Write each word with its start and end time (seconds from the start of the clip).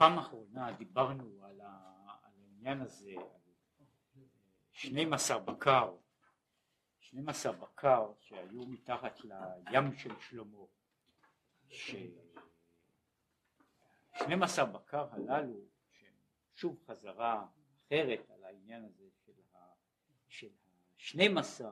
פעם 0.00 0.18
אחרונה 0.18 0.72
דיברנו 0.72 1.44
על, 1.44 1.60
העניין 1.60 2.80
הזה, 2.80 3.10
על 3.16 4.22
12 4.72 5.38
בקר, 5.38 5.96
12 7.00 7.52
בקר 7.52 8.12
שהיו 8.18 8.66
מתחת 8.66 9.20
לים 9.24 9.92
של 9.92 10.10
שלמה, 10.20 10.64
ש... 11.68 11.94
12 14.14 14.64
בקר 14.64 15.06
הללו, 15.12 15.60
שהם 15.90 16.14
שוב 16.54 16.82
חזרה 16.86 17.46
אחרת 17.86 18.30
על 18.30 18.44
העניין 18.44 18.84
הזה 18.84 19.04
של 19.26 19.32
ה... 19.54 19.58
של 20.28 20.50
ה-12, 20.96 21.64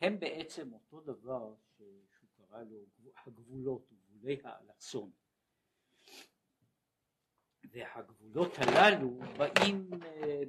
הם 0.00 0.20
בעצם 0.20 0.72
אותו 0.72 1.00
דבר 1.00 1.54
שהוא 1.76 2.02
קרא 2.36 2.62
לו 2.62 2.78
הגבולות, 3.26 3.92
גבולי 3.92 4.36
האלכסון. 4.44 5.10
והגבולות 7.76 8.52
הללו 8.58 9.18
באים, 9.38 9.90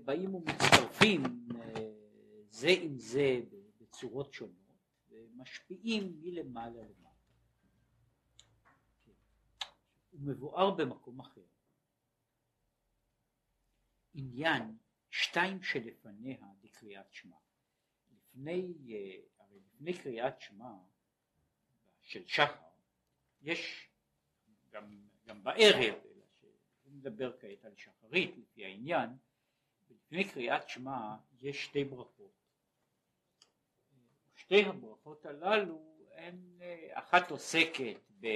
באים 0.06 0.36
ומצטרפים 0.36 1.24
אה, 1.56 1.92
זה 2.50 2.68
עם 2.82 2.98
זה 2.98 3.40
בצורות 3.82 4.34
שונות 4.34 4.56
ומשפיעים 5.10 6.22
מלמעלה 6.22 6.82
למטה. 6.82 7.10
הוא 10.12 10.22
מבואר 10.22 10.72
במקום 10.72 11.20
אחר. 11.20 11.42
עניין 14.14 14.78
שתיים 15.12 15.64
שלפניה 15.64 16.38
בקריאת 16.62 17.14
שמע. 17.14 17.38
לפני, 18.12 18.74
אה, 18.90 19.44
הרי 19.44 19.60
לפני 19.60 19.98
קריאת 19.98 20.42
שמע 20.42 20.74
של 22.02 22.28
שחר 22.28 22.68
יש 23.42 23.90
גם, 24.70 25.00
גם 25.26 25.44
בערב 25.44 25.96
נדבר 26.98 27.32
כעת 27.40 27.66
על 27.66 27.76
שחרית 27.76 28.36
לפי 28.38 28.66
העניין, 28.66 29.10
לפני 29.90 30.30
קריאת 30.30 30.70
שמע 30.70 31.16
יש 31.42 31.66
שתי 31.66 31.84
ברכות. 31.84 32.32
שתי 34.36 34.66
הברכות 34.66 35.26
הללו 35.26 35.88
הן, 36.16 36.60
אחת 36.94 37.32
עוסקת 37.32 37.98
ב... 38.20 38.28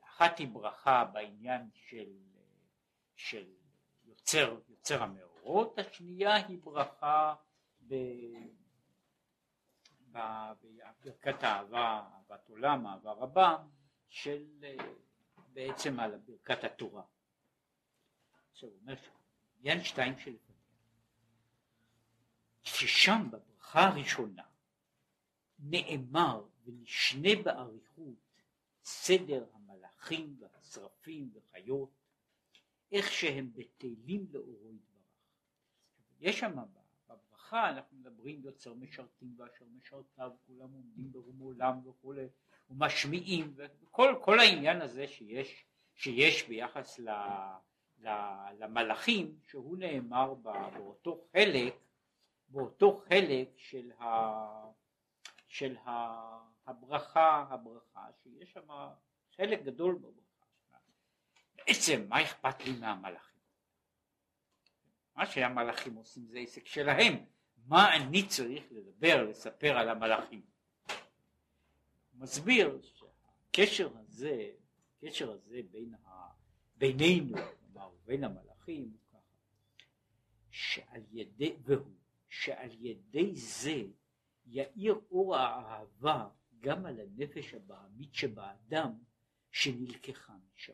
אחת 0.00 0.38
היא 0.38 0.48
ברכה 0.48 1.04
בעניין 1.04 1.70
של, 1.74 2.16
של 3.16 3.44
יוצר, 4.04 4.58
יוצר 4.68 5.02
המאורות, 5.02 5.78
השנייה 5.78 6.34
היא 6.34 6.58
ברכה 6.62 7.34
ב... 7.88 7.94
בברכת 10.12 11.42
האהבה, 11.42 12.08
אהבת 12.14 12.48
עולם, 12.48 12.86
אהבה 12.86 13.12
רבה, 13.12 13.56
של 14.08 14.64
בעצם 15.60 16.00
על 16.00 16.16
ברכת 16.16 16.64
התורה. 16.64 17.02
עכשיו 18.50 18.68
הוא 18.68 18.78
אומר 18.80 18.94
עניין 19.58 19.84
שתיים 19.84 20.18
של 20.18 20.36
ששם 22.62 23.28
בברכה 23.30 23.80
הראשונה 23.80 24.42
נאמר 25.58 26.46
ונשנה 26.64 27.28
באריכות 27.44 28.14
סדר 28.84 29.46
המלאכים 29.52 30.36
והשרפים 30.40 31.30
וחיות 31.34 31.90
איך 32.92 33.12
שהם 33.12 33.52
בטלים 33.52 34.26
לאורו 34.30 34.72
יתברך. 34.72 35.00
יש 36.20 36.40
שם 36.40 36.56
בברכה 37.08 37.70
אנחנו 37.70 37.96
מדברים 37.96 38.44
יוצר 38.44 38.74
משרתים 38.74 39.34
ואשר 39.36 39.64
משרתיו 39.64 40.30
כולם 40.46 40.72
עומדים 40.72 41.12
ברום 41.12 41.38
עולם 41.38 41.86
וכולי 41.86 42.26
ומשמיעים 42.70 43.54
וכל 43.56 44.14
כל 44.22 44.38
העניין 44.40 44.82
הזה 44.82 45.08
שיש, 45.08 45.64
שיש 45.94 46.48
ביחס 46.48 46.98
ל, 46.98 47.10
ל, 47.98 48.08
למלאכים 48.58 49.38
שהוא 49.48 49.76
נאמר 49.78 50.34
באותו 50.34 51.24
חלק 51.32 51.74
באותו 52.48 53.02
חלק 53.08 53.48
של, 53.56 53.92
ה, 53.92 54.04
של 55.48 55.76
ה, 55.76 55.90
הברכה 56.66 57.46
הברכה 57.50 58.06
שיש 58.22 58.52
שם 58.52 58.68
חלק 59.36 59.62
גדול 59.62 59.94
בברכה. 59.94 60.76
בעצם 61.54 62.06
מה 62.08 62.22
אכפת 62.22 62.64
לי 62.64 62.72
מהמלאכים? 62.72 63.40
מה 65.16 65.26
שהמלאכים 65.26 65.94
עושים 65.94 66.26
זה 66.26 66.38
עסק 66.38 66.66
שלהם. 66.66 67.24
מה 67.66 67.96
אני 67.96 68.28
צריך 68.28 68.64
לדבר 68.70 69.22
לספר 69.22 69.78
על 69.78 69.88
המלאכים 69.88 70.42
מסביר 72.20 72.80
שהקשר 72.82 73.98
הזה, 73.98 74.50
הקשר 74.96 75.32
הזה 75.32 75.60
בין 75.70 75.94
ה, 75.94 76.08
בינינו, 76.76 77.36
כלומר 77.36 77.90
בין 78.04 78.24
המלאכים, 78.24 78.96
שעל 80.50 81.02
ידי, 81.10 81.56
והוא, 81.62 81.96
שעל 82.28 82.70
ידי 82.86 83.34
זה 83.34 83.82
יאיר 84.46 85.00
אור 85.10 85.36
האהבה 85.36 86.28
גם 86.60 86.86
על 86.86 87.00
הנפש 87.00 87.54
הבעמית 87.54 88.14
שבאדם 88.14 88.98
שנלקחה 89.50 90.36
משם. 90.54 90.72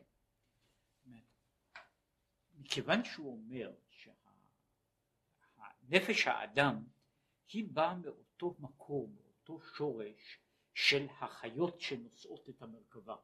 מכיוון 2.59 3.03
שהוא 3.03 3.33
אומר 3.33 3.75
שהנפש 5.89 6.27
האדם 6.27 6.83
היא 7.49 7.67
באה 7.73 7.95
מאותו 7.95 8.55
מקום, 8.59 9.15
מאותו 9.15 9.59
שורש 9.61 10.39
של 10.77 11.07
החיות 11.19 11.81
שנושאות 11.81 12.49
את 12.49 12.61
המרכבה. 12.61 13.15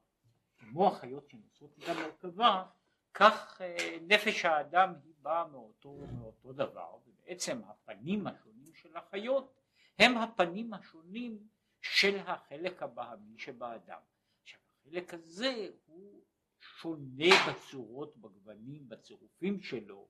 כמו 0.58 0.88
החיות 0.88 1.30
שנושאות 1.30 1.78
את 1.80 1.90
המרכבה, 1.90 2.66
כך 3.14 3.62
אה, 3.62 3.98
נפש 4.02 4.46
האדם 4.46 4.94
היא 5.04 5.14
באה 5.22 5.48
מאותו, 5.48 5.98
מאותו 6.20 6.54
דבר, 6.54 6.98
ובעצם 7.06 7.62
הפנים 7.68 8.28
השונים 8.28 8.74
של 8.74 8.98
החיות 8.98 9.54
הם 10.00 10.18
הפנים 10.18 10.74
השונים 10.74 11.48
של 11.82 12.20
החלק 12.20 12.84
הבהמי 12.84 13.40
שבאדם. 13.40 14.00
עכשיו 14.42 14.60
החלק 14.80 15.14
הזה 15.14 15.68
הוא 15.86 16.24
שונה 16.60 17.36
בצורות, 17.50 18.18
בגוונים, 18.18 18.90
בצירופים 18.90 19.62
שלו, 19.62 20.08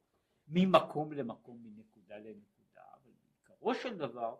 ממקום 0.47 1.13
למקום, 1.13 1.63
מנקודה 1.63 2.17
לנקודה, 2.17 2.81
אבל 2.93 3.11
בעיקרו 3.21 3.75
של 3.75 3.97
דבר 3.97 4.35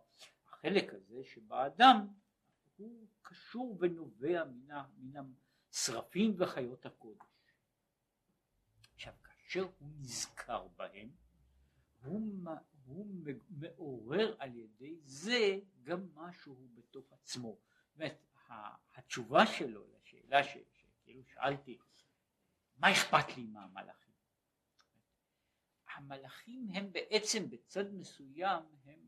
החלק 0.47 0.94
הזה 0.94 1.24
שבאדם 1.24 2.08
הוא 2.75 3.07
קשור 3.22 3.78
ונובע 3.79 4.44
מן, 4.97 5.34
השרפים 5.72 6.35
וחיות 6.38 6.85
הקודש. 6.85 7.25
עכשיו 8.95 9.13
כאשר 9.23 9.63
הוא 9.79 9.89
נזכר 10.00 10.67
בהם 10.67 11.09
הוא, 12.03 12.50
הוא 12.85 13.07
מעורר 13.50 14.35
על 14.39 14.56
ידי 14.56 15.00
זה 15.03 15.59
גם 15.83 16.16
משהו 16.16 16.67
בתוך 16.73 17.13
עצמו. 17.13 17.57
זאת 17.88 17.95
אומרת 17.95 18.17
התשובה 18.95 19.45
שלו 19.45 19.85
לשאלה 19.88 20.44
ש, 20.44 20.57
שכאילו 20.72 21.23
שאלתי 21.23 21.78
מה 22.78 22.91
אכפת 22.91 23.38
לי 23.38 23.44
מהמלאכים? 23.47 24.13
המלאכים 25.95 26.67
הם 26.73 26.91
בעצם 26.91 27.50
בצד 27.50 27.94
מסוים 27.94 28.63
הם 28.85 29.00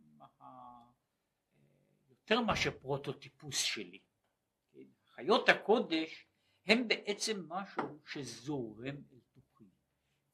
יותר 2.25 2.41
מאשר 2.41 2.71
פרוטוטיפוס 2.71 3.57
שלי. 3.57 3.99
כן? 4.73 4.79
חיות 5.15 5.49
הקודש 5.49 6.27
הם 6.65 6.87
בעצם 6.87 7.45
משהו 7.47 7.99
שזורם 8.05 8.95
אל 9.13 9.19
תוכי 9.33 9.69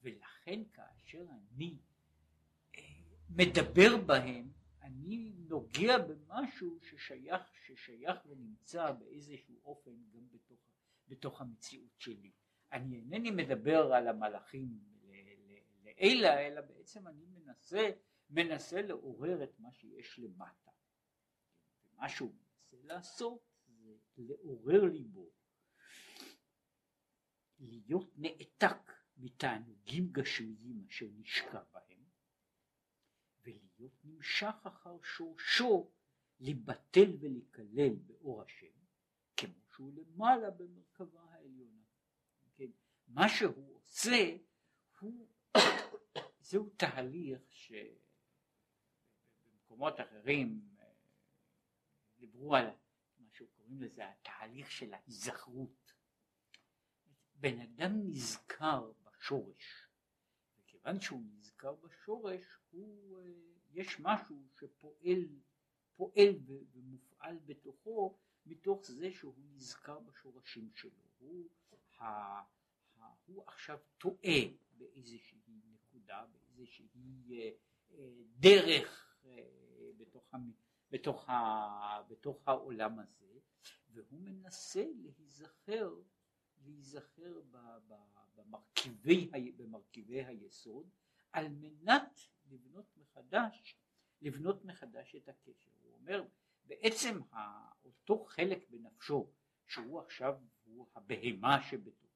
ולכן 0.02 0.60
כאשר 0.72 1.24
אני 1.30 1.76
אה, 2.76 2.82
מדבר 3.30 3.96
בהם 3.96 4.52
אני 4.82 5.32
נוגע 5.48 5.98
במשהו 5.98 6.78
ששייך, 6.82 7.42
ששייך 7.66 8.16
ונמצא 8.26 8.92
באיזשהו 8.92 9.60
אופן 9.64 9.90
גם 10.14 10.28
בתוך, 10.32 10.60
בתוך 11.08 11.40
המציאות 11.40 11.98
שלי. 11.98 12.30
אני 12.72 12.96
אינני 12.96 13.30
מדבר 13.30 13.92
על 13.92 14.08
המלאכים 14.08 14.68
לעילה, 15.84 16.46
אלא 16.46 16.60
בעצם 16.60 17.08
אני 17.08 17.26
מנסה, 17.26 17.90
מנסה 18.30 18.82
לעורר 18.82 19.44
את 19.44 19.60
מה 19.60 19.72
שיש 19.72 20.18
למטה. 20.18 20.71
מה 22.02 22.08
שהוא 22.08 22.32
מנסה 22.32 22.76
לעשות 22.94 23.40
זה 23.76 23.96
לעורר 24.16 24.84
ליבו 24.84 25.30
להיות 27.58 28.10
נעתק 28.16 28.92
מתענוגים 29.16 30.12
גשמיים 30.12 30.84
אשר 30.88 31.06
נשקע 31.12 31.62
בהם 31.72 32.04
ולהיות 33.44 33.92
נמשך 34.04 34.54
אחר 34.62 35.02
שורשו 35.02 35.90
לבטל 36.40 37.16
ולקלל 37.20 37.94
באור 37.94 38.42
השם 38.42 38.72
כמו 39.36 39.54
שהוא 39.74 39.92
למעלה 39.92 40.50
במרכבה 40.50 41.20
העליונה. 41.20 41.82
כן? 42.54 42.70
מה 43.06 43.28
שהוא 43.28 43.76
עושה 43.76 44.36
הוא 45.00 45.28
זהו 46.48 46.70
תהליך 46.76 47.40
שבמקומות 49.50 50.00
אחרים 50.00 50.71
דיברו 52.22 52.56
על 52.56 52.66
מה 53.18 53.28
שקוראים 53.32 53.82
לזה 53.82 54.08
התהליך 54.10 54.70
של 54.70 54.94
ההיזכרות. 54.94 55.92
בן 57.34 57.60
אדם 57.60 57.92
נזכר 58.10 58.92
בשורש. 59.02 59.88
וכיוון 60.58 61.00
שהוא 61.00 61.22
נזכר 61.38 61.74
בשורש, 61.74 62.42
הוא, 62.70 63.18
אה, 63.18 63.24
יש 63.72 64.00
משהו 64.00 64.48
שפועל 64.58 65.28
פועל 65.96 66.34
ומופעל 66.72 67.38
בתוכו 67.46 68.18
מתוך 68.46 68.86
זה 68.86 69.12
שהוא 69.12 69.34
נזכר 69.54 69.98
בשורשים 70.00 70.70
שלו. 70.74 71.02
הוא, 71.18 71.48
ה, 71.98 72.04
ה, 72.04 73.04
הוא 73.26 73.44
עכשיו 73.46 73.78
טועה 73.98 74.40
באיזושהי 74.72 75.38
נקודה, 75.72 76.26
באיזושהי 76.32 76.86
אה, 77.30 77.50
אה, 77.90 78.22
דרך 78.38 79.02
בתוך, 80.92 81.28
בתוך, 81.28 82.02
בתוך 82.08 82.48
העולם 82.48 82.98
הזה, 82.98 83.38
והוא 83.88 84.20
מנסה 84.20 84.84
להיזכר 84.94 85.94
להיזכר 86.64 87.40
במרכיבי, 88.34 89.30
במרכיבי 89.56 90.24
היסוד 90.24 90.90
על 91.32 91.48
מנת 91.48 92.20
לבנות 92.50 92.96
מחדש, 92.96 93.76
לבנות 94.22 94.64
מחדש 94.64 95.14
את 95.14 95.28
הקשר. 95.28 95.70
הוא 95.82 95.94
אומר 95.94 96.24
בעצם 96.64 97.20
אותו 97.84 98.24
חלק 98.24 98.70
בנפשו 98.70 99.30
שהוא 99.66 100.00
עכשיו 100.00 100.34
הוא 100.64 100.88
הבהמה 100.94 101.62
שבתוכו 101.62 102.12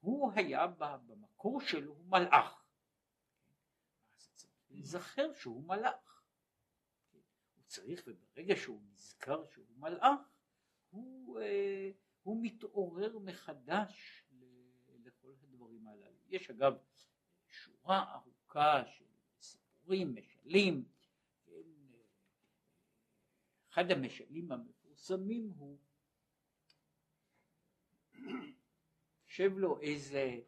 הוא 0.00 0.32
היה 0.34 0.66
במקור 1.06 1.60
שלו 1.60 1.94
מלאך. 1.94 2.64
אז 4.16 4.32
צריך 4.34 4.52
להיזכר 4.70 5.32
שהוא 5.34 5.64
מלאך. 5.68 6.15
צריך 7.76 8.04
וברגע 8.06 8.56
שהוא 8.56 8.82
נזכר 8.92 9.44
שהוא 9.46 9.66
מלאך 9.78 10.20
הוא 10.90 11.40
אה, 11.40 11.90
הוא 12.22 12.38
מתעורר 12.42 13.18
מחדש 13.18 14.24
לכל 15.04 15.32
הדברים 15.42 15.86
הללו. 15.86 16.20
יש 16.28 16.50
אגב 16.50 16.74
שורה 17.48 18.14
ארוכה 18.14 18.82
של 18.86 19.04
סיפורים, 19.40 20.14
משלים, 20.14 20.84
כן, 21.46 21.52
אחד 23.72 23.90
המשלים 23.90 24.52
המפורסמים 24.52 25.52
הוא 25.56 25.78
יושב 29.24 29.52
לו 29.58 29.80
איזה, 29.80 30.40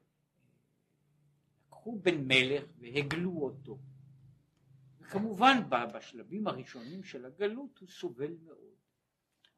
לקחו 1.67 1.99
בן 1.99 2.25
מלך 2.25 2.65
והגלו 2.79 3.43
אותו. 3.43 3.79
וכמובן 5.09 5.57
בשלבים 5.95 6.47
הראשונים 6.47 7.03
של 7.03 7.25
הגלות 7.25 7.79
הוא 7.79 7.89
סובל 7.89 8.37
מאוד. 8.43 8.75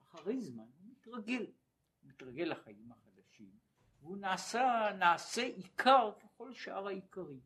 אחרי 0.02 0.41
זמן 0.41 0.64
הוא 0.64 0.93
מתרגל. 0.93 1.47
מתרגל 2.02 2.44
לחיים 2.44 2.93
החדשים, 2.93 3.58
והוא 4.00 4.17
נעשה, 4.17 4.88
נעשה 4.99 5.43
עיקר 5.43 6.12
ככל 6.20 6.55
שאר 6.55 6.87
העיקרים. 6.87 7.41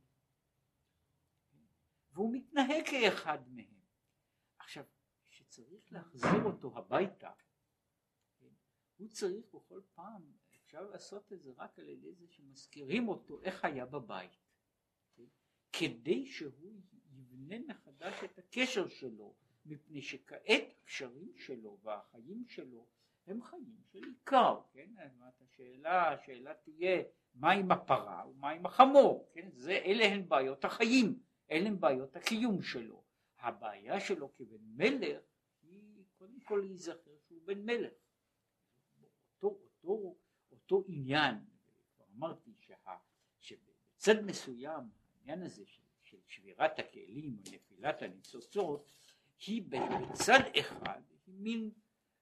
והוא 2.12 2.32
מתנהג 2.32 2.84
כאחד 2.90 3.38
מהם. 3.48 3.74
עכשיו, 4.58 4.84
כשצריך 5.26 5.92
להחזיר 5.92 6.44
אותו 6.44 6.78
הביתה, 6.78 7.30
הוא 8.96 9.08
צריך 9.08 9.46
בכל 9.54 9.80
פעם, 9.94 10.32
אפשר 10.56 10.80
לעשות 10.80 11.32
את 11.32 11.42
זה 11.42 11.52
רק 11.56 11.78
על 11.78 11.88
ידי 11.88 12.14
זה 12.14 12.26
שמזכירים 12.28 13.08
אותו 13.08 13.42
איך 13.42 13.64
היה 13.64 13.86
בבית. 13.86 14.44
כדי 15.72 16.26
שהוא 16.26 16.80
יבנה 17.18 17.56
מחדש 17.68 18.24
את 18.24 18.38
הקשר 18.38 18.88
שלו, 18.88 19.34
מפני 19.66 20.02
שכעת 20.02 20.62
הקשרים 20.82 21.32
שלו 21.36 21.78
והחיים 21.82 22.44
שלו 22.46 22.86
הם 23.26 23.42
חיים 23.42 23.76
של 23.92 24.04
עיקר, 24.04 24.60
כן? 24.72 24.90
השאלה, 25.40 26.12
השאלה 26.12 26.54
תהיה 26.54 27.02
מה 27.34 27.52
עם 27.52 27.70
הפרה 27.70 28.28
ומה 28.28 28.50
עם 28.50 28.66
החמור, 28.66 29.30
כן? 29.32 29.48
זה, 29.52 29.72
אלה 29.72 30.04
הן 30.04 30.28
בעיות 30.28 30.64
החיים, 30.64 31.18
אלה 31.50 31.68
הן 31.68 31.80
בעיות 31.80 32.16
הקיום 32.16 32.62
שלו. 32.62 33.04
הבעיה 33.38 34.00
שלו 34.00 34.34
כבן 34.34 34.62
מלך 34.76 35.22
היא 35.62 36.04
קודם 36.18 36.40
כל 36.40 36.60
להיזכר 36.64 37.18
שהוא 37.28 37.40
בן 37.44 37.64
מלך. 37.64 37.92
אותו, 39.42 39.60
אותו, 39.84 40.16
אותו 40.50 40.84
עניין, 40.88 41.34
כבר 41.96 42.04
אמרתי 42.16 42.50
שבצד 43.40 44.24
מסוים 44.24 44.90
העניין 45.14 45.42
הזה 45.42 45.66
של 45.66 45.82
שבירת 46.34 46.78
הכלים 46.78 47.36
או 47.36 47.52
נפילת 47.52 48.02
הניצוצות 48.02 48.90
היא 49.46 49.62
בצד 49.68 50.40
אחד 50.60 51.02
היא 51.26 51.34
מין 51.34 51.70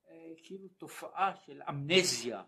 אה, 0.08 0.32
כאילו 0.42 0.68
תופעה 0.68 1.36
של 1.36 1.62
אמנזיה 1.68 2.44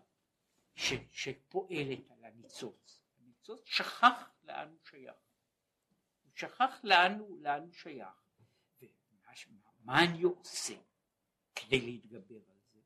ש, 0.75 0.93
שפועלת 1.11 2.11
על 2.11 2.25
הניצוץ. 2.25 3.01
הניצוץ 3.19 3.61
שכח 3.65 4.29
לאן 4.43 4.69
הוא 4.69 4.79
שייך. 4.89 5.15
הוא 6.23 6.31
שכח 6.35 6.79
לאן 6.83 7.19
הוא, 7.19 7.39
לאן 7.41 7.61
הוא 7.61 7.73
שייך. 7.73 8.25
ומה 9.81 10.03
אני 10.03 10.23
עושה 10.23 10.75
כדי 11.55 11.81
להתגבר 11.81 12.41
על 12.49 12.57
זה? 12.73 12.79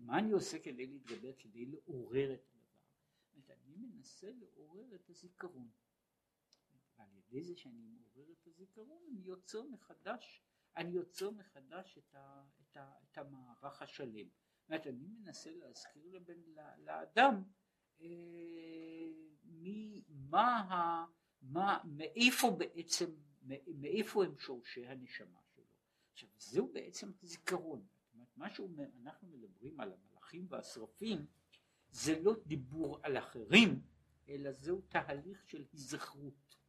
מה 0.00 0.18
אני 0.18 0.32
עושה 0.32 0.58
כדי 0.58 0.86
להתגבר, 0.86 1.32
כדי 1.38 1.66
לעורר 1.66 2.34
את 2.34 2.46
הדבר? 2.54 3.52
אני 3.52 3.76
מנסה 3.76 4.30
לעורר 4.32 4.94
את 4.94 5.10
הזיכרון. 5.10 5.70
ועל 7.10 7.18
ידי 7.28 7.42
זה 7.42 7.56
שאני 7.56 7.86
מעורר 7.86 8.32
את 8.32 8.46
הזיכרון 8.46 9.02
אני 9.10 9.20
יוצר 9.20 9.62
מחדש 9.62 10.42
אני 10.76 10.90
יוצר 10.90 11.30
מחדש 11.30 11.98
את, 11.98 12.14
ה, 12.14 12.42
את, 12.60 12.76
ה, 12.76 12.92
את 13.04 13.18
המערך 13.18 13.82
השלם. 13.82 14.26
זאת 14.26 14.68
אומרת, 14.68 14.86
אני 14.86 15.06
מנסה 15.06 15.50
להזכיר 15.54 16.08
לבן, 16.08 16.40
לאדם 16.78 17.42
אה, 18.00 18.06
מי, 19.44 20.02
מה, 20.08 21.06
מה, 21.42 21.78
מאיפה 21.84 22.50
בעצם, 22.50 23.10
מאיפה 23.66 24.24
הם 24.24 24.38
שורשי 24.38 24.86
הנשמה 24.86 25.40
שלו. 25.54 25.64
עכשיו 26.12 26.28
זהו 26.38 26.72
בעצם 26.72 27.10
זיכרון. 27.22 27.86
זאת 28.04 28.14
אומרת, 28.14 28.36
מה 28.36 28.50
שאנחנו 28.50 29.28
מדברים 29.28 29.80
על 29.80 29.92
המלאכים 29.92 30.46
והשרפים 30.48 31.26
זה 31.90 32.20
לא 32.20 32.34
דיבור 32.46 32.98
על 33.02 33.18
אחרים, 33.18 33.82
אלא 34.28 34.52
זהו 34.52 34.80
תהליך 34.80 35.48
של 35.48 35.64
היזכרות. 35.72 36.61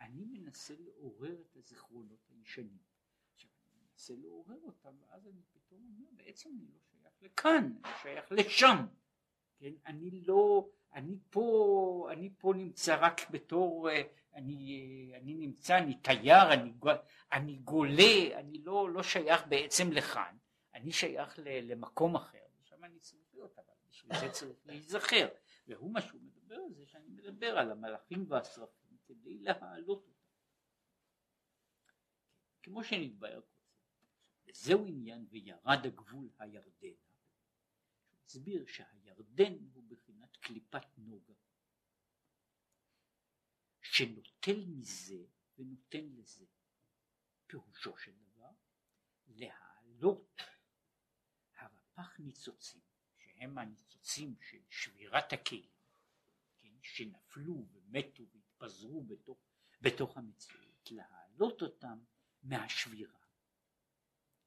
אני 0.00 0.24
מנסה 0.24 0.74
לעורר 0.78 1.40
את 1.40 1.56
הזיכרונות 1.56 2.28
הישנים. 2.30 2.78
עכשיו 3.34 3.50
אני 3.64 3.80
מנסה 3.90 4.14
לעורר 4.16 4.58
אותם 4.62 4.94
ואז 5.00 5.26
אני 5.26 5.42
פתאום 5.52 5.80
אומר 5.98 6.10
בעצם 6.12 6.50
אני 6.58 6.66
לא 6.72 6.78
שייך 6.90 7.22
לכאן, 7.22 7.72
אני 7.84 7.92
שייך 8.02 8.32
לשם. 8.32 8.86
כן, 9.58 9.72
אני 9.86 10.10
לא, 10.10 10.68
אני 10.92 11.18
פה, 11.30 12.08
אני 12.12 12.30
פה 12.38 12.52
נמצא 12.56 12.96
רק 13.00 13.30
בתור, 13.30 13.88
אני, 14.34 15.12
אני 15.14 15.34
נמצא, 15.34 15.78
אני 15.78 15.94
תייר, 15.94 16.52
אני, 16.52 16.72
אני 17.32 17.56
גולה, 17.56 18.38
אני 18.40 18.58
לא, 18.58 18.90
לא 18.90 19.02
שייך 19.02 19.46
בעצם 19.48 19.92
לכאן, 19.92 20.36
אני 20.74 20.92
שייך 20.92 21.38
למקום 21.42 22.14
אחר, 22.16 22.38
ושם 22.60 22.84
אני 22.84 22.98
צריך 22.98 23.22
להיות, 23.32 23.58
אבל 23.58 23.74
בשביל 23.90 24.20
זה 24.20 24.28
צריך 24.28 24.58
להיזכר, 24.66 25.28
והוא 25.68 25.92
מה 25.92 26.00
שהוא 26.00 26.20
מדבר 26.22 26.54
על 26.54 26.74
זה, 26.74 26.86
שאני 26.86 27.08
מדבר 27.08 27.58
על 27.58 27.70
המלאכים 27.70 28.24
והשרפים. 28.28 28.85
כדי 29.06 29.38
להעלות 29.38 30.06
אותה. 30.08 30.16
כמו 32.62 32.84
שנתבהר 32.84 33.40
קודם, 33.40 33.56
וזהו 34.46 34.86
עניין 34.86 35.26
וירד 35.30 35.86
הגבול 35.86 36.30
הוא 38.10 38.18
הסביר 38.24 38.66
שהירדן 38.66 39.52
הוא 39.74 39.84
בחינת 39.88 40.36
קליפת 40.36 40.86
נוגה, 40.98 41.34
שנוטל 43.82 44.64
מזה 44.66 45.24
ונותן 45.58 46.04
לזה. 46.16 46.46
פירושו 47.46 47.96
של 47.96 48.12
דבר 48.12 48.50
להעלות 49.26 50.40
הרפ"ח 51.54 52.18
ניצוצים, 52.18 52.80
שהם 53.18 53.58
הניצוצים 53.58 54.36
של 54.40 54.62
שבירת 54.70 55.32
הכלים, 55.32 55.70
כן, 56.60 56.74
שנפלו 56.82 57.66
ומתו 57.72 58.22
התפזרו 58.56 59.04
בתוך, 59.04 59.38
בתוך 59.80 60.16
המציאות, 60.16 60.90
להעלות 60.90 61.62
אותם 61.62 61.98
מהשבירה, 62.42 63.18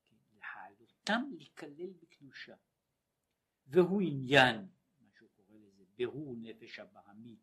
כן? 0.09 0.15
להעלותם 0.39 1.23
להיכלל 1.37 1.93
בקדושה, 2.01 2.55
והוא 3.67 4.01
עניין, 4.01 4.67
מה 4.99 5.07
שהוא 5.17 5.29
קורא 5.35 5.57
לזה, 5.57 5.83
ברור 5.97 6.35
נפש 6.37 6.79
הבעמית, 6.79 7.39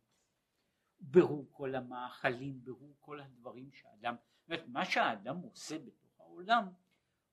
ברור 1.01 1.49
כל 1.53 1.75
המאכלים, 1.75 2.65
ברור 2.65 2.97
כל 3.01 3.21
הדברים 3.21 3.73
שהאדם, 3.73 4.15
זאת 4.15 4.49
אומרת 4.49 4.69
מה 4.69 4.85
שהאדם 4.85 5.37
עושה 5.37 5.79
בתוך 5.79 6.21
העולם 6.21 6.69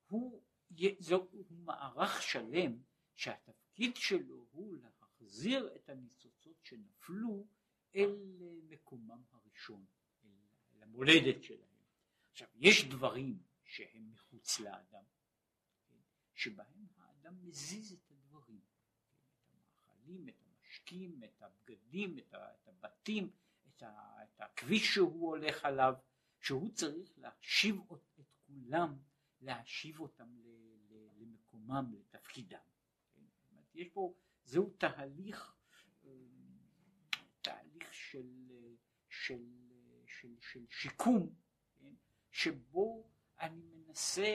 הוא, 0.08 0.42
זו, 1.00 1.28
הוא 1.32 1.46
מערך 1.50 2.22
שלם 2.22 2.78
שהתפקיד 3.16 3.96
שלו 3.96 4.46
הוא 4.52 4.78
להחזיר 4.78 5.76
את 5.76 5.90
הניצוצות 5.90 6.58
שנפלו 6.64 7.48
אל 7.96 8.16
מקומם 8.70 9.24
הראשון, 9.32 9.86
אל 10.76 10.84
המולדת 10.84 11.44
שלהם. 11.44 11.70
עכשיו, 12.32 12.48
יש 12.56 12.86
דברים 12.90 13.44
שהם 13.64 14.10
מחוץ 14.12 14.60
לאדם, 14.60 15.04
כן, 15.90 15.96
שבהם 16.34 16.88
האדם 16.98 17.46
מזיז 17.46 17.94
את 17.94 18.12
הדברים, 18.12 18.62
כן, 19.50 19.56
את 19.56 19.56
המאכלים, 19.56 20.30
את 20.30 20.44
להשכים 20.74 21.24
את 21.24 21.42
הבגדים, 21.42 22.18
את, 22.18 22.34
הבתים, 22.68 23.32
את, 23.68 23.84
הכביש 24.40 24.94
שהוא 24.94 25.30
הולך 25.30 25.66
עליו, 25.66 25.94
שהוא 26.40 26.72
צריך 26.74 27.18
להשיב 27.18 27.82
את 27.92 28.20
כולם, 28.48 28.98
להשיב 29.42 30.00
אותם 30.00 30.38
למקומם, 31.18 31.92
לתפקידם. 31.94 32.60
כן? 33.16 33.22
יש 33.74 33.88
פה, 33.94 34.14
זהו 34.44 34.70
אה, 34.70 34.78
תהליך 34.78 35.56
של, 38.14 38.28
של, 39.10 39.44
של, 40.08 40.36
של 40.40 40.66
שיקום, 40.70 41.36
כן? 41.80 41.94
שבו 42.32 43.10
אני 43.40 43.62
מנסה 43.62 44.28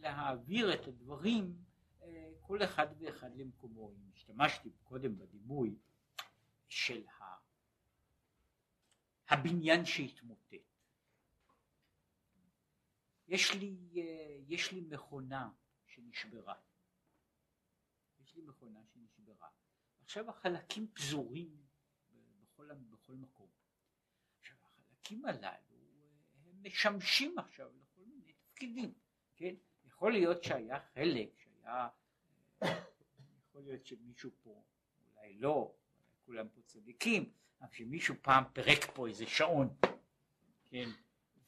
להעביר 0.00 0.74
את 0.74 0.88
הדברים 0.88 1.64
אה, 2.02 2.32
כל 2.40 2.64
אחד 2.64 2.86
ואחד 2.98 3.36
למקומו. 3.36 3.90
אם 3.90 4.10
השתמשתי 4.14 4.70
קודם 4.82 5.18
בדימוי 5.18 5.78
של 6.68 7.04
הבניין 9.28 9.84
שהתמוטט. 9.84 10.54
יש 13.28 13.54
לי, 13.54 13.76
אה, 13.96 14.38
יש 14.48 14.72
לי 14.72 14.80
מכונה 14.80 15.50
שנשברה. 15.86 16.54
יש 18.20 18.34
לי 18.36 18.42
מכונה 18.42 18.80
שנשברה. 18.92 19.48
עכשיו 20.02 20.30
החלקים 20.30 20.88
פזורים 20.94 21.69
בכל, 22.90 23.12
מקום. 23.12 23.46
עכשיו 24.40 24.56
החלקים 24.64 25.24
הללו 25.24 25.46
אה, 25.46 25.58
הם 26.46 26.62
משמשים 26.62 27.38
עכשיו 27.38 27.66
לכל 27.66 28.02
מיני 28.06 28.32
תפקידים, 28.32 28.92
כן? 29.36 29.54
יכול 29.86 30.12
להיות 30.12 30.44
שהיה 30.44 30.78
חלק 30.94 31.28
שהיה, 31.36 31.88
אה, 32.62 32.68
יכול 33.48 33.62
להיות 33.62 33.86
שמישהו 33.86 34.30
פה, 34.42 34.62
אולי 35.16 35.34
לא, 35.38 35.50
אולי 35.50 36.10
כולם 36.26 36.48
פה 36.48 36.60
צדיקים, 36.66 37.32
אבל 37.60 37.68
שמישהו 37.72 38.14
פעם 38.22 38.44
פירק 38.52 38.90
פה 38.94 39.08
איזה 39.08 39.26
שעון, 39.26 39.74
כן? 40.70 40.88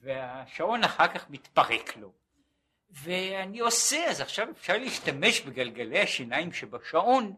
והשעון 0.00 0.84
אחר 0.84 1.14
כך 1.14 1.30
מתפרק 1.30 1.96
לו. 1.96 2.12
ואני 2.90 3.60
עושה, 3.60 4.10
אז 4.10 4.20
עכשיו 4.20 4.50
אפשר 4.50 4.78
להשתמש 4.78 5.40
בגלגלי 5.40 6.00
השיניים 6.00 6.52
שבשעון 6.52 7.36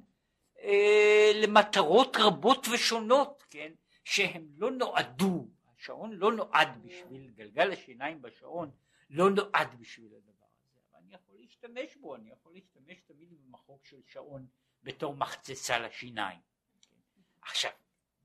אה, 0.63 1.33
למטרות 1.35 2.17
רבות 2.17 2.69
ושונות, 2.69 3.44
כן, 3.55 3.73
שהם 4.05 4.49
לא 4.57 4.71
נועדו, 4.71 5.49
השעון 5.77 6.13
לא 6.13 6.33
נועד 6.33 6.83
בשביל, 6.83 7.31
גלגל 7.31 7.73
השיניים 7.73 8.23
בשעון 8.23 8.71
לא 9.11 9.31
נועד 9.31 9.81
בשביל 9.81 10.15
הדבר 10.15 10.45
הזה, 10.59 10.81
אבל 10.91 10.99
אני 10.99 11.15
יכול 11.15 11.37
להשתמש 11.37 11.97
בו, 11.97 12.17
אני 12.17 12.31
יכול 12.31 12.53
להשתמש 12.53 13.01
תמיד 13.01 13.29
במחוק 13.33 13.87
של 13.87 14.03
שעון 14.07 14.47
בתור 14.83 15.17
מחצצה 15.17 15.79
לשיניים. 15.79 16.41
כן. 16.81 16.95
עכשיו, 17.43 17.71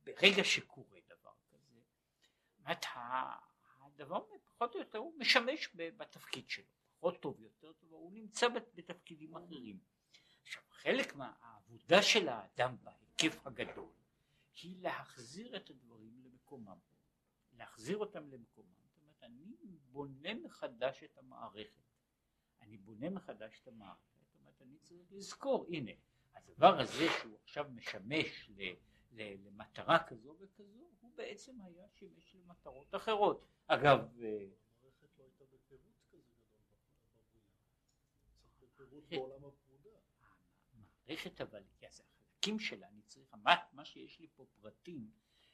ברגע 0.04 0.44
שקורה 0.44 1.00
דבר 1.08 1.32
כזה, 1.52 1.80
זאת 2.58 2.86
הדבר 3.82 4.24
פחות 4.46 4.76
או 4.76 4.80
יותר 4.80 4.98
הוא 4.98 5.14
משמש 5.20 5.70
בתפקיד 5.76 6.50
שלו. 6.50 6.66
פחות 7.00 7.22
טוב, 7.22 7.40
יותר 7.40 7.74
טוב, 7.74 7.92
הוא 7.92 8.14
נמצא 8.14 8.48
בתפקידים 8.76 9.36
אחרים. 9.36 9.80
עכשיו 10.44 10.62
חלק 10.70 11.16
מהעבודה 11.16 12.02
של 12.02 12.30
האדם 12.30 12.76
בהיקף 12.84 13.48
הגדול 13.48 13.90
היא 14.64 14.82
להחזיר 14.82 15.56
את 15.56 15.70
הדברים 15.70 16.22
למקומם, 16.24 16.78
להחזיר 17.54 17.98
אותם 17.98 18.30
למקומם, 18.30 18.74
זאת 18.84 18.98
אומרת 19.02 19.24
אני 19.24 19.56
בונה 19.92 20.34
מחדש 20.34 21.04
את 21.04 21.18
המערכת, 21.18 21.84
אני 22.62 22.78
בונה 22.78 23.10
מחדש 23.10 23.60
את 23.62 23.68
המערכת, 23.68 24.20
זאת 24.20 24.34
אומרת 24.40 24.62
אני 24.62 24.78
צריך 24.78 25.12
לזכור, 25.12 25.66
הנה 25.70 25.92
הדבר 26.36 26.80
הזה 26.80 27.06
שהוא 27.20 27.38
עכשיו 27.44 27.66
משמש 27.76 28.50
ל, 28.50 28.62
ל, 29.12 29.48
למטרה 29.48 30.08
כזו 30.08 30.36
וכזו, 30.40 30.90
הוא 31.02 31.12
בעצם 31.16 31.62
היה 31.62 31.88
שימש 31.90 32.36
למטרות 32.36 32.96
אחרות. 32.96 33.46
אגב, 33.68 34.00
בעולם 39.10 39.46
הפרודה. 39.46 39.90
המערכת 40.74 41.42
אבל, 41.42 41.64
החלקים 42.40 42.60
שלה, 42.60 42.88
אני 42.88 43.02
צריך, 43.02 43.34
מה, 43.34 43.56
מה 43.74 43.86
שיש 43.86 44.20
לי 44.20 44.28
פה 44.36 44.46
פרטים, 44.62 45.12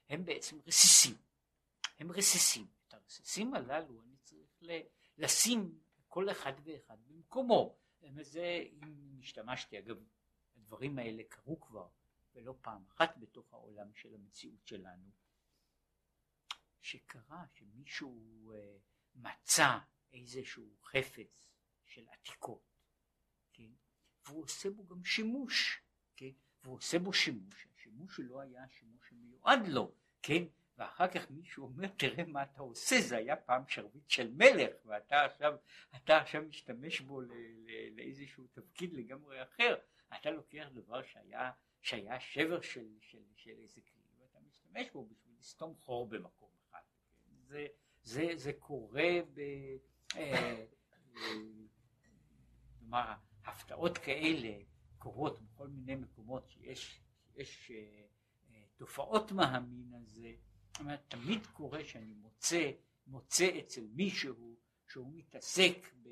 הם 0.09 0.25
בעצם 0.25 0.59
רסיסים. 0.67 1.17
הם 1.99 2.11
רסיסים. 2.11 2.67
את 2.87 2.93
הרסיסים 2.93 3.53
הללו 3.53 4.01
אני 4.01 4.17
צריך 4.23 4.61
לשים 5.17 5.79
כל 6.07 6.31
אחד 6.31 6.53
ואחד 6.63 6.97
במקומו. 7.07 7.77
וזה, 8.15 8.63
אם 8.71 9.17
השתמשתי, 9.19 9.79
אגב, 9.79 9.97
הדברים 10.55 10.99
האלה 10.99 11.23
קרו 11.29 11.59
כבר, 11.59 11.87
ולא 12.33 12.55
פעם 12.61 12.85
אחת 12.87 13.17
בתוך 13.17 13.53
העולם 13.53 13.93
של 13.93 14.15
המציאות 14.15 14.67
שלנו, 14.67 15.09
שקרה 16.81 17.45
שמישהו 17.53 18.51
אה, 18.53 18.77
מצא 19.15 19.77
איזשהו 20.13 20.65
חפץ 20.83 21.49
של 21.85 22.07
עתיקות 22.09 22.75
כן? 23.53 23.71
והוא 24.25 24.43
עושה 24.43 24.69
בו 24.69 24.87
גם 24.87 25.05
שימוש, 25.05 25.81
כן? 26.15 26.31
והוא 26.65 26.77
עושה 26.77 26.99
בו 26.99 27.13
שימוש, 27.13 27.67
השימוש 27.75 28.15
שלו 28.15 28.41
היה 28.41 28.63
השימוש 28.63 29.09
שמיועד 29.09 29.67
לו, 29.67 29.91
כן? 30.21 30.43
ואחר 30.77 31.07
כך 31.07 31.31
מישהו 31.31 31.63
אומר 31.63 31.87
תראה 31.87 32.25
מה 32.25 32.43
אתה 32.43 32.61
עושה 32.61 33.01
זה 33.01 33.17
היה 33.17 33.35
פעם 33.35 33.63
שרביט 33.67 34.09
של 34.09 34.31
מלך 34.33 34.75
ואתה 34.85 35.25
עכשיו 35.25 35.55
אתה 35.95 36.17
עכשיו 36.17 36.41
משתמש 36.41 37.01
בו 37.01 37.21
ל, 37.21 37.31
ל, 37.65 37.95
לאיזשהו 37.95 38.47
תפקיד 38.51 38.93
לגמרי 38.93 39.43
אחר 39.43 39.75
אתה 40.19 40.31
לוקח 40.31 40.67
דבר 40.73 41.03
שהיה 41.03 41.51
שהיה 41.81 42.19
שבר 42.19 42.61
של, 42.61 42.87
של, 43.01 43.21
של 43.35 43.51
איזה 43.61 43.81
כלי 43.81 44.03
ואתה 44.19 44.39
משתמש 44.47 44.91
בו 44.93 45.05
בשביל 45.05 45.35
לסתום 45.39 45.75
חור 45.75 46.09
במקום 46.09 46.49
אחד 46.69 46.79
כן? 47.25 47.31
זה, 47.47 47.67
זה, 48.03 48.27
זה 48.35 48.53
קורה 48.53 49.11
ב... 49.33 49.39
אה, 50.15 50.65
כלומר 52.79 53.13
הפתעות 53.45 53.97
כאלה 53.97 54.57
קורות 55.05 55.41
בכל 55.41 55.67
מיני 55.67 55.95
מקומות 55.95 56.49
שיש 56.49 57.01
יש, 57.35 57.71
אה, 57.71 58.05
אה, 58.49 58.63
תופעות 58.75 59.31
מהמין 59.31 59.93
הזה, 59.93 60.35
תמיד 61.07 61.45
קורה 61.53 61.85
שאני 61.85 62.13
מוצא, 62.13 62.71
מוצא 63.07 63.59
אצל 63.59 63.87
מישהו 63.87 64.55
שהוא 64.87 65.11
מתעסק, 65.13 65.77
ב, 66.03 66.09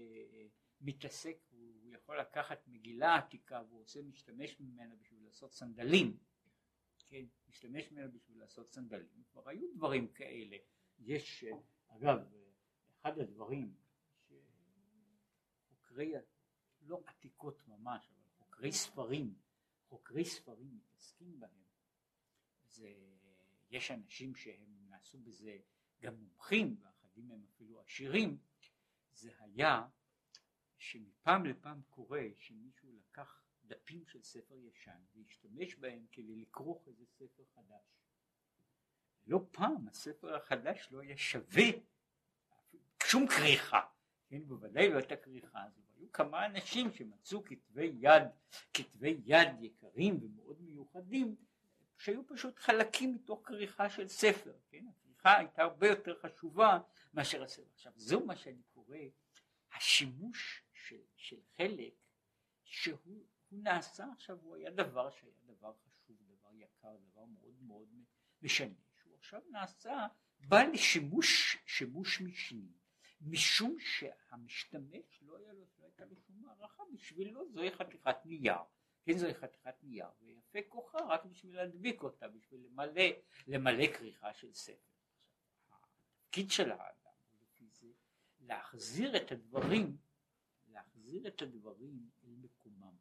מתעסק, 0.82 1.38
הוא 1.52 1.94
יכול 1.94 2.20
לקחת 2.20 2.68
מגילה 2.68 3.16
עתיקה 3.16 3.62
והוא 3.70 3.82
עושה, 3.82 4.02
משתמש 4.02 4.60
ממנה 4.60 4.96
בשביל 4.96 5.24
לעשות 5.26 5.54
סנדלים, 5.54 6.18
כן, 7.08 7.26
משתמש 7.48 7.92
ממנה 7.92 8.08
בשביל 8.08 8.40
לעשות 8.40 8.74
סנדלים, 8.74 9.24
כבר 9.32 9.50
היו 9.50 9.68
דברים 9.76 10.08
כאלה, 10.08 10.58
יש, 11.00 11.44
אה, 11.44 11.58
אגב, 11.88 12.18
אחד 13.02 13.20
הדברים 13.20 13.74
שחוקרי 15.70 16.14
לא 16.82 17.02
עתיקות 17.06 17.68
ממש, 17.68 18.14
חוקרי 18.54 18.72
ספרים, 18.72 19.34
חוקרי 19.90 20.26
ספרים 20.26 20.78
מתעסקים 20.78 21.40
בהם. 21.40 21.64
זה, 22.68 22.94
יש 23.70 23.92
אנשים 23.92 24.36
שהם 24.36 24.88
נעשו 24.90 25.20
בזה 25.20 25.58
גם 26.02 26.16
מומחים, 26.16 26.78
ואחדים 26.82 27.28
מהם 27.28 27.44
אפילו 27.44 27.82
עשירים, 27.82 28.38
זה 29.14 29.32
היה 29.40 29.88
שמפעם 30.78 31.46
לפעם 31.46 31.82
קורה 31.90 32.24
שמישהו 32.38 32.92
לקח 32.94 33.44
דפים 33.66 34.06
של 34.06 34.24
ספר 34.24 34.56
ישן 34.56 35.02
והשתמש 35.16 35.76
בהם 35.76 36.06
כדי 36.12 36.36
לכרוך 36.36 36.88
איזה 36.88 37.06
ספר 37.06 37.44
חדש. 37.56 37.86
לא 39.28 39.46
פעם 39.52 39.88
הספר 39.88 40.36
החדש 40.36 40.88
לא 40.92 41.00
היה 41.00 41.18
שווה 41.18 41.66
שום 43.04 43.28
כריכה, 43.28 43.82
כן, 44.28 44.48
בוודאי 44.48 44.90
לא 44.90 45.00
את 45.00 45.12
הכריכה 45.12 45.64
הזו, 45.64 45.82
היו 46.04 46.12
כמה 46.12 46.46
אנשים 46.46 46.94
שמצאו 46.94 47.44
כתבי 47.44 47.96
יד, 48.00 48.24
כתבי 48.74 49.22
יד 49.26 49.48
יקרים 49.62 50.20
ומאוד 50.24 50.62
מיוחדים, 50.62 51.36
שהיו 51.98 52.28
פשוט 52.28 52.60
חלקים 52.60 53.16
מתוך 53.16 53.42
כריכה 53.44 53.90
של 53.90 54.08
ספר, 54.08 54.54
כן? 54.70 54.86
הכריכה 54.88 55.38
הייתה 55.38 55.64
הרבה 55.64 55.88
יותר 55.88 56.20
חשובה 56.20 56.80
מאשר 57.14 57.44
הספר. 57.44 57.68
עכשיו 57.74 57.94
זהו 57.96 58.26
מה 58.26 58.36
שאני 58.36 58.62
קורא 58.74 58.98
השימוש 59.74 60.64
של, 60.74 61.02
של 61.16 61.40
חלק 61.58 61.94
שהוא 62.64 63.26
נעשה 63.52 64.06
עכשיו, 64.14 64.38
הוא 64.42 64.56
היה 64.56 64.72
דבר 64.72 65.12
שהיה 65.12 65.34
דבר 65.46 65.74
חשוב, 65.74 66.18
דבר 66.38 66.54
יקר, 66.54 66.96
דבר 67.12 67.26
מאוד 67.26 67.56
מאוד 67.62 67.88
משנה, 68.42 68.76
שהוא 69.02 69.16
עכשיו 69.18 69.42
נעשה, 69.52 70.08
בא 70.40 70.64
לשימוש 70.64 71.58
שימוש 71.66 72.22
משני, 72.22 72.74
משום 73.26 73.78
שהמשתמש 73.80 75.22
לא 75.22 75.38
היה 75.38 75.54
לו 75.54 75.66
הייתה 75.84 76.06
לו 76.06 76.16
שום 76.28 76.46
הערכה, 76.46 76.84
בשבילו 76.94 77.50
זוהי 77.50 77.72
חתיכת 77.72 78.16
נייר. 78.26 78.58
כן 79.06 79.18
זוהי 79.18 79.34
חתיכת 79.34 79.76
נייר, 79.84 80.08
ויפה 80.22 80.60
כוחה 80.70 80.98
רק 81.08 81.26
בשביל 81.26 81.56
להדביק 81.56 82.04
אותה, 82.04 82.28
בשביל 82.28 82.66
למלא, 82.66 83.04
למלא 83.48 83.88
כריכה 83.98 84.34
של 84.34 84.54
ספר. 84.54 84.94
התפקיד 85.70 86.52
של 86.52 86.72
האדם 86.72 87.14
לפי 87.42 87.68
זה 87.68 87.88
להחזיר 88.40 89.18
את 89.18 89.32
הדברים, 89.32 89.98
להחזיר 90.68 91.28
את 91.28 91.42
הדברים 91.42 92.10
אל 92.24 92.36
מקומם, 92.42 92.96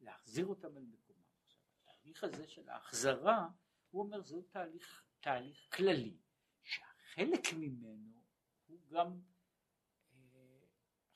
להחזיר 0.00 0.46
אותם 0.46 0.76
אל 0.76 0.82
מקומם. 0.82 1.20
עכשיו 1.44 1.60
התהליך 1.82 2.24
הזה 2.24 2.48
של 2.48 2.68
ההחזרה, 2.68 3.48
הוא 3.90 4.02
אומר 4.02 4.22
זהו 4.22 4.42
תהליך, 4.42 5.04
תהליך 5.20 5.68
כללי, 5.72 6.16
שהחלק 6.62 7.52
ממנו 7.56 8.22
הוא 8.66 8.80
גם 8.88 9.20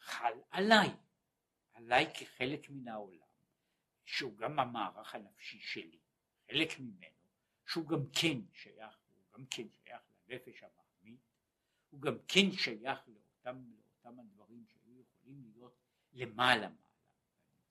חל 0.01 0.33
עליי, 0.51 0.89
עליי 1.73 2.07
כחלק 2.15 2.71
מן 2.71 2.89
העולם, 2.89 3.27
שהוא 4.05 4.37
גם 4.37 4.59
המערך 4.59 5.15
הנפשי 5.15 5.61
שלי, 5.61 5.99
חלק 6.47 6.81
ממנו, 6.81 7.21
שהוא 7.67 7.89
גם 7.89 8.01
כן 8.13 8.39
שייך, 8.53 8.99
הוא 9.11 9.39
גם 9.39 9.47
כן 9.47 9.67
שייך 9.73 10.03
לנפש 10.29 10.63
המעמית, 10.63 11.21
הוא 11.91 12.01
גם 12.01 12.15
כן 12.29 12.53
שייך 12.53 13.01
לאותם, 13.09 13.65
לאותם 13.71 14.21
הדברים 14.21 14.65
שהיו 14.67 15.01
יכולים 15.01 15.51
להיות 15.53 15.77
למעלה 16.13 16.69
מעלה. 16.69 16.75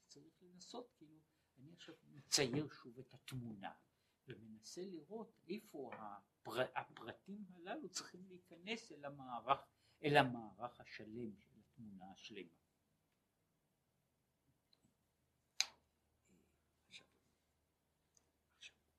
צריך 0.07 0.33
לנסות, 0.41 0.91
כאילו, 0.97 1.19
אני 1.57 1.73
עכשיו 1.73 1.95
מצייר 2.11 2.67
שוב 2.69 2.99
את 2.99 3.13
התמונה 3.13 3.71
ומנסה 4.27 4.81
לראות 4.85 5.37
איפה 5.47 5.91
הפר, 5.93 6.61
הפרטים 6.75 7.45
הללו 7.53 7.89
צריכים 7.89 8.25
להיכנס 8.27 8.91
אל 8.91 9.05
המערך, 9.05 9.59
אל 10.03 10.17
המערך 10.17 10.79
השלם 10.79 11.31
של 11.39 11.48
התמונה 11.79 12.11
השלמה. 12.11 12.59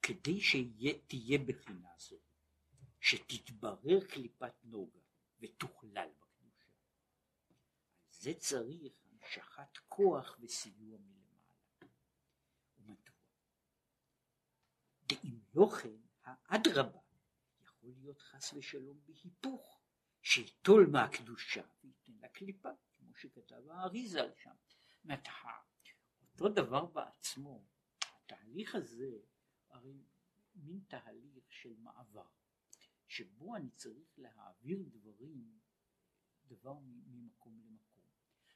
כדי 0.03 0.41
שתהיה 0.41 1.39
בחינה 1.47 1.99
זו, 1.99 2.17
שתתברר 3.01 4.07
קליפת 4.09 4.55
נוגה 4.65 5.01
ותוכלל 5.41 6.11
בקדושה, 6.19 6.71
זה 8.11 8.35
צריך 8.35 8.93
המשכת 9.05 9.79
כוח 9.89 10.37
וסיוע 10.41 10.99
מלמעלה. 10.99 11.55
ומדוע? 12.79 13.15
דאם 15.07 15.41
לא 15.55 15.67
כן, 15.83 16.01
האדרבה 16.25 17.01
יכול 17.63 17.91
להיות 18.01 18.21
חס 18.21 18.53
ושלום 18.53 19.01
בהיפוך, 19.07 19.81
שיטול 20.23 20.87
מהקדושה 20.93 21.63
וייתן 22.21 22.27
לה 22.27 22.29
קליפה, 22.29 22.69
כמו 22.93 23.15
שכתב 23.15 23.71
האריזה 23.71 24.21
שם. 24.37 24.55
זאת 26.35 26.41
אותו 26.41 26.49
דבר 26.49 26.87
בעצמו, 26.87 27.65
התהליך 28.03 28.75
הזה 28.75 29.19
הרי 29.69 30.05
מין 30.55 30.81
תהליך 30.89 31.53
של 31.53 31.77
מעבר, 31.77 32.27
שבו 33.09 33.57
אני 33.57 33.71
צריך 33.71 34.19
להעביר 34.19 34.83
דברים, 34.89 35.59
דבר 36.45 36.79
ממקום 36.79 37.61
למקום. 37.61 38.05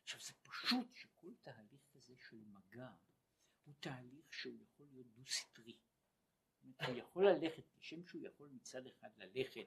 עכשיו 0.03 0.21
זה 0.21 0.33
פשוט 0.43 0.95
שכל 0.95 1.35
תהליך 1.41 1.81
כזה 1.93 2.17
של 2.17 2.45
מגע 2.45 2.91
הוא 3.65 3.75
תהליך 3.81 4.33
שהוא 4.35 4.59
יכול 4.63 4.87
להיות 4.87 5.07
דו 5.07 5.23
סטרי. 5.27 5.79
הוא 6.63 6.95
יכול 6.95 7.29
ללכת, 7.29 7.65
כשם 7.77 8.07
שהוא 8.07 8.23
יכול 8.23 8.49
מצד 8.49 8.87
אחד 8.87 9.11
ללכת 9.17 9.67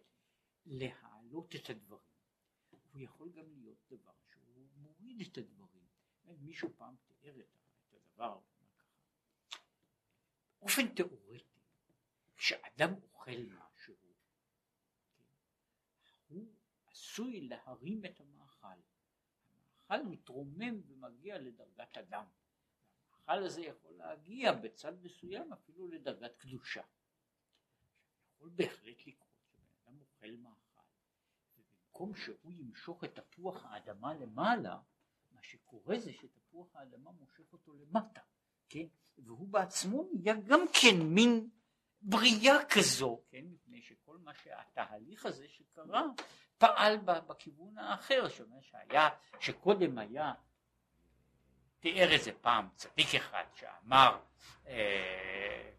להעלות 0.66 1.56
את 1.56 1.70
הדברים, 1.70 2.16
הוא 2.98 3.04
יכול 3.04 3.32
גם 3.32 3.51
להיות 3.51 3.77
דבר 3.89 4.13
שהוא 4.32 4.68
מוריד 4.75 5.22
את 5.22 5.38
הדברים. 5.38 5.88
מישהו 6.39 6.70
פעם 6.77 6.96
תיאר 7.06 7.39
את 7.39 7.94
הדבר, 7.94 8.39
באופן 10.60 10.96
תיאורטי, 10.96 11.60
כשאדם 12.36 12.94
אוכל 12.94 13.32
משהו, 13.32 13.96
הוא 16.27 16.54
עשוי 16.88 17.42
להרים 17.42 18.06
את 18.06 18.20
המאכל. 18.20 18.68
המאכל 19.88 20.04
מתרומם 20.10 20.82
ומגיע 20.88 21.38
לדרגת 21.38 21.98
אדם. 21.98 22.25
המאכל 23.10 23.44
הזה 23.44 23.62
יכול 23.62 23.92
להגיע 23.92 24.54
בצד 24.54 25.04
מסוים 25.04 25.54
אפילו 25.54 25.88
לדרגת 25.88 26.36
קדושה. 26.38 26.84
יכול 28.36 28.50
בהחלט 28.50 29.06
לקרות 29.08 29.38
שבן 29.42 29.63
אדם 29.86 30.00
אוכל 30.00 30.32
מאכל, 30.38 30.66
ובמקום 31.98 32.16
שהוא 32.16 32.51
ימשוך 32.51 33.04
את 33.04 33.20
תפוח 33.20 33.66
האדמה 33.66 34.13
למעלה, 34.13 34.78
מה 35.32 35.41
שקורה 35.41 36.00
זה 36.00 36.13
שתפוח 36.13 36.76
האדמה 36.76 37.12
מושך 37.12 37.54
אותו 37.54 37.74
למטה. 37.74 38.21
כן? 38.69 38.86
והוא 39.17 39.48
בעצמו 39.48 40.04
נהיה 40.13 40.34
גם 40.34 40.60
כן 40.82 41.02
מין 41.02 41.50
בריאה 42.02 42.65
כזו, 42.69 43.21
כן? 43.30 43.45
מפני 43.45 43.82
שכל 43.82 44.17
מה 44.17 44.34
שהתהליך 44.34 45.26
הזה 45.26 45.48
שקרה 45.48 46.04
פעל 46.58 46.98
בכיוון 46.98 47.78
האחר, 47.78 48.30
שאומר 48.30 48.62
שהיה, 48.62 49.10
שקודם 49.39 49.98
היה, 49.98 50.34
תיאר 51.80 52.12
איזה 52.12 52.32
פעם 52.41 52.69
צדיק 52.76 53.15
אחד 53.15 53.43
שאמר, 53.56 54.19
אה, 54.67 55.71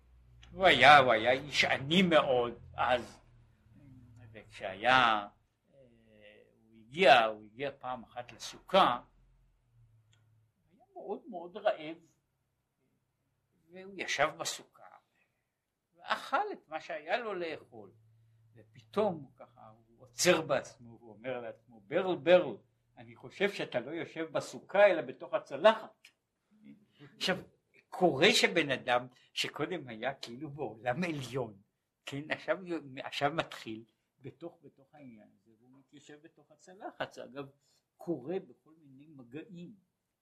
הוא 0.52 0.66
היה, 0.66 0.98
הוא 0.98 1.12
היה 1.12 1.32
איש 1.32 1.64
עני 1.64 2.02
מאוד 2.02 2.54
אז, 2.74 3.20
וכשהיה, 4.32 5.28
הגיע, 6.88 7.24
הוא 7.24 7.44
הגיע 7.44 7.70
פעם 7.78 8.02
אחת 8.04 8.32
לסוכה, 8.32 9.00
היה 10.72 10.84
מאוד 10.94 11.20
מאוד 11.28 11.56
רעב 11.56 11.96
והוא 13.70 13.94
ישב 13.96 14.28
בסוכה 14.38 14.82
ואכל 15.94 16.52
את 16.52 16.68
מה 16.68 16.80
שהיה 16.80 17.16
לו 17.16 17.34
לאכול 17.34 17.90
ופתאום 18.54 19.30
ככה 19.36 19.68
הוא 19.68 20.02
עוצר 20.02 20.40
בעצמו 20.40 20.98
והוא 20.98 21.12
אומר 21.12 21.40
לעצמו 21.40 21.80
ברל 21.80 22.16
ברל 22.16 22.56
אני 22.96 23.16
חושב 23.16 23.52
שאתה 23.52 23.80
לא 23.80 23.90
יושב 23.90 24.32
בסוכה 24.32 24.86
אלא 24.86 25.02
בתוך 25.02 25.34
הצלחת. 25.34 26.08
עכשיו 27.16 27.36
קורה 27.88 28.32
שבן 28.32 28.70
אדם 28.70 29.06
שקודם 29.32 29.88
היה 29.88 30.14
כאילו 30.14 30.50
בעולם 30.50 31.04
עליון 31.04 31.56
כן 32.06 32.30
עכשיו, 32.30 32.58
עכשיו 32.96 33.32
מתחיל 33.32 33.84
בתוך 34.22 34.58
בתוך 34.62 34.94
העניין 34.94 35.37
מתיישב 35.98 36.22
בתוך 36.22 36.50
הצלחת 36.50 37.12
זה 37.12 37.24
אגב 37.24 37.48
קורה 37.96 38.38
בכל 38.48 38.74
מיני 38.82 39.06
מגעים 39.06 39.74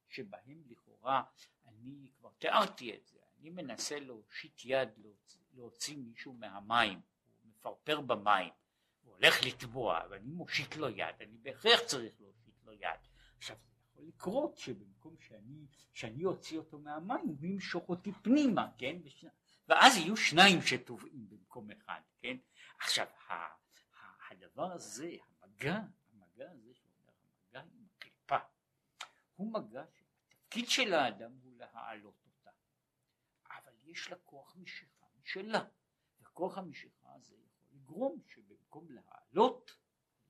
שבהם 0.09 0.63
לכאורה 0.67 1.23
אני 1.67 2.11
כבר 2.19 2.31
תיארתי 2.39 2.95
את 2.95 3.07
זה 3.07 3.19
אני 3.41 3.51
מנסה 3.51 4.01
להושיט 4.01 4.65
יד 4.65 4.89
להוציא, 4.97 5.41
להוציא 5.55 5.97
מישהו 5.97 6.33
מהמים, 6.33 7.01
הוא 7.43 7.51
מפרפר 7.51 8.01
במים, 8.01 8.53
הוא 9.03 9.15
הולך 9.15 9.35
לטבוע 9.45 10.01
ואני 10.11 10.31
מושיט 10.31 10.77
לו 10.77 10.89
יד, 10.89 11.15
אני 11.21 11.39
בהכרח 11.43 11.81
צריך 11.87 12.21
להושיט 12.21 12.65
לו 12.65 12.73
יד. 12.73 13.01
עכשיו 13.39 13.57
זה 13.67 13.73
יכול 13.93 14.05
לקרות 14.09 14.59
שבמקום 14.59 15.17
שאני, 15.21 15.67
שאני 15.93 16.25
אוציא 16.25 16.59
אותו 16.59 16.79
מהמים 16.79 17.37
הוא 17.41 17.47
ימשוך 17.47 17.89
אותי 17.89 18.13
פנימה, 18.13 18.69
כן? 18.79 18.97
ושנה, 19.05 19.31
ואז 19.69 19.97
יהיו 19.97 20.17
שניים 20.17 20.63
שטובעים 20.63 21.29
במקום 21.29 21.71
אחד, 21.71 22.01
כן? 22.21 22.37
עכשיו 22.79 23.07
הדבר 24.31 24.73
הזה, 24.73 25.11
המגע, 25.57 25.81
המגע 26.13 26.51
הזה 26.51 26.75
שאומר 26.75 27.13
המגע 27.49 27.61
עם 27.61 27.87
הקליפה, 27.97 28.39
הוא 29.37 29.53
מגע 29.53 29.85
שהתפקיד 29.93 30.69
של 30.69 30.95
האדם 30.95 31.33
הוא 31.43 31.57
להעלות 31.57 32.27
יש 33.87 34.11
לה 34.11 34.17
כוח 34.17 34.57
משיכה 34.57 35.07
משלה, 35.21 35.65
וכוח 36.21 36.59
המשיכה 36.59 37.15
הזה 37.15 37.37
יכול 37.37 37.67
לגרום 37.73 38.21
שבמקום 38.27 38.91
להעלות, 38.91 39.79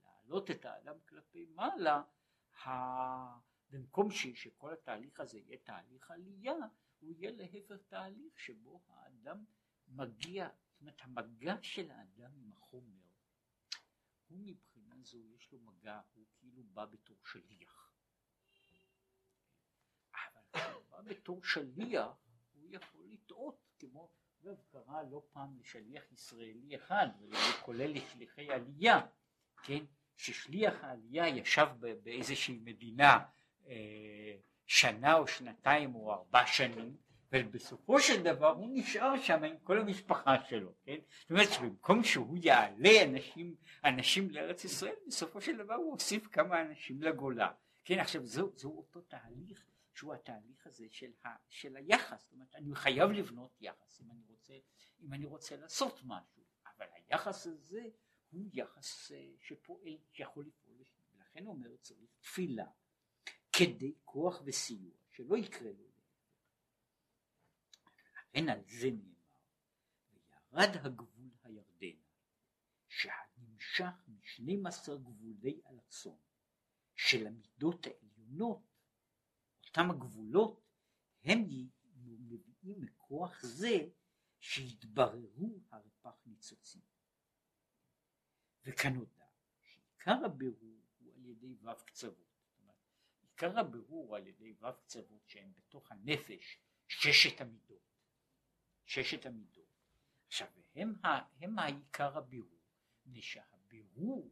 להעלות 0.02 0.50
את 0.50 0.64
האדם 0.64 0.96
כלפי 1.08 1.46
מעלה, 1.46 2.02
ה... 2.64 2.70
במקום 3.70 4.10
ש... 4.10 4.26
שכל 4.26 4.72
התהליך 4.72 5.20
הזה 5.20 5.38
יהיה 5.38 5.58
תהליך 5.64 6.10
עלייה, 6.10 6.54
הוא 7.00 7.12
יהיה 7.12 7.30
להפך 7.30 7.76
תהליך 7.88 8.38
שבו 8.38 8.80
האדם 8.88 9.44
מגיע, 9.88 10.48
זאת 10.48 10.80
אומרת 10.80 11.00
המגע 11.00 11.56
של 11.62 11.90
האדם 11.90 12.30
עם 12.36 12.52
החומר, 12.52 13.00
הוא 14.28 14.46
מבחינה 14.96 15.04
זו 15.04 15.18
יש 15.36 15.52
לו 15.52 15.58
מגע, 15.58 16.00
הוא 16.14 16.26
כאילו 16.38 16.62
בא 16.64 16.84
בתור 16.84 17.16
שליח. 17.26 17.92
אבל 20.14 20.42
כשהוא 20.52 20.82
בא 20.90 21.00
בתור 21.02 21.44
שליח 21.44 22.06
הוא 22.52 22.68
יכול 22.70 23.06
לטעות 23.10 23.60
כמו 23.78 24.10
זה 24.40 24.54
קרה 24.72 25.02
לא 25.02 25.22
פעם 25.32 25.58
לשליח 25.58 26.12
ישראלי 26.12 26.76
אחד 26.76 27.08
כולל 27.62 27.92
לשליחי 27.96 28.52
עלייה 28.52 29.06
כן 29.62 29.84
ששליח 30.16 30.84
העלייה 30.84 31.28
ישב 31.28 31.68
באיזושהי 32.02 32.58
מדינה 32.58 33.26
אה, 33.66 34.36
שנה 34.66 35.14
או 35.14 35.26
שנתיים 35.26 35.94
או 35.94 36.12
ארבע 36.12 36.46
שנים 36.46 36.96
ובסופו 37.32 38.00
של 38.00 38.22
דבר 38.22 38.48
הוא 38.48 38.70
נשאר 38.72 39.20
שם 39.20 39.44
עם 39.44 39.58
כל 39.64 39.80
המשפחה 39.80 40.44
שלו, 40.44 40.72
כן? 40.84 40.96
זאת 41.20 41.30
אומרת 41.30 41.48
שבמקום 41.52 42.04
שהוא 42.04 42.38
יעלה 42.42 43.04
אנשים, 43.04 43.54
אנשים 43.84 44.30
לארץ 44.30 44.64
ישראל, 44.64 44.94
בסופו 45.06 45.40
של 45.40 45.56
דבר 45.56 45.74
הוא 45.74 45.92
הוסיף 45.92 46.26
כמה 46.26 46.62
אנשים 46.62 47.02
לגולה, 47.02 47.52
כן? 47.84 47.98
עכשיו 47.98 48.26
זהו, 48.26 48.52
זהו 48.56 48.76
אותו 48.76 49.00
תהליך 49.00 49.66
שהוא 49.94 50.14
התהליך 50.14 50.66
הזה 50.66 50.86
של, 50.90 51.10
ה, 51.24 51.28
של 51.48 51.76
היחס, 51.76 52.22
זאת 52.22 52.32
אומרת 52.32 52.54
אני 52.54 52.74
חייב 52.74 53.10
לבנות 53.10 53.56
יחס 53.60 54.00
אם 54.00 54.10
אני 54.10 54.22
רוצה, 54.28 54.54
אם 55.00 55.12
אני 55.12 55.26
רוצה 55.26 55.56
לעשות 55.56 56.00
משהו, 56.04 56.42
אבל 56.66 56.86
היחס 56.94 57.46
הזה 57.46 57.82
הוא 58.30 58.50
יחס 58.52 59.12
אה, 59.12 59.28
שפועל, 59.40 59.96
שיכול 60.12 60.46
לפעול, 60.46 60.84
ולכן 61.14 61.46
אומר 61.46 61.76
צריך 61.80 62.10
תפילה 62.20 62.66
כדי 63.52 63.94
כוח 64.04 64.42
וסיוע, 64.44 64.92
שלא 65.10 65.36
יקרה 65.36 65.70
לו 65.78 65.85
לכן 68.36 68.48
על 68.48 68.62
זה 68.66 68.90
נאמר. 68.90 69.40
ירד 70.52 70.86
הגבול 70.86 71.30
הירדני 71.42 71.96
שהנמשך 72.88 74.08
משנים 74.08 74.66
עשר 74.66 74.96
גבולי 74.96 75.60
אלכסון 75.70 76.18
של 76.94 77.26
המידות 77.26 77.86
העליונות. 77.86 78.62
אותם 79.66 79.90
הגבולות 79.90 80.60
הם 81.24 81.38
מביאים 81.96 82.80
מכוח 82.80 83.42
זה 83.42 83.88
שהתבררו 84.40 85.60
הרפ"ח 85.70 86.26
ניצוצים. 86.26 86.82
וכנודע 88.64 89.26
שעיקר 89.62 90.24
הבירור 90.24 90.82
הוא 90.98 91.14
על 91.14 91.26
ידי 91.26 91.54
ו' 91.54 91.84
קצוות. 91.86 92.26
עיקר 93.22 93.58
הבירור 93.58 94.16
על 94.16 94.26
ידי 94.26 94.52
ו' 94.60 94.66
קצוות 94.84 95.28
שהם 95.28 95.52
בתוך 95.54 95.92
הנפש 95.92 96.58
ששת 96.88 97.40
המידות 97.40 97.85
ששת 98.86 99.26
המידות 99.26 99.66
עכשיו 100.26 100.48
הם, 100.74 100.94
הם 101.40 101.58
העיקר 101.58 102.18
הבירור 102.18 102.56
מפני 103.06 103.22
שהבירור 103.22 104.30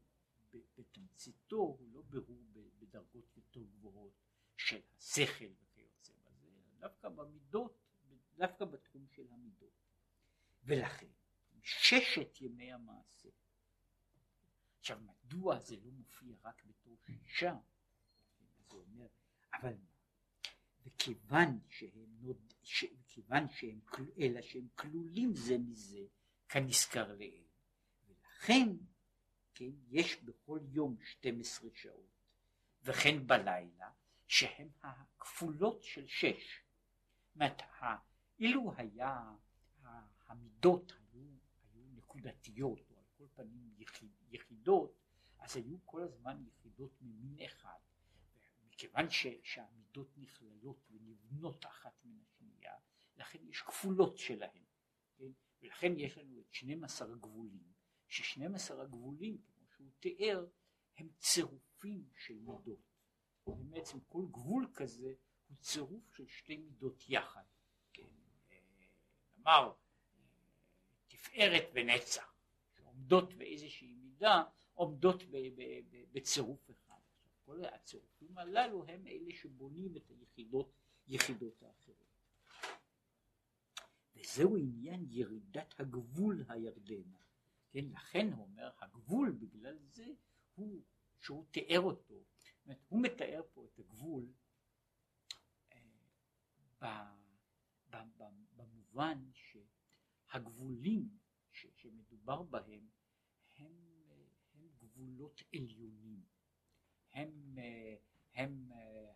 בתמציתו 0.79 1.57
הוא 1.57 1.89
לא 1.93 2.03
בירור 2.03 2.45
בדרגות 2.79 3.37
יותר 3.37 3.61
גבוהות 3.65 4.13
של 4.57 4.81
השכל 4.97 5.53
וכיוצא 5.63 6.13
בזה, 6.25 6.49
דווקא 6.79 7.09
במידות, 7.09 7.79
דווקא 8.37 8.65
בתחום 8.65 9.07
של 9.09 9.33
המידות. 9.33 9.73
ולכן 10.65 11.09
ששת 11.63 12.41
ימי 12.41 12.73
המעשה. 12.73 13.29
עכשיו 14.79 15.01
מדוע 15.01 15.59
זה 15.59 15.77
לא 15.77 15.91
מופיע 15.91 16.37
רק 16.43 16.65
בתור 16.65 16.97
שישה? 17.07 17.57
זה 18.69 18.77
אומר, 18.77 19.07
אבל? 19.55 19.75
וכיוון 20.87 21.59
שהם, 21.69 22.17
נוד, 22.21 22.55
ש, 22.63 22.85
כיוון 23.09 23.49
שהם, 23.49 23.81
אלא 24.19 24.43
שהם 24.43 24.69
כלולים 24.75 25.35
זה 25.35 25.59
מזה, 25.59 26.01
כנזכר 26.49 27.13
לעיל. 27.13 27.45
ולכן, 28.07 28.69
כן, 29.55 29.71
יש 29.91 30.17
בכל 30.17 30.61
יום 30.73 30.97
12 31.05 31.71
שעות, 31.75 32.15
וכן 32.83 33.27
בלילה, 33.27 33.91
שהן 34.27 34.69
הכפולות 34.83 35.83
של 35.83 36.07
שש. 36.07 36.61
זאת 37.35 37.63
אילו 38.39 38.73
היה, 38.77 39.33
המידות 40.27 40.93
היו, 41.13 41.23
היו 41.73 41.85
נקודתיות, 41.95 42.91
או 42.91 42.99
על 42.99 43.05
כל 43.17 43.25
פנים 43.35 43.75
יחיד, 43.79 44.11
יחידות, 44.31 44.95
אז 45.39 45.57
היו 45.57 45.77
כל 45.85 46.03
הזמן 46.03 46.45
יחידות 46.47 46.93
ממין 47.03 47.37
אחד. 47.47 47.79
מכיוון 48.85 49.11
ש, 49.11 49.27
שהמידות 49.43 50.09
נכללות 50.17 50.87
ונבנות 50.91 51.67
אחת 51.67 52.05
מן 52.05 52.19
השנייה, 52.23 52.75
לכן 53.17 53.39
יש 53.49 53.63
כפולות 53.63 54.19
שלהן. 54.19 54.65
כן? 55.17 55.31
ולכן 55.63 55.99
יש 55.99 56.19
לנו 56.19 56.41
את 56.41 56.55
12 56.55 57.13
הגבולים, 57.13 57.73
ש-12 58.09 58.75
הגבולים, 58.81 59.39
כמו 59.47 59.67
שהוא 59.69 59.91
תיאר, 60.01 60.47
הם 60.97 61.09
צירופים 61.19 62.09
של 62.17 62.35
מידות. 62.35 62.81
בעצם 63.47 64.01
כל 64.09 64.27
גבול 64.31 64.71
כזה 64.75 65.15
הוא 65.49 65.57
צירוף 65.57 66.15
של 66.17 66.27
שתי 66.27 66.57
מידות 66.57 67.05
יחד. 67.09 67.45
כן, 67.93 68.03
אה, 68.51 68.59
נאמר, 69.37 69.73
תפארת 71.09 71.65
ונצח, 71.75 72.35
שעומדות 72.77 73.35
באיזושהי 73.35 73.89
מידה, 73.89 74.43
עומדות 74.75 75.23
בצירוף 76.13 76.71
אחד. 76.71 76.84
כל 77.45 77.65
הצירופים 77.65 78.39
הללו 78.39 78.85
הם 78.89 79.07
אלה 79.07 79.33
שבונים 79.33 79.97
את 79.97 80.11
היחידות, 80.11 80.73
יחידות 81.07 81.63
האחרות. 81.63 82.05
וזהו 84.15 84.57
עניין 84.57 85.07
ירידת 85.09 85.81
הגבול 85.81 86.45
הירדנה. 86.49 87.19
כן, 87.71 87.85
לכן 87.93 88.33
הוא 88.33 88.43
אומר, 88.45 88.71
הגבול 88.79 89.33
בגלל 89.33 89.79
זה 89.79 90.07
הוא, 90.55 90.83
שהוא 91.21 91.47
תיאר 91.51 91.81
אותו, 91.81 92.25
אומרת, 92.65 92.79
הוא 92.89 93.03
מתאר 93.03 93.43
פה 93.53 93.65
את 93.65 93.79
הגבול 93.79 94.33
אה, 95.73 97.13
במובן 98.57 99.31
שהגבולים 99.33 101.09
שמדובר 101.53 102.43
בהם 102.43 102.89
הם, 103.57 103.73
הם 104.55 104.69
גבולות 104.79 105.43
עליונים, 105.55 106.04
הם, 107.15 107.59
הם 108.35 108.71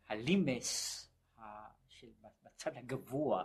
הלימס 0.09 1.05
של 1.89 2.11
בצד 2.43 2.77
הגבוה, 2.77 3.45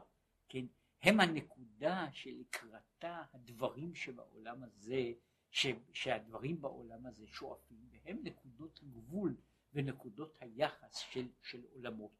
כן, 0.50 0.66
הם 1.02 1.20
הנקודה 1.20 2.08
שלקראתה 2.12 3.24
הדברים 3.34 3.96
שבעולם 3.96 4.64
הזה, 4.64 5.12
ש, 5.52 5.68
שהדברים 5.94 6.62
בעולם 6.62 7.06
הזה 7.06 7.28
שואפים, 7.28 7.90
והם 7.92 8.20
נקודות 8.24 8.80
הגבול 8.84 9.36
ונקודות 9.74 10.38
היחס 10.40 10.98
של, 10.98 11.28
של 11.42 11.64
עולמות. 11.74 12.12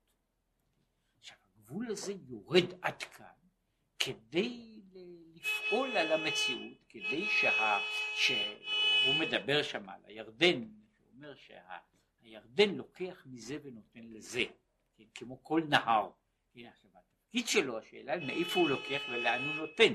עכשיו 1.18 1.38
הגבול 1.56 1.92
הזה 1.92 2.14
יורד 2.28 2.74
עד 2.82 3.04
כאן 3.04 3.34
כדי 4.00 4.82
לפעול 5.34 5.98
על 5.98 6.12
המציאות, 6.12 6.78
כדי 6.90 7.26
שה... 7.26 7.80
שהוא 8.16 9.16
מדבר 9.20 9.64
שם 9.64 9.90
על 9.90 10.02
הירדן, 10.06 10.62
הוא 10.62 11.12
אומר 11.16 11.36
שהירדן 11.36 11.93
שה, 12.24 12.66
לוקח 12.66 13.24
מזה 13.26 13.58
ונותן 13.64 14.06
לזה, 14.06 14.44
כן, 14.96 15.04
כמו 15.16 15.44
כל 15.44 15.62
נהר. 15.70 16.12
כן, 16.54 16.66
עכשיו 16.66 16.92
התפקיד 16.98 17.48
שלו, 17.48 17.78
השאלה 17.80 18.14
היא 18.14 18.28
מאיפה 18.28 18.60
הוא 18.60 18.70
לוקח 18.70 19.02
ולאן 19.10 19.42
הוא 19.44 19.56
נותן. 19.56 19.94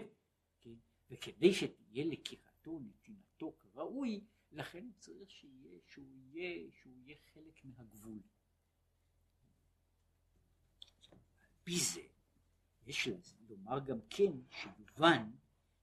כן, 0.60 0.74
וכדי 1.10 1.54
שתהיה 1.54 2.04
לקיחתו, 2.04 2.80
נתינתו 2.80 3.52
כראוי, 3.58 4.20
לכן 4.52 4.84
צריך 4.98 5.30
שיהיה, 5.30 5.78
שהוא 5.86 6.06
יהיה, 6.32 6.70
שהוא 6.82 6.94
יהיה 6.96 7.16
חלק 7.34 7.64
מהגבול. 7.64 8.20
על 11.10 11.18
פי 11.64 11.78
זה 11.78 12.02
יש 12.86 13.08
לומר 13.48 13.78
גם 13.80 13.98
כן 14.10 14.32
שיובן 14.50 15.30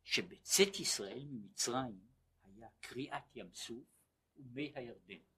שבצאת 0.04 0.80
ישראל 0.80 1.26
ממצרים 1.30 2.00
היה 2.44 2.70
קריעת 2.80 3.36
ים 3.36 3.54
סוף 3.54 3.84
ומי 4.38 4.72
הירדן. 4.76 5.35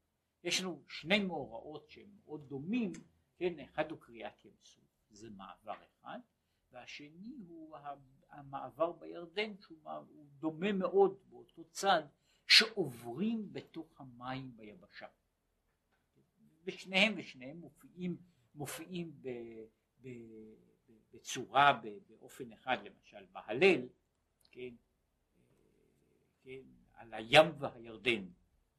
יש 0.48 0.62
לנו 0.62 0.84
שני 0.88 1.20
מאורעות 1.20 1.90
שהם 1.90 2.10
מאוד 2.26 2.50
דומים, 2.50 2.92
כן, 3.38 3.60
אחד 3.60 3.92
הוא 3.92 4.00
קריעת 4.00 4.46
ים 4.46 4.52
סוף, 4.64 4.84
זה 5.10 5.30
מעבר 5.30 5.74
אחד, 5.74 6.20
והשני 6.72 7.36
הוא 7.48 7.78
המעבר 8.30 8.92
בירדן 8.92 9.58
שהוא 9.58 9.80
דומה 10.40 10.72
מאוד 10.72 11.20
באותו 11.30 11.64
צד 11.72 12.04
שעוברים 12.48 13.54
בתוך 13.54 14.02
המים 14.02 14.58
ביבשה. 14.58 15.08
ושניהם 16.64 17.14
ושניהם 17.18 17.58
מופיעים, 17.58 18.18
מופיעים 18.56 19.12
ב, 19.22 19.30
ב, 20.02 20.08
ב, 20.88 20.94
בצורה, 21.14 21.80
ב, 21.84 21.88
באופן 22.08 22.54
אחד, 22.54 22.78
למשל 22.84 23.26
בהלל, 23.32 23.88
כן, 24.52 24.76
כן, 26.44 26.64
על 26.94 27.14
הים 27.14 27.46
והירדן, 27.60 28.26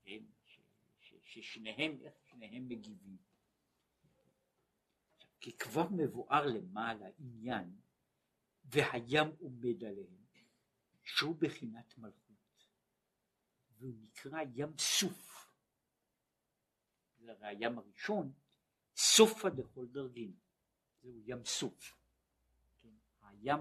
כן, 0.03 0.23
ששניהם, 1.29 1.99
איך 2.03 2.15
שניהם 2.25 2.69
מגיבים. 2.69 3.17
כי 5.41 5.57
כבר 5.59 5.89
מבואר 5.91 6.47
למעלה 6.47 7.07
עניין 7.19 7.77
והים 8.65 9.27
עומד 9.39 9.85
עליהם, 9.85 10.25
שהוא 11.03 11.37
בחינת 11.39 11.99
מלכות. 11.99 12.69
והוא 13.79 13.95
נקרא 14.01 14.41
ים 14.55 14.79
סוף. 14.79 15.53
זה 17.19 17.33
הרי 17.33 17.47
הים 17.47 17.79
הראשון, 17.79 18.33
סופה 18.97 19.51
דכל 19.51 19.87
דרגין. 19.87 20.33
זהו 21.03 21.21
ים 21.27 21.45
סוף. 21.45 21.97
כן? 22.83 22.89
הים, 23.23 23.61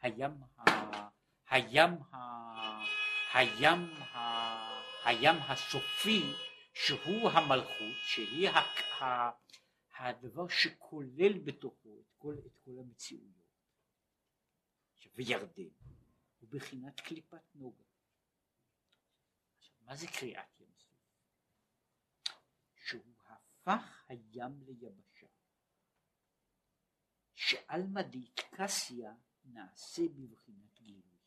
הים, 0.00 0.32
ה, 0.56 1.08
הים, 1.50 1.90
ה, 1.90 2.18
הים, 3.32 3.80
ה, 4.14 4.18
הים 5.04 5.36
הסופי 5.36 6.47
שהוא 6.86 7.30
המלכות, 7.30 7.96
שהיא 8.02 8.48
ה, 8.48 8.58
ה, 9.04 9.30
הדבר 9.98 10.48
שכולל 10.48 11.38
בתוכו 11.44 12.00
את 12.00 12.12
כל, 12.18 12.34
את 12.46 12.58
כל 12.64 12.78
המציאויות. 12.78 13.48
וירדן 15.14 15.68
הוא 16.38 16.48
בחינת 16.50 17.00
קליפת 17.00 17.54
נוגה. 17.54 17.84
מה 19.80 19.96
זה 19.96 20.06
קריעת 20.06 20.60
ים 20.60 20.72
סוף? 20.76 20.98
שהוא 22.74 23.14
הפך 23.26 24.04
הים 24.08 24.62
ליבשה, 24.66 25.26
שעלמא 27.34 28.02
דאיטקסיה 28.02 29.14
נעשה 29.44 30.02
בבחינת 30.08 30.74
גילוי. 30.74 31.18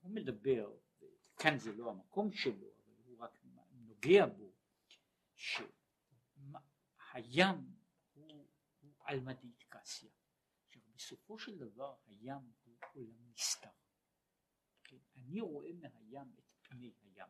הוא 0.00 0.10
מדבר, 0.14 0.76
כאן 1.36 1.58
זה 1.58 1.72
לא 1.72 1.90
המקום 1.90 2.32
שלו, 2.32 2.71
נוגע 4.04 4.26
בו, 4.26 4.52
שהים 5.34 6.54
הוא, 8.12 8.48
הוא 8.80 8.94
עלמא 9.04 9.32
דאיטקסיה. 9.32 10.10
עכשיו 10.66 10.82
בסופו 10.94 11.38
של 11.38 11.58
דבר 11.58 11.96
הים 12.06 12.52
הוא 12.64 12.76
עולם 12.92 13.32
נסתר. 13.32 13.70
כן? 14.84 14.96
אני 15.16 15.40
רואה 15.40 15.72
מהים 15.72 16.34
את 16.38 16.44
פני 16.62 16.92
הים. 17.02 17.28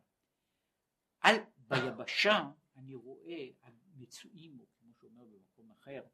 על, 1.20 1.36
ביבשה 1.58 2.50
אני 2.76 2.94
רואה 2.94 3.48
המצויים, 3.62 4.60
או 4.60 4.66
כמו 4.78 4.94
שאומר 4.94 5.24
במקום 5.24 5.70
אחר, 5.70 6.04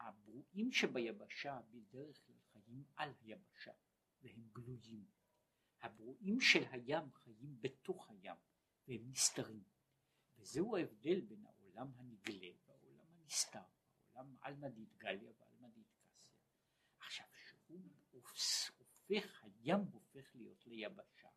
הברואים 0.00 0.72
שביבשה 0.72 1.60
בדרך 1.70 2.26
כלל 2.26 2.36
חיים 2.52 2.84
על 2.96 3.12
היבשה 3.20 3.72
והם 4.20 4.48
גלויים. 4.52 5.06
הברואים 5.80 6.40
של 6.40 6.64
הים 6.70 7.12
חיים 7.12 7.60
בתוך 7.60 8.10
הים 8.10 8.36
והם 8.88 9.10
נסתרים. 9.10 9.62
וזהו 10.38 10.76
ההבדל 10.76 11.20
בין 11.20 11.44
העולם 11.46 11.92
הנגלה 11.96 12.48
והעולם 12.66 13.06
הנסתר, 13.22 13.58
העולם 14.14 14.36
עלמא 14.40 14.68
דתגליה 14.68 15.32
ועלמא 15.38 15.68
דתקסיה. 15.68 16.32
עכשיו 16.98 17.26
שהוא 17.48 17.80
הופך, 18.78 19.44
הים 19.44 19.80
הופך 19.80 20.34
להיות 20.34 20.66
ליבשה, 20.66 21.28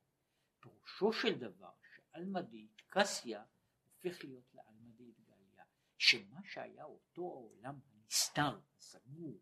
פירושו 0.60 1.14
של 1.14 1.40
דבר 1.40 1.72
שעלמא 1.96 2.40
דתקסיה 2.42 3.44
הופך 3.84 4.24
להיות 4.24 4.54
לעלמא 4.54 4.90
דתגליה, 4.92 5.66
שמה 5.98 6.40
שהיה 6.44 6.84
אותו 6.84 7.22
העולם 7.22 7.80
הנסתר, 7.86 8.60
הסגור, 8.78 9.40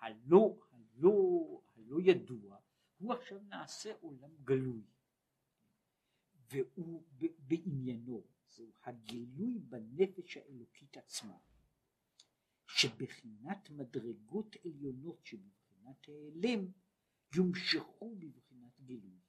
הלא, 0.00 0.56
הלא, 0.70 1.60
הלא 1.76 2.00
ידוע, 2.00 2.58
הוא 2.98 3.14
עכשיו 3.14 3.38
נעשה 3.38 3.92
עולם 4.00 4.30
גלוי. 4.44 4.82
והוא 6.50 7.04
בעניינו, 7.38 8.26
זהו 8.48 8.72
הגילוי 8.84 9.58
בנפש 9.58 10.36
האלוקית 10.36 10.96
עצמה, 10.96 11.38
שבחינת 12.66 13.70
מדרגות 13.70 14.56
עליונות 14.64 15.26
שבבחינת 15.26 16.08
העלם 16.08 16.66
יומשכו 17.34 18.16
בבחינת 18.16 18.80
גילוי. 18.80 19.20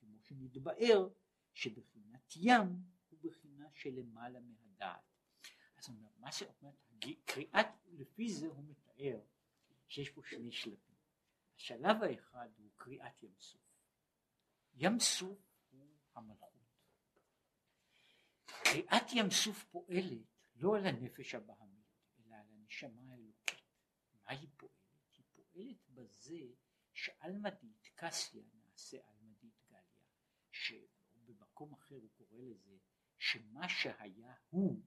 כמו 0.00 0.18
שנתבאר 0.20 1.08
שבחינת 1.54 2.32
ים 2.36 2.82
הוא 3.08 3.18
בחינה 3.22 3.68
שלמעלה 3.74 4.40
מהדעת. 4.40 5.00
אז 5.76 5.88
אומר, 5.88 6.08
מה 6.18 6.32
שאומרת, 6.32 6.74
קריאת, 7.24 7.66
לפי 7.86 8.32
זה 8.32 8.46
הוא 8.46 8.64
מתאר 8.64 9.20
שיש 9.88 10.10
פה 10.10 10.22
שני 10.24 10.52
שלבים. 10.52 10.96
השלב 11.56 12.02
האחד 12.02 12.48
הוא 12.56 12.70
קריאת 12.76 13.22
ים 13.22 13.34
סוף. 13.40 13.60
ים 14.74 15.00
סוף 15.00 15.28
הוא 15.28 15.47
המלכות. 16.18 16.48
קריאת 18.46 19.12
ים 19.12 19.30
סוף 19.30 19.64
פועלת 19.64 20.26
לא 20.54 20.76
על 20.76 20.86
הנפש 20.86 21.34
הבהמית, 21.34 21.86
אלא 22.18 22.36
על 22.36 22.46
הנשמה 22.50 23.02
האלוקית. 23.12 23.60
מה 24.14 24.30
היא 24.30 24.48
פועלת? 24.56 24.74
היא 25.14 25.24
פועלת 25.32 25.88
בזה 25.88 26.40
שעלמא 26.92 27.50
דאיטקסיה 27.50 28.42
נעשה 28.54 28.96
עלמא 29.08 29.32
דאיטגליה, 29.40 29.82
שבמקום 30.50 31.74
אחר 31.74 31.94
הוא 31.94 32.10
קורא 32.12 32.40
לזה 32.40 32.78
שמה 33.18 33.68
שהיה 33.68 34.34
הוא 34.50 34.82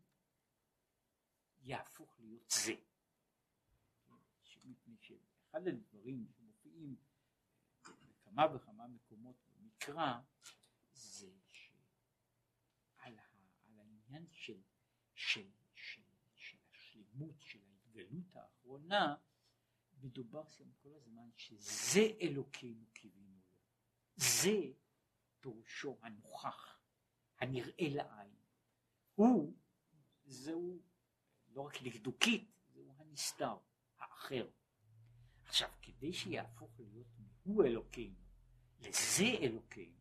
יהפוך 1.61 2.19
להיות 2.19 2.53
זה. 2.65 2.75
מפני 4.63 4.95
שאחד 4.99 5.67
הדברים 5.67 6.27
שמופיעים 6.37 6.95
בכמה 7.81 8.55
וכמה 8.55 8.87
מקומות 8.87 9.35
במקרא 9.47 10.19
זה 11.01 11.31
שעל 11.51 13.19
העניין 13.77 14.27
של, 14.31 14.61
של, 15.13 15.49
של, 15.75 16.01
של 16.35 16.57
השלמות, 16.71 17.41
של 17.41 17.59
ההתגלות 17.65 18.35
האחרונה, 18.35 19.15
מדובר 20.03 20.47
שם 20.47 20.71
כל 20.83 20.93
הזמן 20.95 21.29
שזה 21.35 22.07
אלוקינו 22.21 22.85
קיווינו 22.93 23.39
לו. 23.51 23.57
זה 24.15 24.57
פירושו 25.39 25.97
הנוכח, 26.01 26.79
הנראה 27.39 27.89
לעין. 27.89 28.35
הוא, 29.15 29.53
זהו 30.25 30.81
לא 31.47 31.61
רק 31.61 31.81
לדקדוקית, 31.81 32.51
זהו 32.67 32.95
הנסתר, 32.97 33.57
האחר. 33.97 34.49
עכשיו, 35.45 35.69
כדי 35.81 36.13
שיהפוך 36.13 36.79
להיות 36.79 37.07
הוא 37.43 37.63
אלוקינו, 37.63 38.15
לזה 38.79 39.23
אלוקינו, 39.41 40.00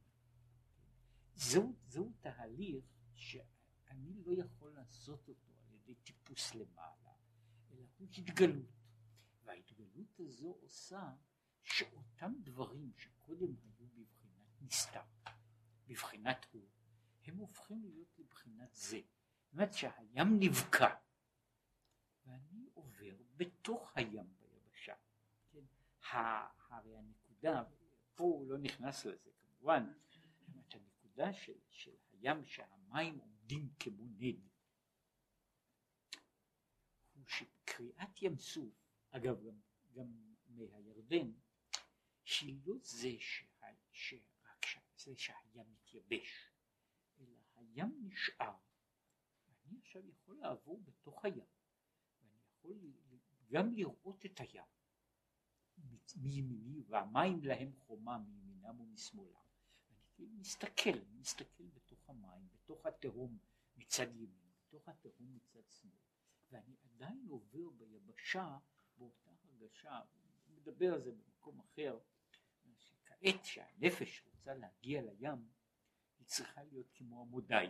זהו, 1.40 1.74
זהו 1.87 2.12
תהליך 2.20 2.85
שאני 3.14 4.22
לא 4.24 4.33
יכול 4.33 4.72
לעשות 4.72 5.29
אותו 5.29 5.50
על 5.64 5.74
ידי 5.74 5.94
טיפוס 5.94 6.55
למעלה, 6.55 7.12
אלא 7.70 7.85
הוא 7.98 8.09
התגלות. 8.18 8.66
וההתגלות 9.44 10.20
הזו 10.20 10.57
עושה 10.61 11.12
שאותם 11.62 12.33
דברים 12.42 12.92
שקודם 12.96 13.55
היו 13.62 13.87
בבחינת 13.88 14.62
נסתר, 14.62 15.03
בבחינת 15.87 16.46
הוא, 16.53 16.68
הם 17.24 17.37
הופכים 17.37 17.85
להיות 17.85 18.18
לבחינת 18.18 18.74
זה. 18.74 19.00
זאת 19.44 19.53
אומרת 19.53 19.74
שהים 19.74 20.40
נבקע, 20.40 20.94
ואני 22.26 22.68
עובר 22.74 23.16
בתוך 23.37 23.92
הים 23.96 24.35
ביבשה. 24.38 24.94
כן? 25.53 25.64
הרי 26.11 26.96
הנקודה, 26.96 27.62
פה 28.14 28.24
הוא 28.24 28.46
לא 28.46 28.59
נכנס 28.59 29.05
לזה 29.05 29.31
כמובן, 29.40 29.92
הנקודה 31.20 31.33
של, 31.38 31.59
של 31.70 31.96
הים 32.12 32.46
שהמים 32.46 33.18
עומדים 33.18 33.68
כמו 33.78 34.06
נד, 34.18 34.48
הוא 37.14 37.24
שקריאת 37.26 38.22
ים 38.22 38.38
סוף, 38.38 38.74
אגב 39.11 39.44
גם, 39.46 39.61
גם 39.92 40.06
מהירדן, 40.46 41.33
שהיא 42.24 42.61
לא 42.64 42.74
זה 42.83 43.11
שה, 43.18 43.46
שרק 43.92 44.66
זה 44.96 45.16
שהים 45.16 45.72
מתייבש, 45.72 46.52
אלא 47.20 47.37
הים 47.56 47.98
נשאר. 48.02 48.54
ואני 49.48 49.78
עכשיו 49.78 50.09
יכול 50.09 50.37
לעבור 50.37 50.83
בתוך 50.85 51.24
הים. 51.24 51.46
יכול 52.48 52.76
גם 53.50 53.72
לראות 53.72 54.26
את 54.26 54.40
הים 54.40 54.64
מימיני 56.16 56.83
והמים 56.88 57.44
להם 57.44 57.72
חומה 57.72 58.18
מימינם 58.18 58.80
ומשמאלם. 58.80 59.49
מסתכל, 60.28 60.98
מסתכל 61.12 61.64
בתוך 61.64 62.11
המים, 62.11 62.48
בתוך 62.52 62.87
התהום 62.87 63.38
מצד 63.76 64.16
ימין, 64.16 64.50
בתוך 64.66 64.88
התהום 64.88 65.37
מצד 65.37 65.68
שמאל, 65.68 65.98
ואני 66.50 66.76
עדיין 66.83 67.26
עובר 67.28 67.70
ביבשה 67.70 68.59
באותה 68.96 69.30
הרגשה, 69.42 70.00
מדבר 70.48 70.94
על 70.94 71.02
זה 71.02 71.12
במקום 71.12 71.61
אחר, 71.61 71.98
שכעת 72.78 73.44
שהנפש 73.44 74.22
רוצה 74.26 74.54
להגיע 74.54 75.02
לים, 75.02 75.48
היא 76.18 76.26
צריכה 76.26 76.62
להיות 76.62 76.90
כמו 76.94 77.20
עמודי. 77.20 77.66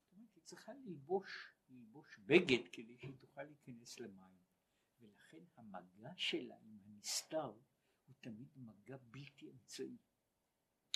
זאת 0.00 0.12
אומרת, 0.12 0.34
היא 0.34 0.42
צריכה 0.42 0.72
ללבוש 0.72 1.56
ללבוש 1.68 2.18
בגד 2.18 2.68
כדי 2.72 2.98
שהיא 2.98 3.16
תוכל 3.18 3.42
להיכנס 3.42 4.00
למים. 4.00 4.36
ולכן 5.00 5.44
המגע 5.56 6.12
שלה 6.16 6.56
עם 6.56 6.78
הנסתר 6.84 7.52
הוא 8.06 8.14
תמיד 8.20 8.48
מגע 8.56 8.96
בלתי 8.96 9.50
אמצעי 9.50 9.96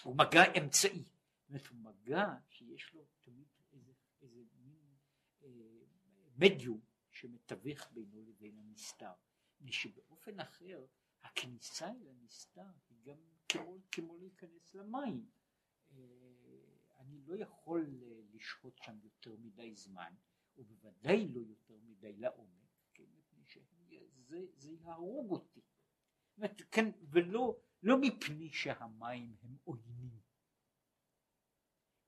הוא 0.03 0.17
מגע 0.17 0.43
אמצעי. 0.59 1.05
זאת 1.49 1.67
הוא 1.67 1.79
מגע 1.79 2.27
שיש 2.49 2.95
לו 2.95 3.05
תמיד 3.21 3.49
איזה, 3.73 3.93
איזה 4.23 4.41
מין 4.55 4.97
אה, 5.43 5.49
מדיום 6.37 6.81
שמתווך 7.11 7.89
בינו 7.93 8.23
לבין 8.23 8.59
הנסתר. 8.59 9.13
ושבאופן 9.61 10.41
אחר 10.41 10.87
הכניסה 11.23 11.89
אל 11.89 12.09
הנסתר 12.09 12.71
היא 12.89 12.99
גם 13.03 13.19
כמו, 13.49 13.77
כמו 13.93 14.19
להיכנס 14.19 14.75
למים. 14.75 15.31
אה, 15.93 15.99
אני 16.99 17.21
לא 17.27 17.35
יכול 17.35 18.03
אה, 18.03 18.21
לשהות 18.33 18.79
שם 18.79 18.99
יותר 19.03 19.37
מדי 19.37 19.75
זמן 19.75 20.15
ובוודאי 20.57 21.29
לא 21.29 21.41
יותר 21.41 21.79
מדי 21.83 22.13
לעומק, 22.13 22.71
כן, 22.95 23.05
מפני 23.19 23.45
שזה 23.45 24.47
זה 24.57 24.71
יהרוג 24.73 25.31
אותי. 25.31 25.61
כן, 26.71 26.91
ולא 27.11 27.61
לא 27.83 27.97
מפני 28.01 28.53
שהמים 28.53 29.37
הם 29.43 29.57
עוינים, 29.65 30.21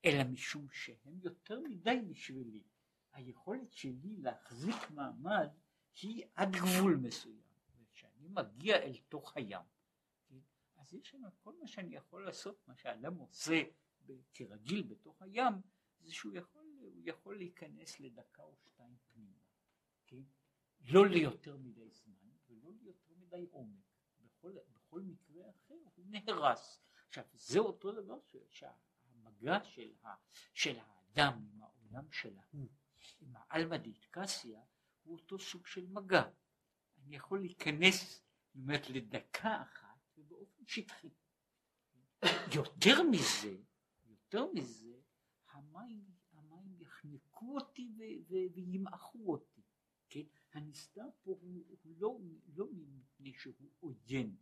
אלא 0.04 0.24
משום 0.24 0.66
שהם 0.70 1.18
יותר 1.22 1.60
מדי 1.60 2.00
בשבילי. 2.10 2.62
היכולת 3.12 3.72
שלי 3.72 4.16
להחזיק 4.16 4.90
מעמד 4.90 5.48
היא 6.02 6.24
עד 6.34 6.48
גבול 6.52 6.96
מסוים. 6.96 7.42
וכשאני 7.82 8.28
מגיע 8.28 8.76
אל 8.76 8.96
תוך 9.08 9.36
הים, 9.36 9.62
אז 10.76 10.94
יש 10.94 11.10
שם 11.10 11.22
כל 11.42 11.54
מה 11.60 11.66
שאני 11.66 11.96
יכול 11.96 12.24
לעשות, 12.24 12.68
מה 12.68 12.76
שהאדם 12.76 13.16
עושה 13.16 13.62
כרגיל 14.34 14.82
בתוך 14.82 15.22
הים, 15.22 15.54
זה 16.00 16.12
שהוא 16.12 16.32
יכול 16.34 16.66
יכול 17.04 17.36
להיכנס 17.36 18.00
לדקה 18.00 18.42
או 18.42 18.56
שתיים 18.56 18.96
פנימה, 19.12 19.38
כן? 20.06 20.22
לא 20.80 21.08
ליותר 21.08 21.56
מדי 21.56 21.90
זמן 21.90 22.30
ולא 22.48 22.70
ליותר 22.80 23.14
מדי 23.16 23.46
עומק. 23.50 23.84
בכל, 24.20 24.58
בכל 24.92 25.02
מקרה 25.02 25.50
אחר 25.50 25.74
הוא 25.94 26.04
נהרס. 26.08 26.80
עכשיו 27.08 27.24
זה 27.32 27.58
אותו 27.58 27.92
דבר 27.92 28.18
שהמגע 28.50 29.64
של, 29.64 29.92
ה, 30.04 30.08
של 30.54 30.78
האדם 30.78 31.48
עם 31.52 31.62
העולם 31.62 32.12
של 32.12 32.36
ההוא, 32.38 32.68
עם 33.20 33.32
העלמא 33.36 33.76
דיטקסיה, 33.76 34.60
הוא 35.02 35.18
אותו 35.18 35.38
סוג 35.38 35.66
של 35.66 35.86
מגע. 35.86 36.22
אני 36.98 37.16
יכול 37.16 37.40
להיכנס 37.40 38.22
זאת 38.46 38.54
אומרת 38.54 38.90
לדקה 38.90 39.62
אחת 39.62 40.18
ובאופן 40.18 40.62
שטחי. 40.66 41.10
יותר 42.54 43.02
מזה, 43.10 43.56
יותר 44.04 44.46
מזה, 44.54 44.94
המים, 45.50 46.04
המים 46.32 46.80
יחנקו 46.80 47.54
אותי 47.54 47.92
וימעכו 48.54 49.32
אותי, 49.32 49.62
כן? 50.08 50.24
הנסתר 50.52 51.06
פה 51.22 51.30
הוא, 51.40 51.64
הוא 51.68 51.94
לא, 51.98 52.18
לא 52.54 52.66
מפני 52.72 53.32
שהוא 53.34 53.70
עוין, 53.80 54.36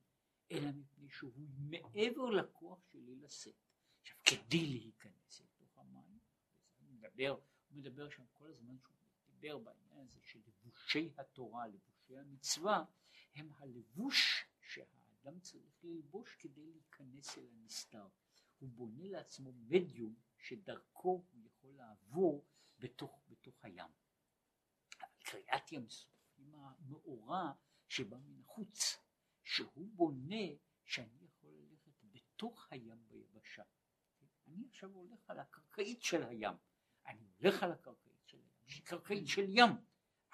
אלא 0.50 0.70
מפני 0.70 1.08
שהוא 1.08 1.32
מעבר 1.58 2.30
לכוח 2.30 2.84
שלי 2.92 3.16
לשאת. 3.16 3.54
עכשיו 4.00 4.16
כדי 4.24 4.66
להיכנס 4.66 5.40
לתוך 5.40 5.78
המים, 5.78 6.18
הוא 6.78 6.88
מדבר, 6.90 7.30
הוא 7.68 7.78
מדבר 7.78 8.10
שם 8.10 8.24
כל 8.32 8.46
הזמן 8.46 8.76
שהוא 8.78 8.96
דיבר 9.26 9.58
בעניין 9.58 9.98
הזה 9.98 10.18
של 10.22 10.40
לבושי 10.46 11.10
התורה, 11.18 11.66
לבושי 11.66 12.18
המצווה, 12.18 12.84
הם 13.34 13.52
הלבוש 13.58 14.44
שהאדם 14.60 15.40
צריך 15.40 15.84
ללבוש 15.84 16.36
כדי 16.38 16.66
להיכנס 16.66 17.38
אל 17.38 17.46
הנסתר. 17.52 18.06
הוא 18.58 18.68
בונה 18.68 19.08
לעצמו 19.08 19.52
מדיום 19.52 20.14
שדרכו 20.38 21.24
הוא 21.32 21.42
יכול 21.46 21.70
לעבור 21.76 22.44
בתוך, 22.78 23.22
בתוך 23.28 23.64
הים. 23.64 23.90
קריעת 25.22 25.72
ים 25.72 25.88
סוף 25.88 26.10
היא 26.36 26.54
המאורע 26.54 27.52
שבא 27.88 28.16
מן 28.16 28.40
החוץ, 28.40 28.96
שהוא 29.50 29.88
בונה 29.94 30.46
שאני 30.84 31.18
יכול 31.24 31.50
ללכת 31.50 31.92
בתוך 32.02 32.66
הים 32.70 32.98
ביבשה. 33.08 33.62
אני 34.48 34.64
עכשיו 34.68 34.90
הולך 34.90 35.30
על 35.30 35.38
הקרקעית 35.38 36.02
של 36.02 36.22
הים, 36.22 36.54
אני 37.06 37.26
הולך 37.38 37.62
על 37.62 37.72
הקרקעית 37.72 38.22
של 38.26 38.38
הים, 38.38 38.50
שהיא 38.66 38.84
קרקעית 38.84 39.28
של 39.28 39.44
ים, 39.48 39.70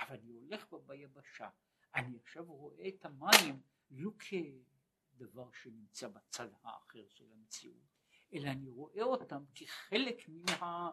אבל 0.01 0.17
אני 0.17 0.33
הולך 0.33 0.73
בה 0.73 0.79
ביבשה. 0.79 1.49
אני 1.95 2.19
עכשיו 2.19 2.45
רואה 2.45 2.89
את 2.89 3.05
המים 3.05 3.63
לא 3.91 4.11
כדבר 4.19 5.53
שנמצא 5.53 6.09
בצד 6.09 6.49
האחר 6.63 7.09
של 7.09 7.33
המציאות, 7.33 7.85
אלא 8.33 8.49
אני 8.49 8.69
רואה 8.69 9.03
אותם 9.03 9.45
כחלק 9.55 10.29
מן, 10.29 10.49
ה... 10.49 10.91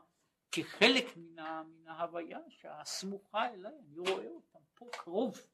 כחלק 0.52 1.18
מן, 1.18 1.88
ההוויה 1.88 2.40
שהסמוכה 2.50 3.54
אליי, 3.54 3.74
אני 3.80 3.98
רואה 3.98 4.28
אותם 4.28 4.60
פה 4.76 4.90
קרוב. 4.92 5.53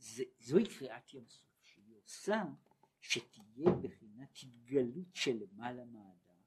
זה, 0.00 0.22
זוהי 0.38 0.64
קריאת 0.78 1.14
ים 1.14 1.28
סוף, 1.28 1.60
שהיא 1.64 1.96
עושה 1.96 2.42
שתהיה 3.00 3.70
בחינת 3.82 4.38
התגלות 4.42 5.14
של 5.14 5.36
למעלה 5.42 5.84
מהאדם. 5.84 6.40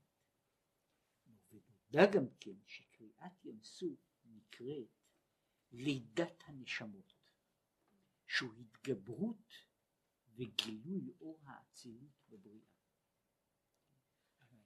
ונודע 1.52 2.12
גם 2.14 2.26
כן 2.40 2.56
שקריאת 2.66 3.46
ים 3.46 3.64
סוף 3.64 4.00
נקראת 4.26 4.88
לידת 5.72 6.44
הנשמות, 6.46 7.14
שהוא 8.28 8.54
התגברות 8.54 9.54
וגילוי 10.36 11.14
אור 11.20 11.40
האצילות 11.46 12.22
בבריאה. 12.30 12.74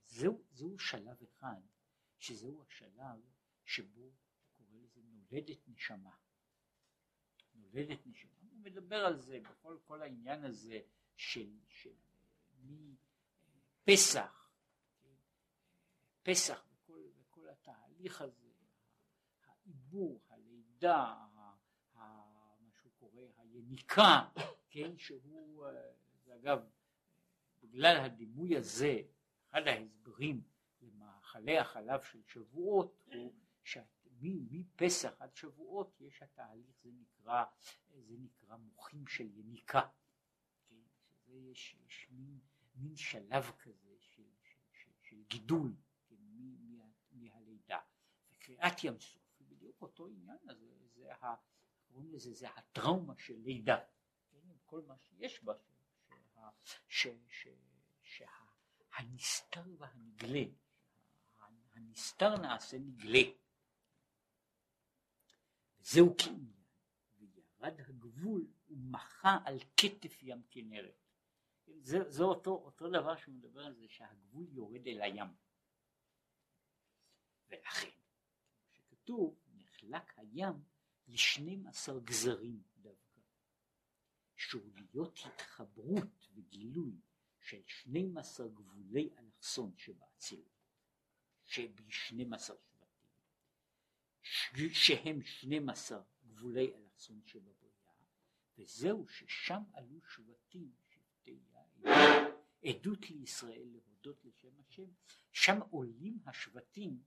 זהו, 0.06 0.44
זהו 0.52 0.80
שלב 0.80 1.24
אחד, 1.24 1.62
שזהו 2.20 2.64
השלב 2.64 3.22
שבו 3.66 4.02
הוא 4.02 4.14
קורא 4.58 4.78
לזה 4.78 5.02
נולדת 5.02 5.68
נשמה. 5.68 6.16
נולדת 7.54 8.08
נשמה. 8.08 8.37
הוא 8.58 8.64
מדבר 8.66 9.06
על 9.06 9.16
זה 9.16 9.40
בכל 9.40 9.78
כל 9.84 10.02
העניין 10.02 10.44
הזה 10.44 10.80
של, 11.16 11.50
של 11.68 11.94
מפסח, 13.88 14.50
פסח 16.24 16.66
וכל, 16.72 17.02
וכל 17.20 17.50
התהליך 17.50 18.22
הזה, 18.22 18.48
העיבור, 19.46 20.22
הלידה, 20.30 21.26
מה 21.34 21.56
שהוא 22.82 22.92
קורא 23.00 23.22
היניקה, 23.38 24.30
כן, 24.70 24.98
שהוא, 24.98 25.68
זה 26.26 26.36
אגב, 26.36 26.70
בגלל 27.62 27.98
הדימוי 27.98 28.58
הזה, 28.58 29.02
אחד 29.50 29.68
ההסברים 29.68 30.42
למאכלי 30.82 31.58
החלב 31.58 32.02
של 32.02 32.22
שבועות 32.28 33.04
הוא 33.06 33.34
שמפסח 34.22 35.14
עד 35.20 35.36
שבועות 35.36 36.02
יש 36.02 36.22
התהליך, 36.22 36.76
זה 36.84 36.90
נקרא, 36.92 37.46
זה 37.90 38.16
נקרא 38.18 38.56
מוחים 38.58 39.08
של 39.08 39.38
יניקה. 39.38 39.82
כן? 40.70 40.76
שזה 41.00 41.38
יש, 41.38 41.76
יש 41.86 42.08
מין, 42.10 42.40
מין 42.76 42.96
שלב 42.96 43.52
כזה 43.60 43.96
של, 44.00 44.24
של, 44.44 44.60
של, 44.72 44.92
של 45.02 45.24
גידול 45.28 45.76
כן? 46.10 46.16
מה, 46.60 46.86
מהלידה. 47.12 47.80
וקריאת 48.32 48.84
ים 48.84 49.00
סוף 49.00 49.22
היא 49.40 49.48
בדיוק 49.48 49.82
אותו 49.82 50.08
עניין, 50.08 50.38
הזה, 50.50 50.88
זה, 50.96 51.14
ה, 51.16 51.36
קוראים 51.88 52.14
לזה, 52.14 52.34
זה 52.34 52.50
הטראומה 52.50 53.14
של 53.18 53.38
לידה. 53.38 53.78
כן? 54.32 54.38
כל 54.66 54.82
מה 54.88 54.98
שיש 54.98 55.44
בה, 55.44 55.54
שהנסתר 58.02 59.64
והנגלה, 59.78 60.44
הנסתר 61.74 62.38
נעשה 62.38 62.78
נגלה. 62.78 63.20
זהו 65.90 66.16
כעניין, 66.18 66.54
וירד 67.20 67.82
הגבול 67.82 68.48
ומחה 68.70 69.38
על 69.46 69.60
כתף 69.78 70.24
ים 70.24 70.42
כנרת. 70.50 71.04
זה, 71.82 72.12
זה 72.12 72.24
אותו, 72.24 72.52
אותו 72.52 72.90
דבר 72.90 73.16
שהוא 73.18 73.34
מדבר 73.34 73.66
על 73.66 73.74
זה 73.74 73.88
שהגבול 73.88 74.48
יורד 74.52 74.88
אל 74.88 75.02
הים. 75.02 75.28
ולכן, 77.50 77.90
כמו 77.90 78.70
שכתוב, 78.72 79.40
נחלק 79.56 80.14
הים 80.18 80.64
לשנים 81.08 81.68
עשר 81.68 82.00
גזרים 82.00 82.64
דווקא, 82.78 83.20
שהוא 84.36 84.72
להיות 84.76 85.20
התחברות 85.26 86.28
וגילוי 86.34 87.02
של 87.40 87.62
שנים 87.66 88.18
עשר 88.18 88.48
גבולי 88.48 89.10
אלכסון 89.18 89.78
שבאצילות, 89.78 90.64
שבשנים 91.46 92.34
עשר 92.34 92.56
שהם 94.74 95.22
12 95.22 96.02
גבולי 96.28 96.74
אלכסון 96.76 97.22
שבבריאה, 97.26 97.92
וזהו 98.58 99.08
ששם 99.08 99.62
עלו 99.74 100.02
שבטים, 100.02 100.72
שבטי 100.90 101.40
יעד, 101.52 102.32
עדות 102.64 103.10
לישראל 103.10 103.68
להודות 103.72 104.26
לשם 104.26 104.60
השם, 104.60 104.90
שם 105.32 105.60
עולים 105.70 106.20
השבטים, 106.26 107.04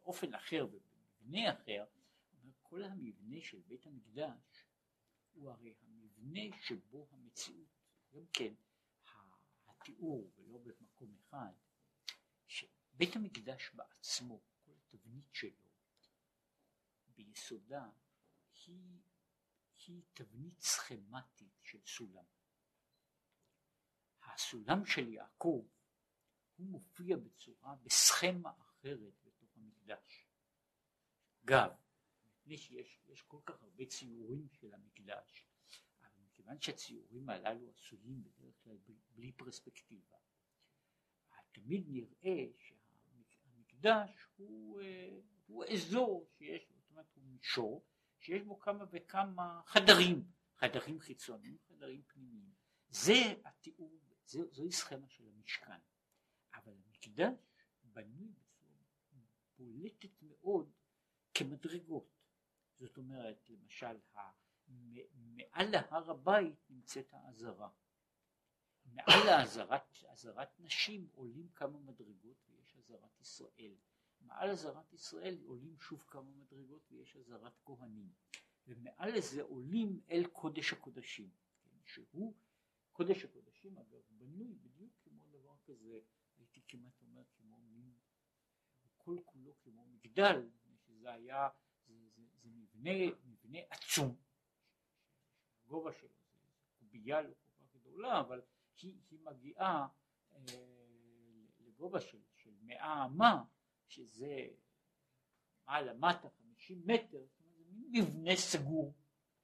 באופן 0.00 0.34
אחר 0.34 0.66
ובמבנה 0.72 1.52
אחר, 1.52 1.84
כל 2.62 2.82
המבנה 2.84 3.40
של 3.40 3.60
בית 3.66 3.86
המקדש 3.86 4.64
הוא 5.32 5.50
הרי 5.50 5.74
המבנה 5.82 6.56
שבו 6.62 7.08
המציאות, 7.12 7.68
גם 8.14 8.22
כן 8.32 8.54
התיאור 9.66 10.30
ולא 10.36 10.58
במקום 10.58 11.14
אחד, 11.20 11.52
שבית 12.46 13.16
המקדש 13.16 13.70
בעצמו, 13.74 14.40
כל 14.64 14.72
התבנית 14.72 15.28
שלו 15.32 15.69
ביסודה 17.24 17.88
היא, 18.66 19.00
היא 19.86 20.02
תבנית 20.14 20.60
סכמטית 20.60 21.58
של 21.62 21.78
סולם. 21.86 22.24
הסולם 24.22 24.86
של 24.86 25.08
יעקב 25.08 25.66
הוא 26.56 26.66
מופיע 26.66 27.16
בצורה, 27.16 27.74
בסכמה 27.82 28.52
אחרת 28.60 29.14
בתוך 29.24 29.56
המקדש. 29.56 30.26
אגב, 31.44 31.70
מפני 32.26 32.58
שיש 32.58 33.22
כל 33.26 33.40
כך 33.46 33.62
הרבה 33.62 33.86
ציורים 33.86 34.48
של 34.48 34.74
המקדש, 34.74 35.46
אבל 36.02 36.10
מכיוון 36.24 36.60
שהציורים 36.60 37.28
הללו 37.28 37.70
עשויים 37.70 38.22
בדרך 38.24 38.54
כלל 38.62 38.76
בלי 39.14 39.32
פרספקטיבה, 39.32 40.16
תמיד 41.52 41.84
נראה 41.88 42.46
שהמקדש 42.58 44.26
הוא, 44.36 44.80
אה, 44.80 45.20
הוא 45.46 45.64
אזור 45.64 46.28
שיש 46.38 46.70
אומרת 47.00 47.14
הוא 47.14 47.24
מישור 47.24 47.84
שיש 48.18 48.42
בו 48.42 48.60
כמה 48.60 48.84
וכמה 48.90 49.62
חדרים, 49.66 50.30
חדרים 50.56 51.00
חיצוניים, 51.00 51.58
חדרים 51.68 52.02
פנימיים. 52.02 52.52
זה 52.88 53.34
התיאור, 53.44 53.98
זה, 54.24 54.40
זוהי 54.50 54.72
סכמה 54.72 55.08
של 55.08 55.28
המשכן. 55.28 55.80
אבל 56.54 56.72
המקדש 56.72 57.34
בנוי 57.82 58.32
בצורה 58.32 58.76
בולטת 59.58 60.22
מאוד 60.22 60.72
כמדרגות. 61.34 62.08
זאת 62.78 62.96
אומרת, 62.96 63.50
למשל, 63.50 63.96
מעל 65.14 65.70
להר 65.70 66.10
הבית 66.10 66.70
נמצאת 66.70 67.12
העזרה. 67.12 67.70
מעל 68.84 69.28
העזרת 69.28 70.60
נשים 70.60 71.08
עולים 71.14 71.48
כמה 71.54 71.78
מדרגות 71.78 72.36
ויש 72.48 72.76
עזרת 72.76 73.20
ישראל. 73.20 73.76
מעל 74.20 74.50
אזהרת 74.50 74.92
ישראל 74.92 75.38
עולים 75.44 75.80
שוב 75.80 76.04
כמה 76.08 76.30
מדרגות 76.30 76.82
ויש 76.90 77.16
אזהרת 77.16 77.58
כהנים. 77.64 78.12
ומעל 78.66 79.18
לזה 79.18 79.42
עולים 79.42 80.00
אל 80.10 80.26
קודש 80.32 80.72
הקודשים 80.72 81.30
כן, 81.62 81.76
שהוא 81.84 82.34
קודש 82.92 83.24
הקודשים 83.24 83.78
אגב 83.78 84.00
בנוי 84.10 84.54
בדיוק 84.54 84.92
כמו 85.04 85.26
דבר 85.30 85.56
כזה 85.64 86.00
הייתי 86.38 86.60
כמעט 86.68 87.02
אומר 87.02 87.22
כמו 87.36 87.58
מין 87.58 87.92
כל 88.96 89.16
כולו 89.24 89.54
כמו 89.62 89.86
מגדל 89.86 90.48
שזה 90.86 91.12
היה 91.12 91.48
זה, 91.86 91.94
זה, 92.16 92.22
זה 92.42 92.48
מבנה, 92.50 93.16
מבנה 93.24 93.58
עצום. 93.70 94.16
הגובה 95.64 95.92
שלו, 95.92 96.08
זה 96.08 96.48
קובייה 96.78 97.22
לא 97.22 97.28
כל 97.28 97.50
כך 97.58 97.74
גדולה, 97.74 98.20
אבל 98.20 98.40
היא, 98.82 98.94
היא 99.10 99.20
מגיעה 99.20 99.88
אה, 100.32 100.38
לגובה 101.60 102.00
של, 102.00 102.18
של 102.36 102.50
מאה 102.62 103.04
אמה, 103.04 103.44
שזה 103.90 104.48
מעלה 105.66 105.92
מטה 105.94 106.28
חמישים 106.30 106.82
מטר, 106.86 107.24
זה 107.38 107.64
מין 107.68 107.90
מבנה 107.92 108.36
סגור, 108.36 108.94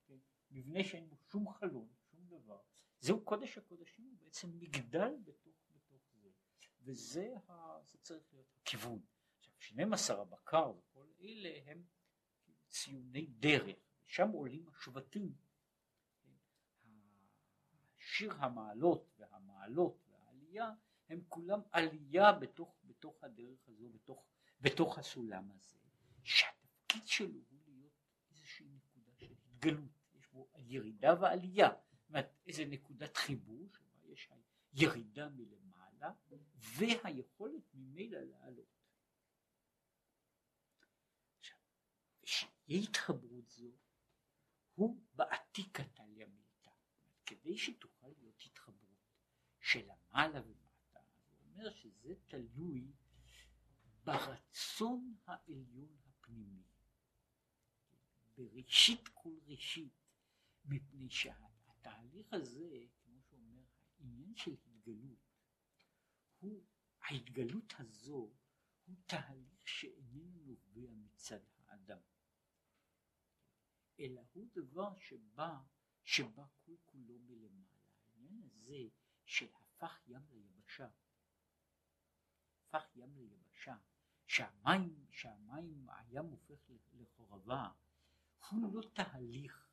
כן? 0.07 0.19
מבנה 0.51 0.85
שאין 0.85 1.09
בו 1.11 1.17
שום 1.17 1.53
חלון, 1.53 1.89
שום 2.11 2.27
דבר. 2.27 2.61
זהו 3.01 3.25
קודש 3.25 3.59
הקודשים, 3.59 4.05
הוא 4.05 4.19
בעצם 4.19 4.59
מגדל 4.59 5.17
בתוך, 5.25 5.55
בתוך 5.75 6.03
זה, 6.15 6.29
וזה 6.81 7.35
ה, 7.49 7.83
זה 7.85 7.99
צריך 7.99 8.33
להיות 8.33 8.47
הכיוון. 8.61 9.01
עכשיו, 9.39 9.53
12 9.59 10.23
הבקר 10.23 10.71
וכל 10.71 11.07
אלה 11.21 11.61
הם 11.67 11.83
ציוני 12.69 13.27
דרך, 13.27 13.77
שם 14.07 14.29
עולים 14.31 14.69
השבטים. 14.69 15.35
שיר 17.97 18.33
המעלות 18.33 19.15
והמעלות 19.19 19.99
והעלייה 20.09 20.71
הם 21.09 21.21
כולם 21.29 21.61
עלייה 21.73 22.33
בתוך, 22.33 22.77
בתוך 22.85 23.25
הדרך 23.25 23.69
הזו, 23.69 23.89
בתוך, 23.89 24.25
בתוך 24.61 24.99
הסולם 24.99 25.51
הזה, 25.51 25.77
שהתפקיד 26.25 27.07
שלו 27.09 27.41
הוא 27.51 27.61
להיות 27.67 27.93
איזושהי 28.31 28.67
נקודה 28.67 29.13
של 29.19 29.33
התגלות, 29.33 29.91
יש 30.15 30.29
בו 30.29 30.49
ירידה 30.57 31.15
ועלייה, 31.21 31.69
זאת 31.93 32.09
אומרת 32.09 32.33
איזה 32.47 32.65
נקודת 32.65 33.17
חיבור 33.17 33.69
שבה 33.73 34.13
יש 34.13 34.29
ירידה 34.73 35.29
מלמעלה 35.29 36.13
והיכולת 36.57 37.75
ממילא 37.75 38.19
לעלות. 38.19 38.77
שיהיה 42.25 42.83
התחברות 42.83 43.49
זו 43.49 43.71
הוא 44.75 45.01
בעתיקתא 45.15 46.03
ימילתא. 46.03 46.71
כדי 47.27 47.59
שתוכל 47.59 48.07
להיות 48.09 48.43
התחברות 48.47 48.87
של 49.61 49.91
המעלה 49.91 50.41
ומטה, 50.47 51.01
זה 51.31 51.37
אומר 51.45 51.71
שזה 51.71 52.15
תלוי 52.27 52.93
ברצון 54.07 55.17
העליון 55.25 55.97
הפנימי. 56.07 56.63
בראשית 58.37 59.09
כל 59.15 59.39
ראשית, 59.47 59.93
מפני 60.65 61.11
שהתהליך 61.11 62.33
הזה, 62.33 62.87
כמו 63.05 63.23
שאומר, 63.23 63.65
העניין 63.99 64.37
של 64.37 64.53
התגלות, 64.67 65.19
הוא, 66.41 66.65
ההתגלות 67.01 67.75
הזו 67.79 68.31
הוא 68.85 68.97
תהליך 69.07 69.69
שאיננו 69.69 70.41
נובע 70.45 70.95
מצד 70.95 71.41
האדם. 71.67 72.01
אלא 74.01 74.21
הוא 74.33 74.49
דבר 74.55 74.97
שבא, 74.97 75.59
שבא 76.05 76.45
כל 76.65 76.77
כולו 76.85 77.19
מלמעלה. 77.19 77.81
העניין 78.09 78.43
הזה 78.43 78.89
של 79.25 79.49
הפך 79.55 80.01
ים 80.07 80.23
ליבשה, 80.31 80.89
הפך 82.61 82.97
ים 82.97 83.17
ליבשה, 83.17 83.77
שהמים, 84.27 85.07
שהמים, 85.11 85.87
הים 85.89 86.25
הופך 86.25 86.71
לחורבה, 86.93 87.69
הוא 88.49 88.75
לא 88.75 88.83
תהליך 88.95 89.69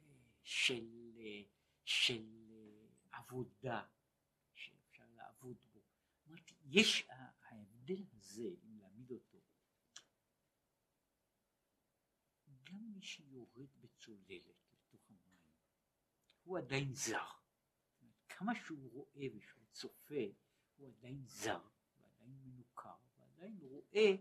אה, 0.00 0.04
של, 0.42 1.12
אה, 1.18 1.42
של 1.84 2.24
אה, 2.50 3.18
עבודה 3.18 3.86
שאפשר 4.54 5.04
לעבוד 5.14 5.56
בו. 5.72 5.80
אמרתי, 6.28 6.54
יש 6.64 7.08
ההבדל 7.42 8.04
הזה, 8.12 8.48
אם 8.64 8.78
להעמיד 8.78 9.10
אותו 9.10 9.38
גם 12.70 12.92
מי 12.92 13.02
שיורד 13.02 13.68
בצוללת 13.80 14.56
לתוך 14.72 15.10
המים, 15.10 15.50
הוא 16.44 16.58
עדיין 16.58 16.94
זר. 16.94 17.26
כמה 18.28 18.52
שהוא 18.54 18.90
רואה 18.92 19.26
ושהוא 19.36 19.64
צופה, 19.72 20.24
הוא 20.76 20.88
עדיין 20.88 21.22
זר, 21.26 21.68
מנוכר, 23.48 23.56
ועדיין 23.56 23.58
רואה 23.60 24.16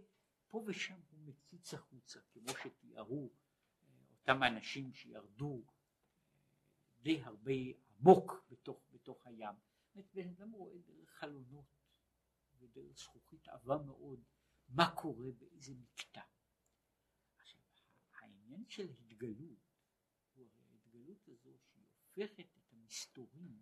פה 0.48 0.64
ושם 0.68 1.00
הוא 1.12 1.20
מציץ 1.26 1.74
החוצה, 1.74 2.20
כמו 2.34 2.50
שתיארו 2.64 3.30
אה, 3.30 3.94
אותם 4.20 4.44
האנשים 4.44 4.94
שירדו 4.94 5.64
אה, 5.68 5.74
די 7.02 7.22
הרבה 7.22 7.52
עמוק 8.00 8.46
בתוך, 8.50 8.88
בתוך 8.92 9.28
הים. 9.28 9.56
בן 10.14 10.30
אדם 10.30 10.52
רואה 10.52 10.78
דרך 10.78 11.10
חלונות 11.10 11.66
ודרך 12.60 12.98
זכוכית 12.98 13.48
עבה 13.48 13.78
מאוד 13.78 14.24
מה 14.70 14.96
קורה 14.96 15.32
באיזה 15.32 15.74
מקטע. 15.74 16.22
העניין 18.20 18.66
של 18.70 18.90
התגלות 18.90 19.76
הוא 20.34 20.48
הרי 20.48 20.66
ההתגלות 20.72 21.28
הזו 21.28 21.58
שהיא 21.60 21.86
הופכת 21.88 22.58
את 22.58 22.74
המסתורים 22.74 23.62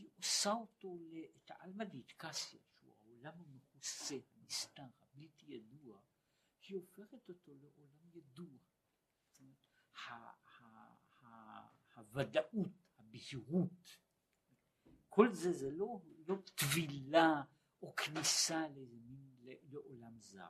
היא 0.00 0.10
עושה 0.18 0.52
אותו 0.52 0.98
את 1.36 1.50
העלמא 1.50 1.84
דיטקסיה 1.84 2.60
שהוא 2.78 2.94
העולם 2.96 3.40
המכוסה, 3.40 4.18
הנסתר, 4.36 4.82
הבלתי 5.02 5.46
ידוע 5.46 6.00
היא 6.68 6.76
הופכת 6.76 7.28
אותו 7.28 7.54
לעולם 7.54 8.10
ידוע 8.14 8.58
זאת 9.30 9.40
אומרת, 9.40 9.58
הוודאות, 11.94 12.68
הבהירות 12.98 13.98
כל 15.08 15.32
זה 15.32 15.52
זה 15.52 15.70
לא, 15.70 16.00
לא 16.28 16.34
טבילה 16.54 17.42
או 17.82 17.96
כניסה 17.96 18.68
לאיזה 18.68 18.98
לעולם 19.62 20.20
זר 20.20 20.48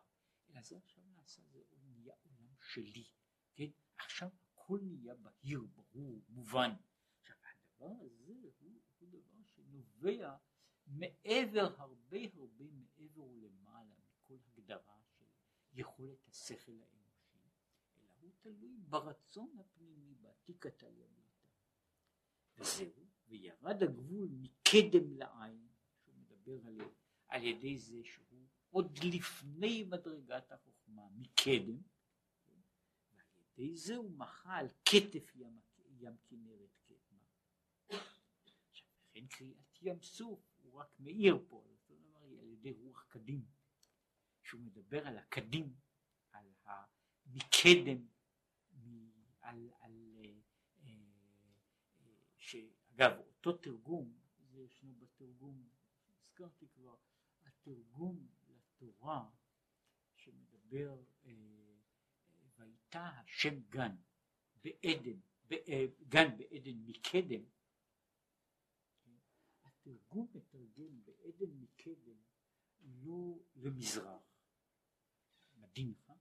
אלא 0.50 0.62
זה 0.62 0.76
עכשיו 0.78 1.02
נעשה, 1.14 1.42
זה 1.42 1.62
נהיה 1.82 2.14
עולם 2.22 2.54
שלי, 2.60 3.04
כן? 3.54 3.70
עכשיו 3.96 4.30
הכל 4.52 4.78
נהיה 4.82 5.14
בהיר, 5.14 5.66
ברור, 5.74 6.22
מובן. 6.28 6.70
עכשיו 7.20 7.36
הדבר 7.42 7.94
הזה 8.00 8.32
הוא, 8.58 8.80
שנובע 9.70 10.36
מעבר, 10.86 11.74
הרבה 11.78 12.18
הרבה 12.34 12.64
מעבר 12.64 13.22
ולמעלה 13.22 13.94
מכל 14.08 14.36
הגדרה 14.46 14.98
של 15.18 15.24
יכולת 15.72 16.28
השכל 16.28 16.72
האנושי, 16.72 17.38
אלא 17.96 18.12
הוא 18.20 18.30
תלוי 18.40 18.76
ברצון 18.88 19.56
הפנימי, 19.60 20.14
בעתיקת 20.14 20.82
הימיתה. 20.82 21.48
וזהו, 22.58 23.06
וירד 23.28 23.82
הגבול 23.82 24.28
מקדם 24.32 25.12
לעין, 25.12 25.68
שהוא 26.02 26.14
מדבר 26.14 26.66
על, 26.66 26.80
על 27.28 27.44
ידי 27.44 27.78
זה 27.78 28.04
שהוא 28.04 28.46
עוד 28.70 28.98
לפני 28.98 29.84
מדרגת 29.84 30.52
החוכמה, 30.52 31.08
מקדם, 31.16 31.82
ועל 33.12 33.26
ידי 33.38 33.76
זה 33.76 33.96
הוא 33.96 34.10
מחה 34.10 34.56
על 34.56 34.68
כתף 34.84 35.36
ים, 35.36 35.60
ים 35.98 36.16
כנרת 36.28 36.78
קדמה. 36.84 37.29
לכן 39.10 39.26
קריאת 39.26 39.82
ים 39.82 40.02
סוף 40.02 40.40
הוא 40.62 40.74
רק 40.74 41.00
מאיר 41.00 41.38
פה, 41.48 41.64
זאת 41.68 41.90
אומרת, 41.90 42.22
על 42.40 42.48
ידי 42.48 42.72
רוח 42.72 43.06
קדים, 43.08 43.44
שהוא 44.42 44.60
מדבר 44.60 45.06
על 45.06 45.18
הקדים, 45.18 45.74
על 46.30 46.52
המקדם, 46.64 48.06
על, 49.40 49.70
על, 49.80 50.16
אה, 50.24 50.32
אה, 50.84 50.92
שאגב, 52.38 53.12
אותו 53.18 53.52
תרגום, 53.52 54.12
זה 54.52 54.60
ישנו 54.60 54.94
בתרגום, 54.94 55.68
הזכרתי 56.10 56.68
כבר, 56.68 56.96
התרגום 57.46 58.28
תורה 58.76 59.28
שמדבר 60.14 61.02
אה, 61.24 61.32
והייתה 62.56 63.06
השם 63.06 63.60
גן 63.68 63.96
בעדן, 64.62 65.18
גן 66.08 66.36
בעדן 66.36 66.76
מקדם, 66.86 67.42
התרגום 69.90 70.28
מתרגם 70.34 71.04
בעדן 71.04 71.50
מקדם 71.60 72.16
לא 72.82 73.38
למזרח, 73.56 74.22
מדינך, 75.58 76.12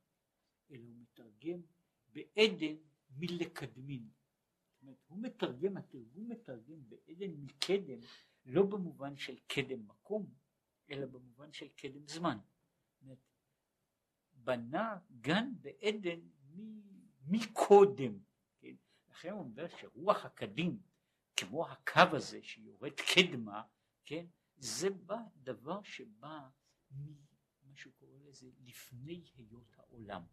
אלא 0.72 0.84
הוא 0.84 0.96
מתרגם 0.96 1.62
בעדן 2.14 2.76
מלקדמין. 3.10 4.10
זאת 4.74 4.82
אומרת, 4.82 4.98
הוא 5.08 5.20
מתרגם, 5.20 5.78
התרגום 5.78 6.32
מתרגם 6.32 6.90
בעדן 6.90 7.32
מקדם, 7.32 8.00
לא 8.46 8.64
במובן 8.66 9.18
של 9.18 9.40
קדם 9.48 9.88
מקום, 9.88 10.34
אלא 10.92 11.06
במובן 11.06 11.54
של 11.54 11.70
קדם 11.70 12.08
זמן. 12.08 12.38
בנה 14.34 14.98
גן 15.22 15.52
בעדן 15.62 16.20
מקודם, 17.28 18.20
כן? 18.60 18.76
לכן 19.10 19.30
הוא 19.30 19.40
אומר 19.40 19.68
שרוח 19.68 20.26
הקדים, 20.26 20.80
כמו 21.40 21.68
הקו 21.68 22.16
הזה 22.16 22.44
שיורד 22.44 22.94
קדמה, 22.94 23.64
כן? 24.06 24.26
זה 24.58 24.90
בא, 24.90 25.18
דבר 25.36 25.84
שבא 25.84 26.50
ממה 26.92 27.76
שהוא 27.76 27.94
קורא 28.00 28.18
לזה 28.20 28.50
לפני 28.60 29.24
היות 29.36 29.74
העולם. 29.78 30.24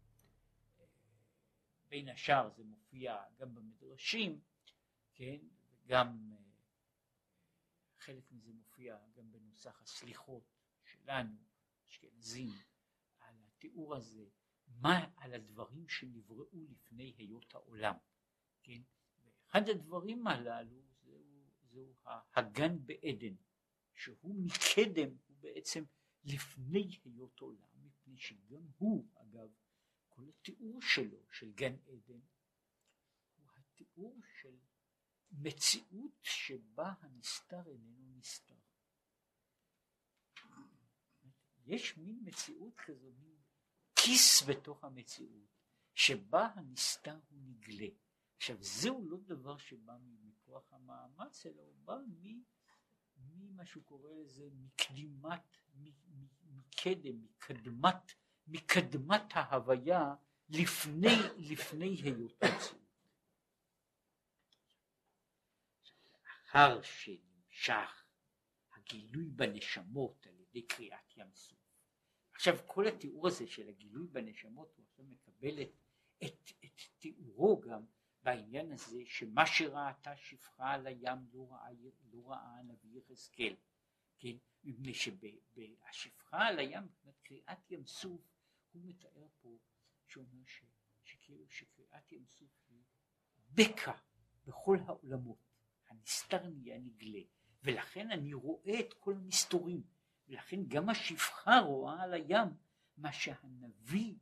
בין 1.89 2.09
השאר 2.09 2.49
זה 2.49 2.63
מופיע 2.63 3.23
גם 3.37 3.55
במדרשים, 3.55 4.41
כן? 5.13 5.37
וגם 5.71 6.33
חלק 7.97 8.31
מזה 8.31 8.53
מופיע 8.53 8.97
גם 9.15 9.31
בנוסח 9.31 9.81
הסליחות 9.81 10.43
שלנו, 10.83 11.35
אשכנזים, 11.87 12.49
על 13.19 13.35
התיאור 13.47 13.95
הזה, 13.95 14.25
מה 14.67 15.11
על 15.15 15.33
הדברים 15.33 15.89
שנבראו 15.89 16.65
לפני 16.69 17.13
היות 17.17 17.55
העולם. 17.55 17.95
כן? 18.63 18.81
ואחד 19.23 19.69
הדברים 19.69 20.27
הללו 20.27 20.86
זהו, 21.77 21.95
הגן 22.35 22.85
בעדן, 22.85 23.35
שהוא 23.93 24.35
מקדם, 24.35 25.09
הוא 25.27 25.37
בעצם 25.39 25.83
לפני 26.23 26.97
היות 27.03 27.39
עולם, 27.39 27.85
מפני 27.85 28.17
שגם 28.17 28.67
הוא, 28.77 29.07
אגב, 29.15 29.49
כל 30.09 30.23
התיאור 30.29 30.81
שלו, 30.81 31.17
של 31.31 31.51
גן 31.51 31.75
עדן, 31.87 32.19
הוא 33.35 33.49
התיאור 33.55 34.19
של 34.41 34.57
מציאות 35.31 36.11
שבה 36.21 36.93
הנסתר 37.01 37.67
איננו 37.67 38.15
נסתר. 38.17 38.55
יש 41.65 41.97
מין 41.97 42.19
מציאות 42.23 42.75
כזו, 42.77 43.11
מין 43.19 43.37
כיס 43.95 44.43
בתוך 44.49 44.83
המציאות, 44.83 45.49
שבה 45.93 46.47
הנסתר 46.55 47.19
הוא 47.29 47.39
נגלה. 47.41 47.87
עכשיו 48.37 48.57
זהו 48.59 49.09
לא 49.09 49.17
דבר 49.17 49.57
שבא 49.57 49.97
מכוח 50.23 50.73
המאמץ, 50.73 51.45
אלא 51.45 51.61
הוא 51.61 51.75
בא 51.85 51.97
ממה 53.17 53.65
שהוא 53.65 53.83
קורא 53.83 54.11
לזה 54.11 54.49
מקדימת, 54.53 55.57
מקדם, 56.45 57.21
מקדמת, 57.21 58.11
מקדמת 58.47 59.21
ההוויה 59.33 60.15
לפני, 60.49 61.15
לפני 61.37 61.95
היות 62.03 62.43
מציאות. 62.43 62.87
לאחר 66.23 66.81
שנמשך 66.81 68.05
הגילוי 68.75 69.25
בנשמות 69.29 70.27
על 70.27 70.39
ידי 70.39 70.61
קריאת 70.61 71.17
ים 71.17 71.33
סוף. 71.33 71.57
עכשיו 72.33 72.57
כל 72.65 72.87
התיאור 72.87 73.27
הזה 73.27 73.47
של 73.47 73.69
הגילוי 73.69 74.07
בנשמות 74.07 74.73
הוא 74.75 74.85
עכשיו 74.85 75.05
מקבל 75.05 75.61
את, 75.61 75.71
את 76.23 76.51
תיאורו 76.99 77.61
גם 77.61 77.85
בעניין 78.27 78.71
הזה 78.71 79.01
שמה 79.05 79.45
שראתה 79.45 80.15
שפחה 80.15 80.71
על 80.71 80.87
הים 80.87 81.19
לא 81.33 81.47
ראה, 81.51 81.69
לא 82.13 82.29
ראה 82.31 82.59
הנביא 82.59 82.99
יחזקאל, 82.99 83.55
כן, 84.17 84.35
מפני 84.63 84.93
שבשפחה 84.93 86.47
על 86.47 86.59
הים, 86.59 86.87
קריאת 87.23 87.71
ים 87.71 87.85
סוף, 87.85 88.21
הוא 88.71 88.81
מתאר 88.85 89.27
פה, 89.41 89.57
שאומר 90.07 90.45
ש, 90.45 90.63
שכאילו 91.03 91.49
שקריאת 91.49 92.11
ים 92.11 92.25
סוף 92.25 92.49
היא 92.69 92.83
בקע 93.53 93.93
בכל 94.45 94.77
העולמות, 94.85 95.39
הנסתר 95.89 96.47
נהיה 96.47 96.77
נגלה, 96.77 97.21
ולכן 97.63 98.11
אני 98.11 98.33
רואה 98.33 98.79
את 98.79 98.93
כל 98.93 99.13
המסתורים, 99.13 99.83
ולכן 100.27 100.59
גם 100.67 100.89
השפחה 100.89 101.59
רואה 101.59 102.03
על 102.03 102.13
הים 102.13 102.49
מה 102.97 103.13
שהנביא 103.13 104.15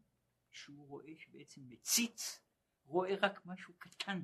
שהוא 0.51 0.87
רואה 0.87 1.15
שבעצם 1.17 1.61
מציץ 1.69 2.44
רואה 2.85 3.15
רק 3.21 3.45
משהו 3.45 3.73
קטן, 3.77 4.23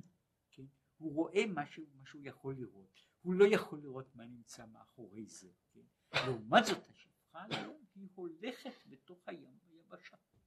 כן? 0.52 0.66
הוא 0.98 1.14
רואה 1.14 1.44
משהו, 1.48 1.86
מה 1.94 2.06
שהוא 2.06 2.22
יכול 2.24 2.56
לראות, 2.56 3.00
הוא 3.22 3.34
לא 3.34 3.46
יכול 3.46 3.80
לראות 3.80 4.16
מה 4.16 4.26
נמצא 4.26 4.66
מאחורי 4.66 5.26
זה, 5.26 5.50
כן? 5.72 5.86
לעומת 6.26 6.66
זאת 6.66 6.90
השפחה 6.90 7.46
היום 7.50 7.86
היא 7.96 8.08
הולכת 8.16 8.86
בתוך 8.86 9.28
הים 9.28 9.60
ביבשה, 9.64 10.18
כן? 10.18 10.40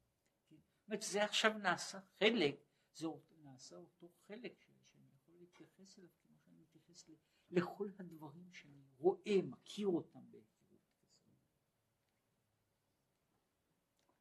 זאת 0.56 0.88
אומרת 0.88 1.02
זה 1.02 1.24
עכשיו 1.24 1.58
נעשה 1.58 2.00
חלק, 2.18 2.56
זה 2.94 3.06
נעשה 3.42 3.76
אותו 3.76 4.08
חלק 4.26 4.60
שאני 4.60 5.06
יכול 5.14 5.34
להתייחס 5.38 5.98
אליו 5.98 6.10
כמו 6.22 6.36
שאני 6.44 6.56
מתייחס 6.60 7.08
לכל 7.50 7.88
הדברים 7.98 8.52
שאני 8.52 8.82
רואה, 8.98 9.42
מכיר 9.42 9.86
אותם 9.88 10.30
בהיכרות. 10.30 10.54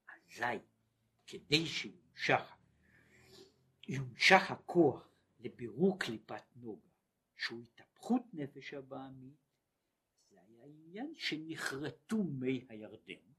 אזי 0.08 0.60
כדי 1.26 1.66
שימשך 1.66 2.42
יומשך 3.94 4.52
הכוח 4.52 5.08
לבירור 5.40 6.00
קליפת 6.00 6.44
נוגה, 6.56 6.90
שהוא 7.36 7.62
התהפכות 7.62 8.22
נפש 8.34 8.74
הבעמית, 8.74 9.38
זה 10.30 10.38
היה 10.42 10.64
עניין 10.66 11.14
שנכרתו 11.16 12.18
מי 12.24 12.66
הירדן, 12.70 13.34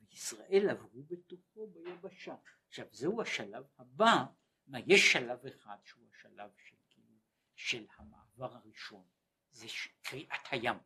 וישראל 0.00 0.70
עברו 0.70 1.02
בתוכו 1.02 1.66
ביבשה. 1.66 2.34
עכשיו 2.66 2.86
זהו 2.92 3.22
השלב 3.22 3.64
הבא, 3.78 4.24
יש 4.86 5.12
שלב 5.12 5.46
אחד 5.46 5.76
שהוא 5.84 6.04
השלב 6.10 6.50
של, 6.56 6.76
כאילו, 6.90 7.16
של 7.54 7.86
המעבר 7.96 8.54
הראשון, 8.54 9.04
זה 9.50 9.66
קריאת 10.02 10.46
הים. 10.50 10.76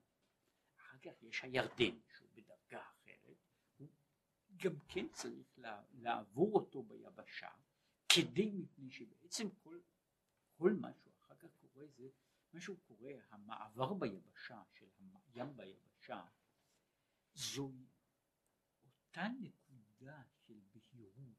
אחר 0.77 0.99
כך 1.03 1.23
יש 1.23 1.43
הירדן 1.43 1.99
שהוא 2.09 2.29
בדרגה 2.35 2.83
אחרת, 2.83 3.37
הוא 3.77 3.89
גם 4.57 4.75
כן 4.89 5.09
צריך 5.09 5.59
לעבור 5.93 6.55
אותו 6.55 6.83
ביבשה, 6.83 7.49
כדי 8.15 8.51
מפני 8.51 8.91
שבעצם 8.91 9.49
כל, 9.63 9.81
כל 10.59 10.73
מה 10.73 10.93
שהוא 10.93 11.13
אחר 11.21 11.35
כך 11.37 11.49
קורה 11.61 11.87
זה 11.87 12.09
מה 12.53 12.61
שהוא 12.61 12.79
קורא 12.87 13.11
המעבר 13.31 13.95
ביבשה 13.95 14.63
של 14.73 14.87
הים 15.35 15.57
ביבשה 15.57 16.27
זוהי 17.35 17.87
אותה 18.85 19.29
נקודה 19.41 20.23
של 20.47 20.61
בהירות 20.73 21.37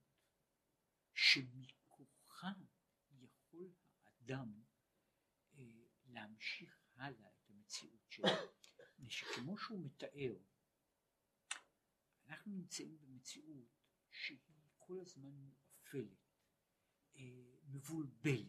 שמכוחה 1.13 2.51
יכול 3.11 3.69
האדם 4.03 4.63
אה, 5.57 5.63
להמשיך 6.05 6.79
הלאה 6.95 7.29
את 7.29 7.49
המציאות 7.49 8.05
שלו. 8.09 8.27
שכמו 9.09 9.57
שהוא 9.57 9.85
מתאר 9.85 10.35
אנחנו 12.27 12.51
נמצאים 12.51 12.97
במציאות 13.01 13.67
שהיא 14.11 14.39
כל 14.77 14.99
הזמן 14.99 15.33
מואפלת 15.33 16.24
מבולבלת, 17.67 18.45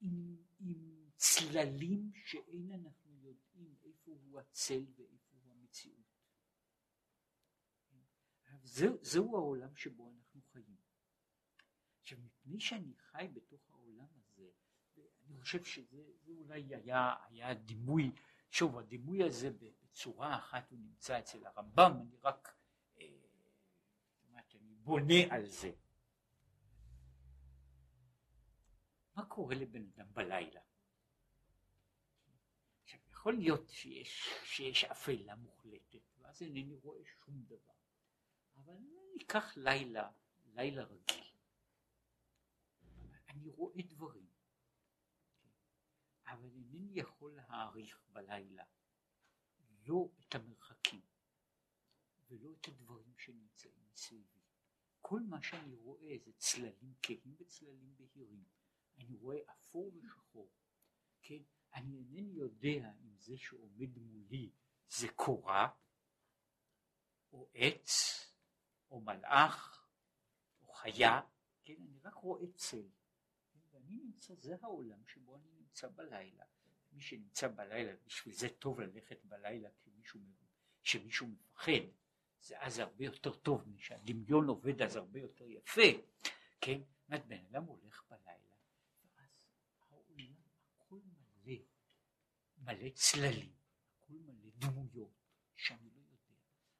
עם, 0.00 0.36
עם 0.60 1.08
צללים 1.16 2.10
שאין 2.14 2.72
אנחנו 2.72 3.16
יודעים 3.16 3.74
איפה 3.84 4.10
הוא 4.10 4.40
הצל 4.40 4.84
ואיפה 4.96 5.36
הוא 5.44 5.52
המציאות. 5.52 5.98
זהו, 8.62 8.98
זהו 9.02 9.36
העולם 9.36 9.76
שבו 9.76 10.10
אנחנו 10.10 10.42
חיים. 10.52 10.76
עכשיו 12.00 12.18
מפני 12.18 12.60
שאני 12.60 12.94
חי 12.96 13.28
בתוך 13.32 13.70
העולם 13.70 14.06
הזה, 14.16 14.50
אני 15.26 15.40
חושב 15.40 15.64
שזה 15.64 16.02
אולי 16.26 16.74
היה, 16.74 17.14
היה 17.28 17.54
דימוי, 17.54 18.10
שוב 18.50 18.78
הדימוי 18.78 19.22
הזה 19.22 19.50
בצורה 19.50 20.38
אחת 20.38 20.70
הוא 20.70 20.78
נמצא 20.78 21.18
אצל 21.18 21.46
הרמב"ם, 21.46 21.92
אני 22.00 22.16
רק 22.22 22.56
אה, 22.98 23.18
אני 24.54 24.74
בונה 24.74 25.14
על 25.30 25.46
זה. 25.46 25.72
מה 29.18 29.24
קורה 29.24 29.54
לבן 29.54 29.84
אדם 29.84 30.06
בלילה? 30.12 30.60
עכשיו 32.82 33.00
יכול 33.10 33.34
להיות 33.34 33.70
שיש, 33.70 34.28
שיש 34.44 34.84
אפלה 34.84 35.34
מוחלטת 35.34 36.02
ואז 36.18 36.42
אינני 36.42 36.76
רואה 36.76 37.00
שום 37.04 37.44
דבר. 37.46 37.74
אבל 38.56 38.72
אני 38.72 39.24
אקח 39.24 39.56
לילה, 39.56 40.10
לילה 40.54 40.82
רגיל 40.82 41.24
אני 43.28 43.48
רואה 43.48 43.82
דברים 43.82 44.26
אבל 46.26 46.50
אינני 46.54 46.90
יכול 46.94 47.32
להעריך 47.34 48.00
בלילה 48.12 48.64
לא 49.86 50.08
את 50.20 50.34
המרחקים 50.34 51.02
ולא 52.28 52.52
את 52.60 52.68
הדברים 52.68 53.18
שנמצאים 53.18 53.88
מסביבי. 53.92 54.38
כל 55.00 55.20
מה 55.20 55.42
שאני 55.42 55.74
רואה 55.74 56.16
זה 56.24 56.32
צללים 56.32 56.94
כהים 57.02 57.34
וצללים 57.38 57.94
בהירים 57.96 58.44
אני 58.98 59.16
רואה 59.16 59.38
אפור 59.50 59.92
ושחור, 59.94 60.50
כן? 61.22 61.42
אני 61.74 61.98
אינני 61.98 62.32
יודע 62.32 62.90
אם 63.02 63.16
זה 63.16 63.36
שעומד 63.36 63.98
מולי 63.98 64.50
זה 64.88 65.08
קורה, 65.08 65.68
או 67.32 67.48
עץ, 67.54 67.90
או 68.90 69.00
מלאך, 69.00 69.88
או 70.62 70.72
חיה, 70.72 71.20
כן? 71.64 71.74
אני 71.78 71.98
רק 72.04 72.14
רואה 72.14 72.46
צל. 72.54 72.88
ואני 73.70 73.96
נמצא, 73.96 74.34
זה 74.34 74.56
העולם 74.62 75.06
שבו 75.06 75.36
אני 75.36 75.50
נמצא 75.52 75.88
בלילה. 75.88 76.44
מי 76.92 77.00
שנמצא 77.00 77.48
בלילה, 77.48 77.92
בשביל 78.06 78.34
זה 78.34 78.48
טוב 78.48 78.80
ללכת 78.80 79.24
בלילה 79.24 79.68
כמישהו, 79.82 80.20
שמישהו 80.82 81.26
מפחד. 81.26 81.72
זה 82.40 82.60
אז 82.60 82.78
הרבה 82.78 83.04
יותר 83.04 83.36
טוב, 83.36 83.64
שהדמיון 83.78 84.48
עובד 84.48 84.82
אז 84.82 84.96
הרבה 84.96 85.20
יותר 85.20 85.44
יפה, 85.48 85.82
כן? 86.60 86.80
זאת 86.80 87.08
אומרת, 87.08 87.26
בן 87.26 87.44
אדם 87.50 87.64
הולך 87.64 88.04
בלילה. 88.10 88.47
מלא 92.68 92.88
צללים, 92.94 93.52
הכל 93.96 94.14
מלא 94.14 94.50
דמויות 94.58 95.14
שאני 95.54 95.90
לא 95.90 96.00
יודע. 96.00 96.34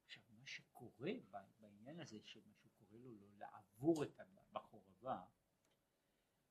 עכשיו 0.07 0.22
מה 0.30 0.47
שקורה 0.47 1.12
בעניין 1.59 2.01
הזה 2.01 2.18
של 2.24 2.41
מה 2.47 2.55
שהוא 2.55 2.70
קורא 2.78 2.99
לו 2.99 3.14
לא 3.20 3.28
לעבור 3.39 4.05
את 4.05 4.20
בחורבה 4.53 5.24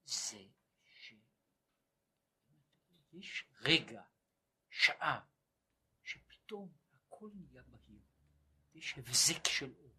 זה 0.06 0.48
שיש 0.86 1.14
רגע, 3.62 4.04
שעה, 4.70 5.26
שפתאום 6.04 6.74
הכל 6.94 7.32
נהיה 7.36 7.64
בהיר, 7.64 8.02
יש 8.74 8.98
הבזק 8.98 9.48
של 9.48 9.74
אור, 9.76 9.96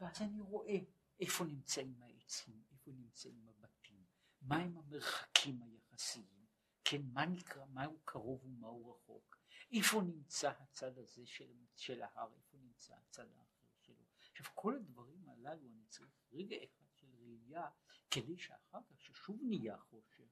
ואז 0.00 0.22
אני 0.22 0.40
רואה 0.40 0.78
איפה 1.20 1.44
נמצאים 1.44 2.02
העצים, 2.02 2.64
איפה 2.72 2.90
נמצאים 2.90 3.48
הבתים, 3.48 4.04
מהם 4.42 4.76
המרחקים 4.76 5.62
היחסיים, 5.62 6.39
כן, 6.84 7.02
מה 7.12 7.26
נקרא, 7.26 7.64
מהו 7.64 7.98
קרוב 8.04 8.44
ומהו 8.44 8.90
רחוק, 8.90 9.36
איפה 9.72 10.02
נמצא 10.02 10.52
הצד 10.60 10.98
הזה 10.98 11.26
של, 11.26 11.52
של 11.76 12.02
ההר, 12.02 12.32
איפה 12.36 12.58
נמצא 12.58 12.94
הצד 12.94 13.26
האחר 13.32 13.68
שלו. 13.80 14.04
עכשיו 14.30 14.46
כל 14.54 14.76
הדברים 14.76 15.28
הללו 15.28 15.68
אני 15.68 15.84
צריך 15.88 16.10
רגע 16.32 16.56
אחד 16.56 16.86
של 16.94 17.06
ראייה 17.20 17.68
כדי 18.10 18.38
שאחר 18.38 18.78
כך 18.88 19.00
ששוב 19.00 19.38
נהיה 19.42 19.78
חושך 19.78 20.30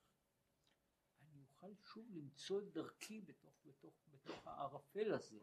אני 1.20 1.40
אוכל 1.40 1.74
שוב 1.84 2.06
למצוא 2.10 2.60
את 2.60 2.72
דרכי 2.72 3.20
בתוך, 3.20 3.54
בתוך, 3.64 3.94
בתוך 4.10 4.46
הערפל 4.46 5.12
הזה. 5.12 5.40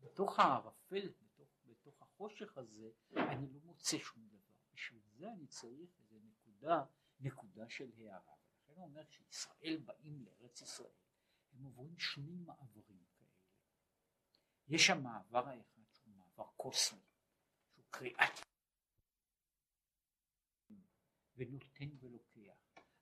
בתוך 0.00 0.38
הערפל, 0.38 1.08
בתוך, 1.22 1.48
בתוך 1.66 2.02
החושך 2.02 2.58
הזה, 2.58 2.90
אני 3.16 3.52
לא 3.52 3.60
מוצא 3.64 3.98
שום 3.98 4.26
דבר. 4.28 4.54
בשביל 4.72 5.02
זה 5.16 5.32
אני 5.32 5.46
צריך 5.46 5.90
איזו 5.98 6.16
נקודה, 6.24 6.84
נקודה 7.20 7.68
של 7.68 7.90
הערה. 7.98 8.34
ולכן 8.74 8.80
הוא 8.80 8.88
אומר 8.88 9.04
שישראל 9.10 9.76
באים 9.84 10.24
לארץ 10.24 10.60
ישראל, 10.60 10.88
הם 11.52 11.64
עוברים 11.64 11.98
שני 11.98 12.36
מעברים 12.36 13.04
כאלה. 13.16 13.28
יש 14.68 14.90
המעבר 14.90 15.48
האחד 15.48 15.82
שהוא 15.92 16.14
מעבר 16.14 16.46
קוסמי, 16.56 17.00
שהוא 17.72 17.84
קריאת 17.90 18.40
ונותן 21.36 21.88
ולוקח. 22.00 22.56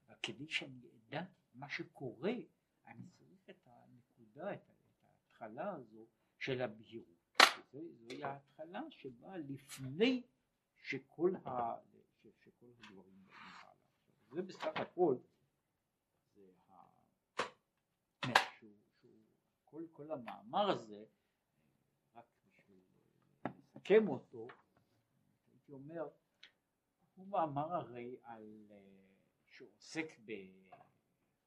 אבל 0.06 0.14
כדי 0.22 0.48
שאני 0.48 0.90
אדע 0.96 1.22
מה 1.54 1.68
שקורה, 1.68 2.32
אני 2.86 3.08
צריך 3.10 3.50
את 3.50 3.66
הנקודה, 3.66 4.54
את 4.54 4.70
ההתחלה 5.04 5.74
הזו 5.74 6.06
של 6.38 6.62
הבהירות. 6.62 7.22
זוהי 7.72 8.24
ההתחלה 8.24 8.80
שבאה 8.90 9.36
לפני 9.36 10.22
שכל, 10.76 11.32
ה, 11.46 11.74
שכל 12.40 12.66
הדברים 12.78 13.24
באים 13.26 13.38
הלאה. 13.62 13.72
זה 14.30 14.42
בסך 14.42 14.76
הכל, 14.76 15.16
זה 16.34 16.50
ה... 16.68 16.72
שהוא, 18.58 18.76
שהוא, 19.00 19.22
כל, 19.72 19.86
כל 19.92 20.10
המאמר 20.10 20.70
הזה, 20.70 21.04
רק 22.14 22.24
בשביל 22.44 22.80
לסכם 23.58 24.08
אותו, 24.08 24.48
הייתי 25.52 25.72
אומר, 25.72 26.08
הוא 27.14 27.26
מאמר 27.28 27.74
הרי 27.74 28.16
על, 28.22 28.66
שעוסק 29.46 30.06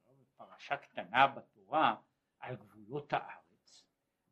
בפרשה 0.08 0.78
קטנה 0.78 1.28
בתורה 1.28 2.02
על 2.40 2.56
גבולות 2.56 3.14
הארץ, 3.14 3.84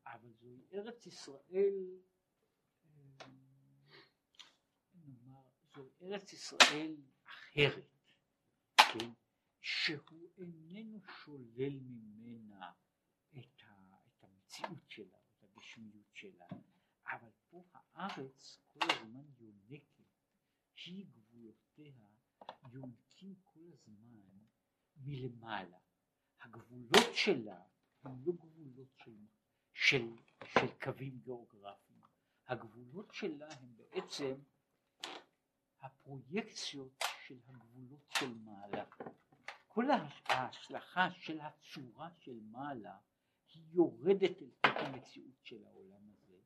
אבל 0.06 0.32
זוהי 0.32 0.68
ארץ 0.74 1.06
ישראל 1.06 2.00
זו 5.76 5.90
ארץ 6.02 6.34
ישראל 6.34 6.96
אחרת, 7.26 7.98
כן, 8.78 9.10
שהוא 9.62 10.30
איננו 10.38 11.00
שולל 11.02 11.80
ממנה 11.80 12.72
המציאות 14.54 14.90
שלה, 14.90 15.18
את 15.18 15.44
הגשמיות 15.44 16.10
שלה, 16.14 16.46
אבל 17.08 17.30
פה 17.50 17.64
הארץ 17.74 18.60
כל 18.68 18.80
הזמן 18.92 19.24
יונקת, 19.40 20.04
היא 20.86 21.06
גבולותיה 21.06 21.94
יונקים 22.72 23.36
כל 23.44 23.60
הזמן 23.74 24.46
מלמעלה. 24.98 25.78
הגבולות 26.42 27.14
שלה 27.14 27.64
הם 28.04 28.26
לא 28.26 28.34
גבולות 28.34 28.88
של, 28.96 29.16
של, 29.74 30.16
של 30.46 30.68
קווים 30.84 31.20
גיאוגרפיים, 31.20 32.02
הגבולות 32.48 33.14
שלה 33.14 33.48
הם 33.54 33.76
בעצם 33.78 34.36
הפרויקציות 35.82 37.04
של 37.28 37.40
הגבולות 37.48 38.12
של 38.20 38.34
מעלה. 38.38 38.86
כל 39.68 39.86
ההשלכה 40.26 41.12
של 41.12 41.40
הצורה 41.40 42.10
של 42.20 42.40
מעלה 42.42 42.98
היא 43.54 43.66
יורדת 43.72 44.42
אל 44.42 44.50
תוך 44.62 44.78
המציאות 44.78 45.44
של 45.44 45.66
העולם 45.66 46.10
הזה, 46.10 46.38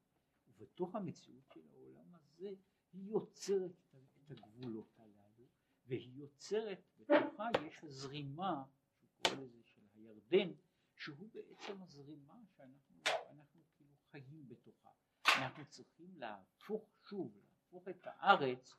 ובתוך 0.47 0.95
המציאות 0.95 1.49
של 1.53 1.62
העולם 1.72 2.16
הזה 2.16 2.49
היא 2.93 3.12
יוצרת 3.12 3.72
את 3.91 4.32
הגבולות 4.32 4.99
הללו, 4.99 5.47
והיא 5.86 6.20
יוצרת, 6.20 6.80
בתוכה 6.99 7.49
יש 7.68 7.84
הזרימה, 7.84 8.64
שהוא 8.99 9.10
קורא 9.24 9.43
לזה 9.43 9.64
של 9.64 9.82
הירדן, 9.93 10.53
שהוא 10.95 11.30
בעצם 11.34 11.82
הזרימה 11.82 12.34
שאנחנו 12.55 12.97
אנחנו 13.30 13.62
כאילו 13.76 13.95
חיים 14.12 14.47
בתוכה. 14.47 14.89
אנחנו 15.38 15.66
צריכים 15.66 16.18
להפוך 16.18 16.89
שוב, 17.10 17.38
להפוך 17.38 17.88
את 17.88 18.08
הארץ 18.08 18.76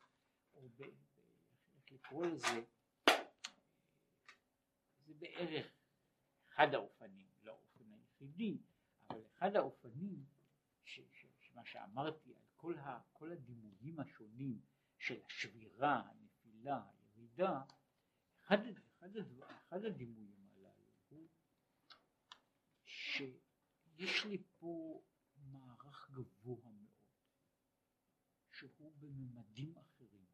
או 0.54 0.68
ב, 0.76 0.82
איך 0.82 1.92
לקרוא 1.92 2.26
לזה, 2.26 2.64
זה 5.06 5.14
בערך 5.18 5.66
אחד 6.48 6.74
האופנים, 6.74 7.26
היחידי, 8.20 8.58
אבל 9.10 9.26
אחד 9.26 9.56
האופנים, 9.56 10.24
ש, 10.84 11.00
ש, 11.12 11.26
שמה 11.40 11.64
שאמרתי 11.64 12.34
על 12.34 12.42
כל, 12.56 12.78
ה, 12.78 13.00
כל 13.12 13.32
הדימויים 13.32 14.00
השונים 14.00 14.60
של 14.98 15.20
השבירה, 15.26 16.02
הנפילה, 16.08 16.82
הירידה, 16.90 17.62
אחד, 18.44 18.58
אחד, 18.66 19.08
אחד 19.68 19.84
הדימויים 19.84 20.48
הללו 20.52 20.92
הוא 21.08 21.28
שיש 22.84 24.24
לי 24.24 24.42
פה 24.58 25.02
מערך 25.36 26.10
גבוה 26.10 26.70
מאוד, 26.70 26.88
שהוא 28.50 28.92
בממדים 28.98 29.76
אחרים. 29.78 30.28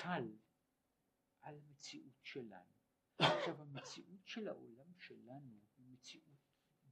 מוטל 0.00 0.36
על 1.40 1.58
המציאות 1.58 2.18
שלנו. 2.22 2.74
עכשיו 3.18 3.62
המציאות 3.62 4.26
של 4.26 4.48
העולם 4.48 4.92
שלנו 4.98 5.59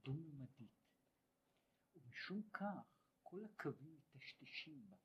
דו-ממדית 0.09 0.71
ומשום 1.95 2.41
כך 2.53 2.99
כל 3.23 3.45
הקווים 3.45 3.99
מטשטשים 4.15 4.89
בה. 4.89 4.97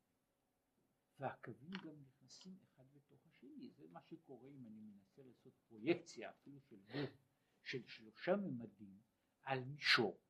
והקווים 1.19 1.71
גם 1.71 2.03
נכנסים 2.03 2.59
אחד 2.65 2.85
בתוך 2.95 3.27
השני. 3.27 3.71
זה 3.71 3.89
מה 3.89 4.01
שקורה 4.03 4.49
אם 4.49 4.67
אני 4.67 4.81
מנסה 4.81 5.23
לעשות 5.23 5.55
פרויקציה 5.69 6.31
אפילו 6.31 6.61
של 6.61 6.81
גוף 6.93 7.11
של 7.63 7.87
שלושה 7.87 8.37
ממדים 8.37 8.99
על 9.43 9.65
מישור. 9.65 10.21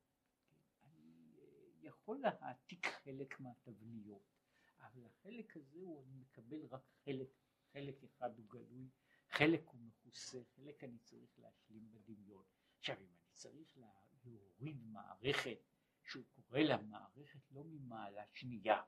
אני 0.84 1.34
אה, 1.38 1.88
יכול 1.88 2.20
להעתיק 2.20 2.86
חלק 2.86 3.40
מהתבניות 3.40 4.34
אבל 4.78 5.06
החלק 5.06 5.56
הזה 5.56 5.80
הוא 5.80 6.02
אני 6.02 6.14
מקבל 6.14 6.66
רק 6.66 6.82
חלק. 7.04 7.28
חלק 7.72 8.04
אחד 8.04 8.38
הוא 8.38 8.46
גלוי, 8.48 8.88
חלק 9.28 9.66
הוא 9.66 9.80
מכוסה, 9.80 10.38
חלק 10.56 10.84
אני 10.84 10.98
צריך 10.98 11.38
להשלים 11.38 11.90
בדמיון. 11.92 12.44
עכשיו 12.78 12.96
אם 12.96 13.06
אני 13.06 13.32
צריך 13.32 13.76
להוריד 14.24 14.86
מערכת 14.86 15.58
שהוא 16.02 16.24
קורא 16.30 16.58
לה 16.58 16.76
מערכת 16.76 17.50
לא 17.50 17.64
ממעלה 17.64 18.22
שנייה, 18.32 18.82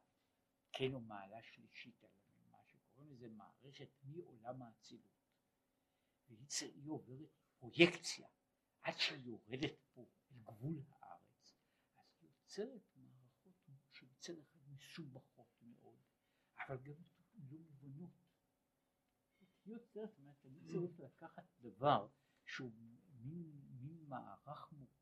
כן 0.72 0.94
או 0.94 1.00
מעלה 1.00 1.42
שלישית, 1.42 2.04
אלא 2.04 2.10
ממה 2.36 2.58
שקוראים 2.64 3.12
לזה 3.12 3.28
מערכת 3.28 3.88
מעולם 4.02 4.62
האצילות. 4.62 5.16
והיא 6.28 6.90
עוברת 6.90 7.28
פרויקציה 7.58 8.28
עד 8.82 8.94
שהיא 8.98 9.26
יורדת 9.26 9.78
פה 9.94 10.06
אל 10.30 10.36
גבול 10.42 10.82
הארץ, 10.88 11.54
אז 11.96 12.06
היא 12.20 12.30
יוצרת 12.30 12.82
מערכות 12.96 13.54
שמצד 13.92 14.38
אחד 14.38 14.58
מסובכות 14.68 15.62
מאוד, 15.62 16.00
אבל 16.58 16.76
גם 16.76 16.94
לא 17.50 17.58
מובנות. 17.58 18.10
יוצר, 19.66 20.06
זאת 20.06 20.18
אומרת, 20.18 20.44
אני 20.46 20.60
צריך 20.68 21.00
לקחת 21.00 21.44
דבר 21.60 22.08
שהוא 22.44 22.72
מין 23.20 24.04
מערך 24.08 24.72
מורכב 24.72 24.95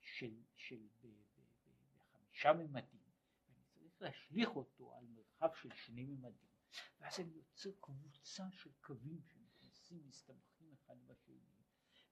של, 0.00 0.42
של 0.56 0.88
ב, 1.00 1.06
ב, 1.06 1.40
ב, 1.40 1.70
בחמישה 1.98 2.52
ממדים, 2.52 3.00
ואני 3.48 3.64
צריך 3.70 4.02
להשליך 4.02 4.48
אותו 4.48 4.94
על 4.94 5.06
מרחב 5.06 5.48
של 5.62 5.68
שני 5.74 6.04
ממדים, 6.04 6.48
ואז 7.00 7.20
אני 7.20 7.32
יוצר 7.32 7.70
קבוצה 7.80 8.44
של 8.50 8.70
קווים 8.80 9.22
שנכנסים, 9.22 10.08
מסתמכים 10.08 10.72
אחד 10.74 10.96
בשני, 11.06 11.64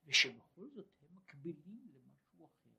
ושבכל 0.05 0.69
זאת 0.69 0.87
הם 1.01 1.15
מקבילים 1.15 1.87
למשהו 1.93 2.45
אחר. 2.45 2.69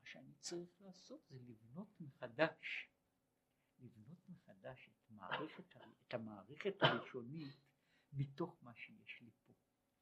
מה 0.00 0.06
שאני 0.06 0.34
צריך 0.34 0.80
לעשות 0.80 1.20
זה 1.28 1.38
לבנות 1.38 2.00
מחדש, 2.00 2.88
לבנות 3.78 4.28
מחדש 4.28 4.88
את, 4.88 5.10
מערכת, 5.10 5.76
את 6.06 6.14
המערכת 6.14 6.74
הראשונית 6.80 7.56
מתוך 8.12 8.58
מה 8.62 8.74
שיש 8.74 9.20
לי 9.22 9.30
פה, 9.46 9.52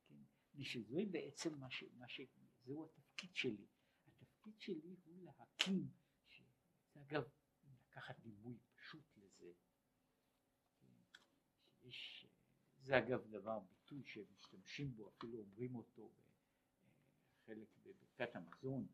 כן? 0.09 0.23
ושזוהי 0.55 1.07
בעצם 1.07 1.59
מה 1.59 1.71
ש... 1.71 1.85
מה 1.97 2.09
ש... 2.09 2.21
זהו 2.65 2.85
התפקיד 2.85 3.08
שלי. 3.33 3.67
התפקיד 4.07 4.61
שלי 4.61 4.97
הוא 5.05 5.23
להקים, 5.23 5.89
ש... 6.29 6.43
אגב, 6.95 7.23
לקחת 7.83 8.21
דימוי 8.21 8.59
פשוט 8.75 9.17
לזה, 9.17 9.53
כן? 10.81 11.03
שיש, 11.81 12.27
זה 12.79 12.99
אגב 12.99 13.27
דבר, 13.31 13.59
ביטוי 13.61 14.03
שמשתמשים 14.05 14.97
בו, 14.97 15.09
אפילו 15.09 15.39
אומרים 15.39 15.75
אותו 15.75 16.11
בחלק 17.49 17.69
בברכת 17.83 18.37
המזון, 18.37 18.87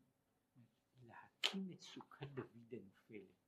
להקים 1.03 1.71
את 1.71 1.81
סוכת 1.81 2.27
דוד 2.27 2.73
הנופלת. 2.73 3.45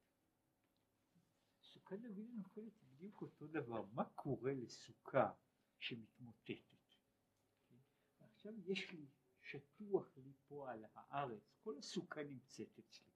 סוכת 1.64 2.00
דוד 2.00 2.30
הנופלת 2.34 2.74
היא 2.80 2.90
בדיוק 2.90 3.22
אותו 3.22 3.48
דבר, 3.48 3.86
מה 3.86 4.06
קורה 4.06 4.54
לסוכה 4.54 5.32
שמתמוטטת. 5.80 6.78
ועכשיו 8.22 8.54
יש 8.72 8.92
לי, 8.92 9.06
שטוח 9.48 10.18
לי 10.18 10.34
פה 10.48 10.72
על 10.72 10.86
הארץ, 10.94 11.56
כל 11.64 11.78
הסוכה 11.78 12.24
נמצאת 12.24 12.80
אצלי, 12.80 13.12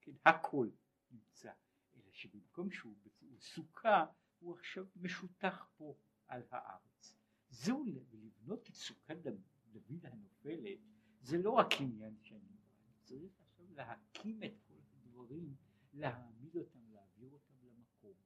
כן, 0.00 0.12
הכל 0.26 0.70
נמצא, 1.10 1.52
אלא 1.94 2.10
שבמקום 2.12 2.70
שהוא 2.70 2.94
סוכה, 3.38 4.06
הוא 4.38 4.54
עכשיו 4.54 4.86
משותח 4.96 5.66
פה 5.76 5.96
על 6.26 6.42
הארץ. 6.50 7.14
זהו 7.50 7.84
לבנות 7.86 8.68
את 8.70 8.74
סוכת 8.74 9.16
דוד 9.72 10.06
הנופלת, 10.06 10.78
זה 11.20 11.38
לא 11.38 11.50
רק 11.50 11.72
עניין 11.80 12.16
שאני 12.22 12.56
צריך 13.02 13.32
עכשיו 13.40 13.66
להקים 13.70 14.42
את 14.42 14.54
כל 14.68 14.78
הדברים, 14.92 15.56
להעמיד 15.92 16.56
אותם, 16.56 16.90
להעביר 16.92 17.30
אותם 17.30 17.54
למקום, 17.62 18.16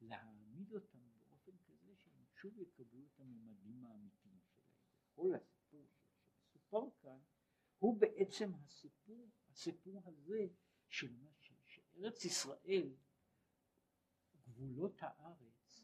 להעמיד 0.00 0.72
אותם 0.72 0.98
באופן 1.14 1.52
כזה 1.66 1.94
שהם 1.96 2.24
שוב 2.34 2.58
יקבלו 2.58 3.04
את 3.06 3.20
הממדים 3.20 3.84
האמיתיים 3.84 4.40
שלהם. 5.14 5.53
שמסופר 6.74 6.90
כאן 7.02 7.18
הוא 7.78 8.00
בעצם 8.00 8.50
הסיפור, 8.54 9.30
הסיפור 9.48 10.02
הזה 10.04 10.46
של 10.88 11.12
מה 11.12 11.30
שארץ 11.66 12.24
ישראל, 12.24 12.94
גבולות 14.42 15.02
הארץ, 15.02 15.80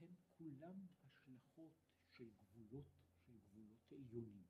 הם 0.00 0.14
כולם 0.38 0.86
השלכות 1.02 1.72
של 2.12 2.30
גבולות, 2.30 2.86
של 3.26 3.38
גבולות 3.38 3.92
עליונים. 3.92 4.44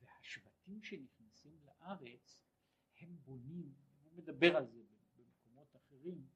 והשבטים 0.00 0.82
שנכנסים 0.82 1.58
לארץ 1.64 2.40
הם 2.96 3.16
בונים, 3.24 3.74
הוא 4.02 4.12
מדבר 4.12 4.56
על 4.56 4.66
זה 4.66 4.82
במקומות 5.16 5.76
אחרים, 5.76 6.26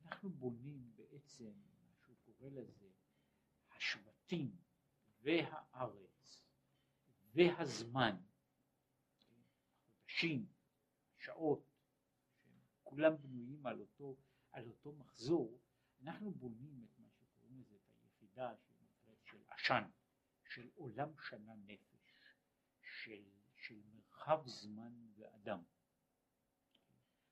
אנחנו 0.00 0.30
בונים 0.30 0.92
בעצם, 0.96 1.52
מה 1.82 1.96
שהוא 1.96 2.16
קורא 2.24 2.48
לזה, 2.48 2.90
השבטים 3.70 4.56
והארץ 5.20 6.03
והזמן, 7.34 8.16
החודשים, 10.14 10.46
שעות, 11.16 11.64
כולם 12.82 13.16
בנויים 13.22 13.66
על 13.66 13.80
אותו, 13.80 14.16
על 14.52 14.68
אותו 14.68 14.92
מחזור, 14.92 15.60
אנחנו 16.02 16.30
בונים 16.30 16.84
את 16.84 16.98
מה 16.98 17.08
שקוראים 17.10 17.60
לזה, 17.60 17.76
את 17.76 18.02
היחידה 18.02 18.54
שנקראת 18.56 19.18
של 19.24 19.42
עשן, 19.48 19.84
של 20.48 20.70
עולם 20.74 21.08
שנה 21.28 21.54
נפש, 21.54 22.16
של, 22.82 23.24
של 23.56 23.82
מרחב 23.92 24.42
זמן 24.46 24.92
ואדם. 25.16 25.62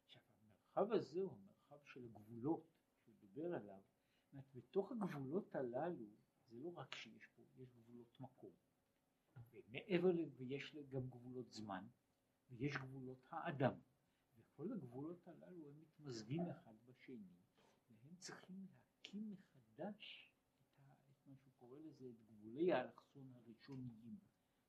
עכשיו 0.06 0.22
המרחב 0.40 0.92
הזה 0.92 1.20
הוא 1.20 1.32
המרחב 1.32 1.84
של 1.84 2.06
הגבולות 2.06 2.66
שהוא 2.96 3.14
דיבר 3.20 3.54
עליו, 3.54 3.80
זאת 4.32 4.44
בתוך 4.54 4.92
הגבולות 4.92 5.54
הללו 5.54 6.06
זה 6.48 6.56
לא 6.56 6.72
רק 6.74 6.94
שיש 6.94 7.26
פה, 7.26 7.42
יש 7.56 7.68
גבולות 7.74 8.20
מקום, 8.20 8.52
ומעבר 9.36 10.12
לזה 10.12 10.44
יש 10.44 10.76
גם 10.90 11.08
גבולות 11.10 11.52
זמן, 11.52 11.84
ויש 12.50 12.76
גבולות 12.76 13.26
האדם, 13.30 13.74
וכל 14.36 14.72
הגבולות 14.72 15.28
הללו 15.28 15.68
הם 15.68 15.80
מתמזגים 15.80 16.50
אחד 16.50 16.74
בשני, 16.86 17.36
והם 17.90 18.16
צריכים 18.16 18.66
להקים 18.66 19.30
מחדש 19.30 20.30
את, 20.62 20.78
ה, 20.78 20.92
את 21.10 21.26
מה 21.26 21.36
שהוא 21.36 21.52
קורא 21.58 21.78
לזה, 21.78 22.06
את 22.10 22.22
גבולי 22.26 22.72
האלכסון 22.72 23.32
הראשוניים, 23.34 24.18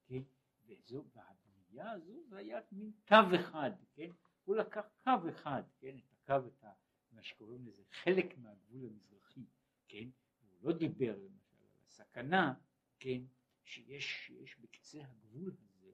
כן? 0.06 0.22
וזו, 0.66 1.06
והבנייה 1.14 1.92
הזו 1.92 2.24
זה 2.30 2.38
היה 2.38 2.60
מין 2.72 2.92
קו 3.08 3.36
אחד, 3.36 3.72
כן? 3.94 4.10
הוא 4.44 4.56
לקח 4.56 4.86
קו 5.04 5.30
אחד, 5.30 5.64
כן? 5.80 5.98
את 5.98 6.14
הקו, 6.14 6.48
את 6.48 6.64
ה, 6.64 6.74
מה 7.12 7.24
שקוראים 7.24 7.68
לזה, 7.68 7.84
חלק 7.92 8.38
מהגבול 8.38 8.86
המזרחי, 8.86 9.46
כן? 9.88 10.10
הוא 10.40 10.72
לא 10.72 10.78
דיבר 10.78 11.18
למשל 11.18 11.56
על 11.62 11.82
הסכנה, 11.86 12.54
כן? 13.00 13.22
שיש, 13.64 14.26
שיש 14.26 14.60
בקצה 14.60 15.06
הגבול 15.06 15.56
הזה, 15.60 15.92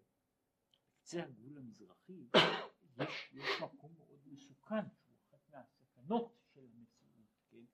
בקצה 0.91 1.23
הגבול 1.23 1.57
המזרחי, 1.57 2.27
יש, 2.97 3.33
יש 3.33 3.61
מקום 3.63 3.95
מאוד 3.97 4.19
מסוכן, 4.25 4.85
שהוא 4.97 5.17
אחת 5.19 5.47
מהסכנות 5.49 6.37
של 6.53 6.65
המציאות, 6.73 7.27
כן? 7.49 7.65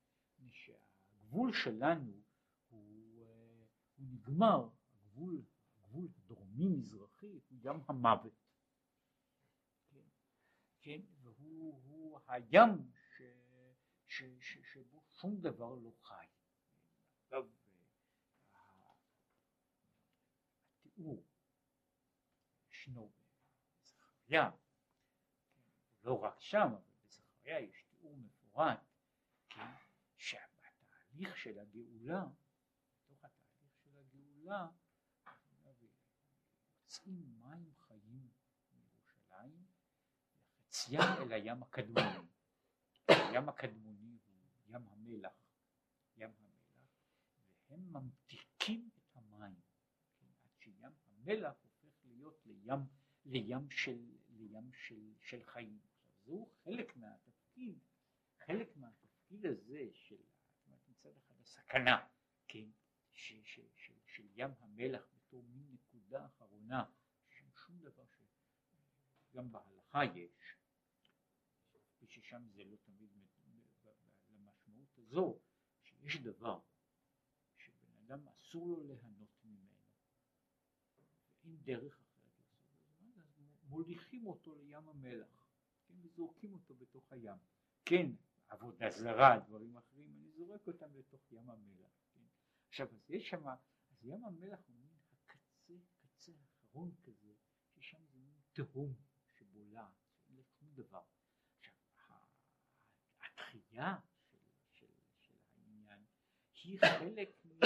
שהגבול 0.51 1.53
שלנו 1.53 2.21
הוא, 2.67 3.23
אה, 3.23 3.65
הוא 3.95 4.07
נגמר, 4.07 4.69
הגבול, 4.93 5.41
הגבול 5.77 6.07
הדרומי-מזרחי 6.17 7.39
הוא 7.49 7.59
ים 7.63 7.81
המוות, 7.87 8.33
כן? 9.89 10.05
כן? 10.81 11.01
והוא 11.21 12.19
הים 12.27 12.91
ש, 13.17 13.21
ש, 14.07 14.23
ש, 14.39 14.57
שבו 14.73 15.03
שום 15.11 15.41
דבר 15.41 15.75
לא 15.75 15.91
חי. 16.01 16.25
אגב, 17.29 17.47
התיאור 20.95 21.23
ישנו 22.71 23.11
בזכריה 23.81 24.51
לא 26.03 26.23
רק 26.23 26.41
שם, 26.41 26.67
אבל 26.67 26.81
בזכריה 27.05 27.59
יש 27.59 27.83
תיאור 27.89 28.17
מפורט, 28.17 28.79
כן, 29.49 29.71
שבתהליך 30.17 31.37
של 31.37 31.59
הגאולה, 31.59 32.23
בתוך 33.05 33.25
התהליך 33.25 33.75
של 33.83 33.97
הגאולה, 33.97 34.67
יוצאים 36.81 37.39
מים 37.41 37.73
חיים 37.79 38.29
מירושלים 38.61 39.65
וחציים 40.69 41.01
אל 41.21 41.31
הים 41.31 41.63
הקדמוני. 41.63 42.27
הים 43.07 43.49
הקדמוני 43.49 44.17
הוא 44.25 44.35
ים 44.67 44.87
המלח, 44.87 45.33
ים 46.17 46.33
המלח, 46.37 46.89
והם 47.67 47.93
ממתיקים 47.93 48.89
את 48.97 49.15
המים, 49.15 49.61
כן, 50.59 50.85
עד 50.85 50.95
שים 50.97 51.14
המלח 51.25 51.55
הופך 51.61 52.05
להיות 52.05 52.45
לים, 52.45 52.79
לים, 53.25 53.69
של, 53.71 54.17
לים 54.29 54.71
של, 54.73 55.13
של 55.21 55.43
חיים. 55.43 55.79
זהו 56.25 56.51
חלק 56.63 56.95
מהתפקיד, 56.95 57.79
חלק 58.45 58.75
מהתפקיד 58.75 59.45
הזה 59.45 59.89
של 59.93 60.23
מצד 60.87 61.17
אחד 61.17 61.33
הסכנה, 61.41 62.07
כן, 62.47 62.69
ש, 63.13 63.33
ש, 63.43 63.59
ש, 63.75 63.91
של 64.05 64.27
ים 64.35 64.51
המלח 64.59 65.07
בתור 65.15 65.43
מין 65.43 65.73
נקודה 65.73 66.25
אחרונה, 66.25 66.83
שם 67.29 67.45
שום 67.55 67.79
דבר 67.79 68.05
שגם 69.31 69.51
בהלכה 69.51 70.05
יש, 70.05 70.57
וששם 72.01 72.47
זה 72.49 72.63
לא 72.63 72.75
תמיד 72.75 73.09
למשמעות 74.27 74.97
הזו, 74.97 75.39
שיש 75.83 76.17
דבר 76.17 76.59
שבן 77.57 77.97
אדם 78.05 78.27
אסור 78.27 78.67
לו 78.67 78.83
ליהנות 78.83 79.29
ואין 81.55 81.79
דרך 81.79 81.99
אחרת 82.01 82.39
לעשות 82.39 82.89
את 82.89 83.13
זה, 83.13 83.21
אז 83.21 83.69
מוליכים 83.69 84.27
אותו 84.27 84.55
לים 84.55 84.89
המלח. 84.89 85.47
כן, 85.87 85.93
וזורקים 86.01 86.53
אותו 86.53 86.75
בתוך 86.75 87.11
הים. 87.11 87.37
כן, 87.85 88.11
עבודה 88.47 88.89
זרה, 88.89 89.39
דברים 89.39 89.77
אחרים, 89.77 90.13
אני 90.15 90.31
זורק 90.31 90.67
אותם 90.67 90.95
לתוך 90.95 91.31
ים 91.31 91.49
המלח. 91.49 91.91
כן. 92.13 92.23
עכשיו, 92.67 92.87
אז 92.93 93.09
יש 93.09 93.29
שם, 93.29 93.47
אז 93.47 94.03
ים 94.03 94.25
המלח 94.25 94.59
הוא 94.67 94.75
מין 94.75 94.89
הקצה, 95.11 95.73
קצה 95.99 96.31
האחרון 96.41 96.95
כזה, 97.03 97.33
ששם 97.75 98.05
זה 98.05 98.19
מין 98.19 98.41
תהום 98.53 98.93
שבולעת, 99.33 99.93
שאין 100.17 100.35
לה 100.37 100.43
שום 100.43 100.69
דבר. 100.73 101.03
עכשיו, 101.95 102.17
התחייה 103.21 103.97
של, 104.31 104.37
של, 104.71 104.87
של 105.21 105.33
העניין 105.55 106.05
היא 106.63 106.79
חלק, 106.79 107.45
מ, 107.45 107.59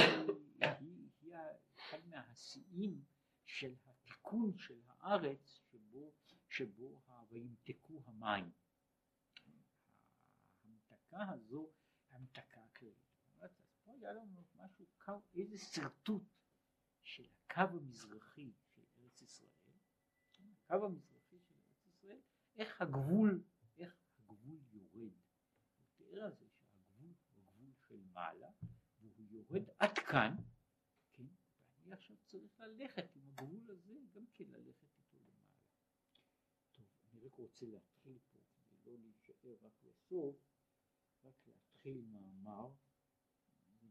היא, 0.62 1.10
היא 1.22 1.36
אחד 1.76 2.08
מהשיאים 2.08 3.04
של 3.50 3.76
התיקון 3.86 4.58
של 4.58 4.80
הארץ 4.88 5.60
שבו, 5.72 6.14
שבו 6.50 7.02
וימתקו 7.30 8.02
המים. 8.06 8.52
ההמתקה 10.64 11.30
הזו, 11.30 11.70
המתקה 12.10 12.64
הכללית. 12.64 13.10
אז 13.40 13.52
פה 13.84 13.94
היה 13.94 14.14
לנו 14.14 14.44
משהו, 14.56 14.86
איזה 15.34 15.58
שרטוט 15.58 16.24
של 17.02 17.28
הקו 17.46 17.78
המזרחי 17.78 18.54
של 18.76 18.82
ארץ 18.98 19.22
ישראל, 19.22 19.50
הקו 20.54 20.86
המזרחי 20.86 21.40
של 21.40 21.54
ארץ 21.54 21.86
ישראל, 21.86 22.20
איך 22.56 22.82
הגבול, 22.82 23.44
איך 23.78 23.96
הגבול 24.18 24.60
יורד. 24.72 25.14
הוא 25.78 25.88
תיאר 25.96 26.24
על 26.24 26.34
זה 26.36 26.46
שהגבול 26.50 27.14
הוא 27.30 27.44
גבול 27.44 27.74
של 27.88 28.02
מעלה, 28.14 28.50
והוא 29.00 29.26
יורד 29.30 29.70
עד 29.80 29.98
כאן, 29.98 30.36
כן, 31.14 31.28
ואני 31.76 31.94
עכשיו 31.94 32.18
צריך 32.26 32.60
ללכת 32.60 33.16
הגבול 33.40 33.72
הזה, 33.72 33.94
גם 34.16 34.26
כן 34.34 34.44
ללכת 34.48 34.96
איתו 34.98 35.18
למעלה. 35.18 35.54
טוב, 36.72 36.86
אני 37.14 37.26
רק 37.26 37.36
רוצה 37.36 37.66
להתחיל 37.66 38.18
פה, 38.32 38.40
כדי 38.70 38.92
לא 38.92 38.98
להישאר 39.00 39.56
רק 39.62 39.74
לסוף, 39.84 40.36
רק 41.24 41.48
להתחיל 41.48 42.02
מאמר, 42.06 42.70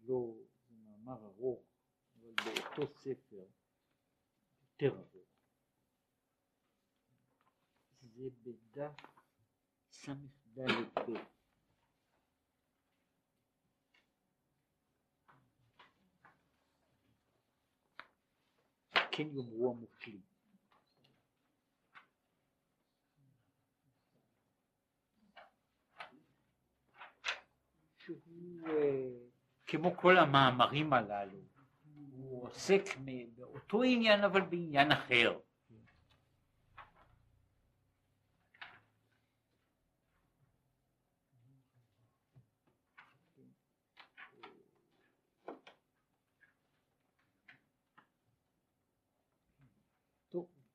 לא, 0.02 0.34
זה 0.68 0.74
מאמר 0.76 1.24
ארוך, 1.24 1.64
אבל 2.14 2.32
באותו 2.34 2.94
ספר, 2.94 3.46
יותר 4.62 4.98
ארוך. 4.98 5.28
זה 8.00 8.28
בדף 8.42 8.96
ס"ד 9.90 10.58
כן 19.18 19.28
יאמרו 19.32 19.76
אה, 28.66 29.08
כמו 29.66 29.96
כל 29.96 30.18
המאמרים 30.18 30.92
הללו, 30.92 31.38
הוא 32.12 32.46
עוסק 32.46 32.82
באותו 33.36 33.82
עניין 33.82 34.24
אבל 34.24 34.40
בעניין 34.40 34.92
אחר. 34.92 35.38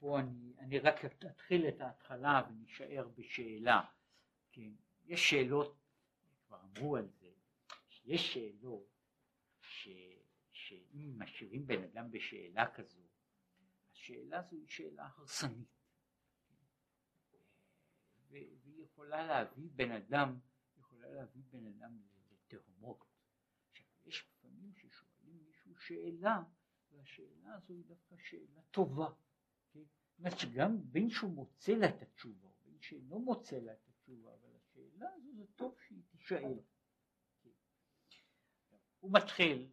פה 0.03 0.19
אני, 0.19 0.53
אני 0.59 0.79
רק 0.79 1.05
אתחיל 1.05 1.67
את 1.67 1.81
ההתחלה 1.81 2.41
ונישאר 2.49 3.07
בשאלה. 3.15 3.81
כן, 4.51 4.71
יש 5.05 5.29
שאלות, 5.29 5.77
כבר 6.47 6.61
אמרו 6.61 6.97
על 6.97 7.07
זה, 7.07 7.31
שיש 7.89 8.33
שאלות 8.33 8.87
ש, 9.61 9.89
שאם 10.51 11.15
משאירים 11.17 11.67
בן 11.67 11.83
אדם 11.83 12.11
בשאלה 12.11 12.73
כזו, 12.73 13.01
השאלה 13.91 14.39
הזו 14.39 14.55
היא 14.55 14.67
שאלה 14.67 15.07
הרסנית. 15.17 15.67
והיא 18.29 18.83
יכולה 18.83 19.27
להביא 19.27 19.69
בן 19.75 19.91
אדם, 19.91 20.39
יכולה 20.77 21.09
להביא 21.09 21.43
בן 21.51 21.67
אדם 21.67 21.99
לתהומות. 22.31 23.05
עכשיו, 23.71 23.85
יש 24.05 24.27
לפעמים 24.29 24.73
ששואלים 24.75 25.43
מישהו 25.45 25.75
שאלה, 25.75 26.43
והשאלה 26.91 27.55
הזו 27.55 27.73
היא 27.73 27.85
דווקא 27.85 28.15
שאלה 28.17 28.61
טובה. 28.71 29.22
אומרת 30.17 30.39
שגם 30.39 30.91
בין 30.91 31.09
שהוא 31.09 31.31
מוצא 31.31 31.71
לה 31.71 31.89
את 31.89 32.01
התשובה, 32.01 32.49
בין 32.65 32.77
שאינו 32.81 33.19
מוצא 33.19 33.59
לה 33.59 33.73
את 33.73 33.87
התשובה, 33.87 34.31
אבל 34.33 34.49
השאלה 34.55 35.09
הזו 35.13 35.29
זה 35.35 35.43
טוב 35.55 35.75
שהיא 35.87 36.01
תישאל. 36.09 36.59
הוא 38.99 39.11
מתחיל, 39.13 39.67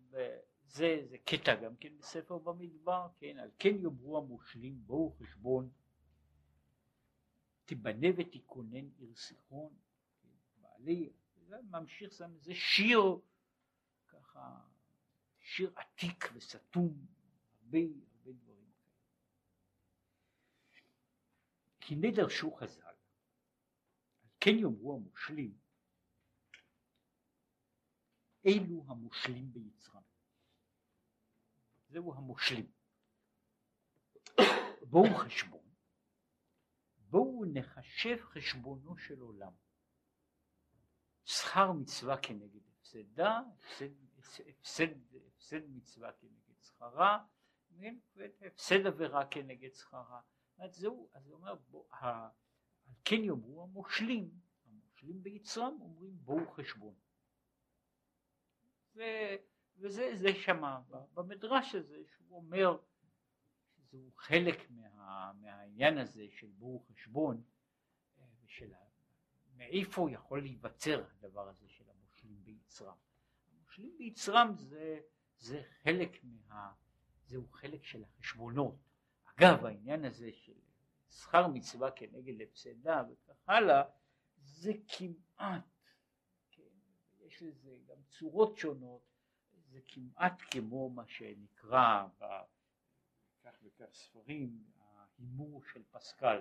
זה, 0.62 1.06
זה 1.10 1.18
קטע 1.18 1.54
גם 1.54 1.76
כן 1.76 1.98
בספר 1.98 2.38
במדבר, 2.38 3.08
כן, 3.18 3.38
על 3.38 3.50
כן 3.58 3.74
יאמרו 3.82 4.18
המושלים 4.18 4.82
בואו 4.86 5.10
חשבון, 5.10 5.70
תיבנה 7.64 8.08
ותיכונן 8.16 8.88
עיר 8.98 9.14
סיחון, 9.14 9.72
כן, 10.22 10.28
בעלי, 10.62 11.10
ממשיך, 11.70 12.12
זה 12.40 12.54
שיר, 12.54 13.00
ככה, 14.08 14.60
שיר 15.38 15.72
עתיק 15.76 16.30
וסתום, 16.34 17.06
הרבה, 17.62 17.78
כי 21.90 21.96
נדרשו 21.96 22.54
חז"ל, 22.54 22.94
כן 24.40 24.50
יאמרו 24.50 24.94
המושלים, 24.94 25.58
אלו 28.46 28.84
המושלים 28.88 29.52
ביצרם. 29.52 30.02
זהו 31.88 32.14
המושלים. 32.14 32.72
בואו 34.82 35.18
חשבון, 35.18 35.74
בואו 36.96 37.44
נחשב 37.52 38.16
חשבונו 38.20 38.98
של 38.98 39.20
עולם. 39.20 39.52
שכר 41.24 41.72
מצווה 41.72 42.22
כנגד 42.22 42.60
הפסדה, 42.68 43.40
הפסד, 43.54 43.92
הפסד, 44.48 45.14
הפסד 45.26 45.60
מצווה 45.68 46.12
כנגד 46.12 46.62
שכרה, 46.62 47.24
והפסד 48.14 48.86
עבירה 48.86 49.26
כנגד 49.30 49.74
שכרה. 49.74 50.20
אומרת 50.60 50.74
זהו, 50.74 51.08
אז 51.14 51.26
הוא 51.26 51.34
אומר, 51.34 51.54
בוא, 51.70 51.84
ה, 51.94 52.28
כן 53.04 53.24
יאמרו 53.24 53.62
המושלים, 53.62 54.30
המושלים 54.66 55.22
ביצרם 55.22 55.78
אומרים 55.80 56.18
בואו 56.24 56.50
חשבון. 56.50 56.94
ו, 58.94 59.00
וזה 59.76 60.10
זה 60.14 60.28
שמה 60.34 60.80
במדרש 61.14 61.74
הזה 61.74 62.02
שהוא 62.06 62.36
אומר 62.36 62.78
שזהו 63.76 64.12
חלק 64.16 64.70
מה, 64.70 65.32
מהעניין 65.40 65.98
הזה 65.98 66.26
של 66.30 66.46
בואו 66.46 66.80
חשבון 66.80 67.42
ושל 68.44 68.72
מאיפה 69.56 70.10
יכול 70.10 70.42
להיווצר 70.42 71.04
הדבר 71.12 71.48
הזה 71.48 71.68
של 71.68 71.84
המושלים 71.90 72.44
ביצרם. 72.44 72.96
המושלים 73.52 73.98
ביצרם 73.98 74.54
זה, 74.56 75.00
זה 75.38 75.62
חלק 75.82 76.24
מה... 76.24 76.72
זהו 77.26 77.48
חלק 77.48 77.84
של 77.84 78.04
החשבונות. 78.04 78.89
אגב 79.40 79.66
העניין 79.66 80.04
הזה 80.04 80.32
של 80.32 80.60
שכר 81.10 81.46
מצווה 81.46 81.90
כנגד 81.90 82.42
הפסדה 82.42 83.02
וכך 83.10 83.48
הלאה 83.48 83.82
זה 84.36 84.72
כמעט, 84.88 85.64
כן, 86.50 86.62
יש 87.20 87.42
לזה 87.42 87.78
גם 87.86 87.96
צורות 88.08 88.56
שונות, 88.56 89.02
זה 89.70 89.80
כמעט 89.88 90.42
כמו 90.50 90.90
מה 90.90 91.06
שנקרא 91.06 92.06
בכך 92.16 93.58
וכך 93.62 93.92
ספרים 93.92 94.64
ההימור 94.78 95.62
של 95.72 95.82
פסקל. 95.90 96.40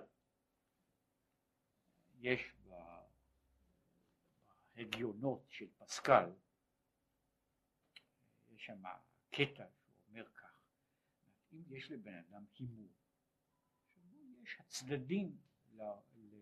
יש 2.20 2.54
בהגיונות 4.76 5.45
של 5.50 5.68
פסקל, 5.78 6.30
יש 8.50 8.66
שם 8.66 8.84
קטע 9.32 9.66
אם 11.54 11.64
יש 11.68 11.91
לבן 11.91 12.14
אדם 12.14 12.45
הימור, 12.56 12.89
שבו 13.93 14.18
יש 14.43 14.58
הצדדים, 14.60 15.38
ל, 15.72 15.82
ל, 16.16 16.36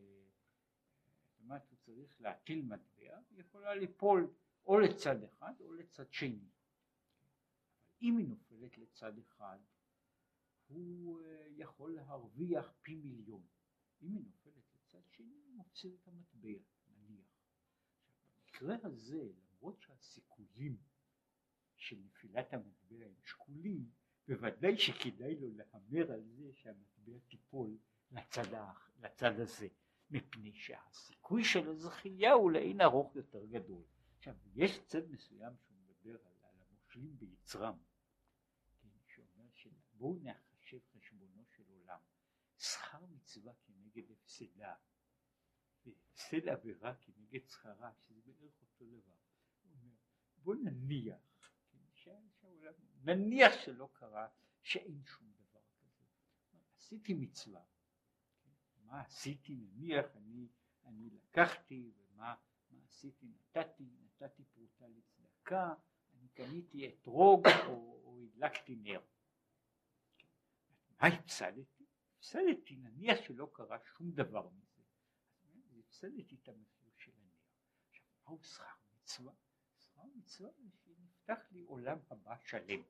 זאת 1.23 1.39
אומרת 1.39 1.69
הוא 1.69 1.77
צריך 1.77 2.21
להטיל 2.21 2.61
מטבע, 2.61 3.19
היא 3.29 3.39
יכולה 3.39 3.75
ליפול 3.75 4.33
או 4.65 4.79
לצד 4.79 5.23
אחד 5.23 5.53
או 5.61 5.73
לצד 5.73 6.13
שני. 6.13 6.47
אם 8.01 8.17
היא 8.17 8.27
נופלת 8.27 8.77
לצד 8.77 9.17
אחד, 9.17 9.59
הוא 10.67 11.21
אה, 11.21 11.47
יכול 11.49 11.95
להרוויח 11.95 12.73
פי 12.81 12.95
מיליון. 12.95 13.45
אם 14.01 14.13
היא 14.13 14.23
נופלת 14.23 14.63
לצד 14.75 15.01
שני, 15.11 15.35
הוא 15.35 15.55
מפסיד 15.55 15.93
את 15.93 16.07
המטבע, 16.07 16.59
נניח. 16.89 17.27
במקרה 18.35 18.75
הזה, 18.83 19.29
למרות 19.51 19.81
שהסיכויים 19.81 20.77
של 21.75 21.95
נפילת 22.05 22.53
המטבע 22.53 23.05
הם 23.05 23.13
שקולים, 23.25 23.89
בוודאי 24.27 24.77
שכדאי 24.77 25.35
לו 25.35 25.47
להמר 25.51 26.11
על 26.11 26.23
זה 26.23 26.53
שהמטבע 26.53 27.19
תיפול 27.27 27.77
לצד, 28.11 28.57
לצד 28.99 29.39
הזה, 29.39 29.67
מפני 30.09 30.53
שהסיכוי 30.53 31.43
של 31.43 31.69
הזכייה 31.69 32.33
הוא 32.33 32.51
לאין 32.51 32.81
ארוך 32.81 33.15
יותר 33.15 33.45
גדול. 33.45 33.83
עכשיו, 34.17 34.35
יש 34.55 34.79
צד 34.85 35.11
מסוים 35.11 35.53
שהוא 35.57 35.77
מדבר 35.77 36.25
על, 36.25 36.33
על 36.43 36.55
המושלים 36.61 37.17
ביצרם, 37.17 37.77
כן, 38.81 38.87
שאומר 39.05 39.49
שבואו 39.53 40.17
נחשב 40.23 40.79
חשבונו 40.93 41.43
של 41.55 41.63
עולם, 41.69 41.99
שכר 42.57 43.05
מצווה 43.05 43.53
כנגד 43.65 44.11
הפסדה, 44.11 44.73
והפסד 45.85 46.47
עבירה 46.47 46.95
כנגד 46.95 47.47
שכרה, 47.47 47.91
שזה 47.99 48.21
בערך 48.25 48.61
אותו 48.61 48.85
דבר. 48.85 49.15
בואו 50.43 50.57
נניח 50.63 51.26
נניח 53.07 53.51
שלא 53.65 53.89
קרה, 53.93 54.27
שאין 54.61 55.03
שום 55.05 55.27
דבר 55.31 55.59
כזה. 55.79 56.05
עשיתי 56.77 57.13
מצווה. 57.13 57.61
מה 58.85 59.01
עשיתי? 59.01 59.55
נניח 59.55 60.05
אני, 60.15 60.47
אני 60.85 61.09
לקחתי 61.09 61.91
ומה 61.97 62.35
מה 62.71 62.83
עשיתי? 62.85 63.25
נתתי, 63.25 63.89
נתתי 64.01 64.43
פרוטה 64.43 64.85
לצדקה, 64.87 65.73
אני 66.13 66.29
קניתי 66.29 66.87
אתרוג 66.87 67.47
או, 67.67 68.01
או 68.03 68.19
הדלקתי 68.21 68.75
נר. 68.75 69.01
מה 71.01 71.07
הפסדתי? 71.07 71.85
הפסדתי, 72.17 72.75
נניח 72.75 73.17
שלא 73.23 73.49
קרה 73.53 73.77
שום 73.79 74.11
דבר 74.11 74.49
מזה. 74.49 74.81
אז 75.69 75.79
הפסדתי 75.79 76.35
את 76.43 76.47
המחיר 76.47 76.91
של 76.97 77.11
הנר. 77.11 77.37
עכשיו, 77.89 78.05
מהו 78.25 78.43
שכר 78.43 78.63
מצווה? 78.93 79.33
שכר 79.77 80.03
מצווה 80.15 80.49
זה 80.51 80.69
שנפתח 80.77 81.39
לי 81.51 81.61
עולם 81.61 81.97
הבא 82.09 82.35
שלם. 82.37 82.81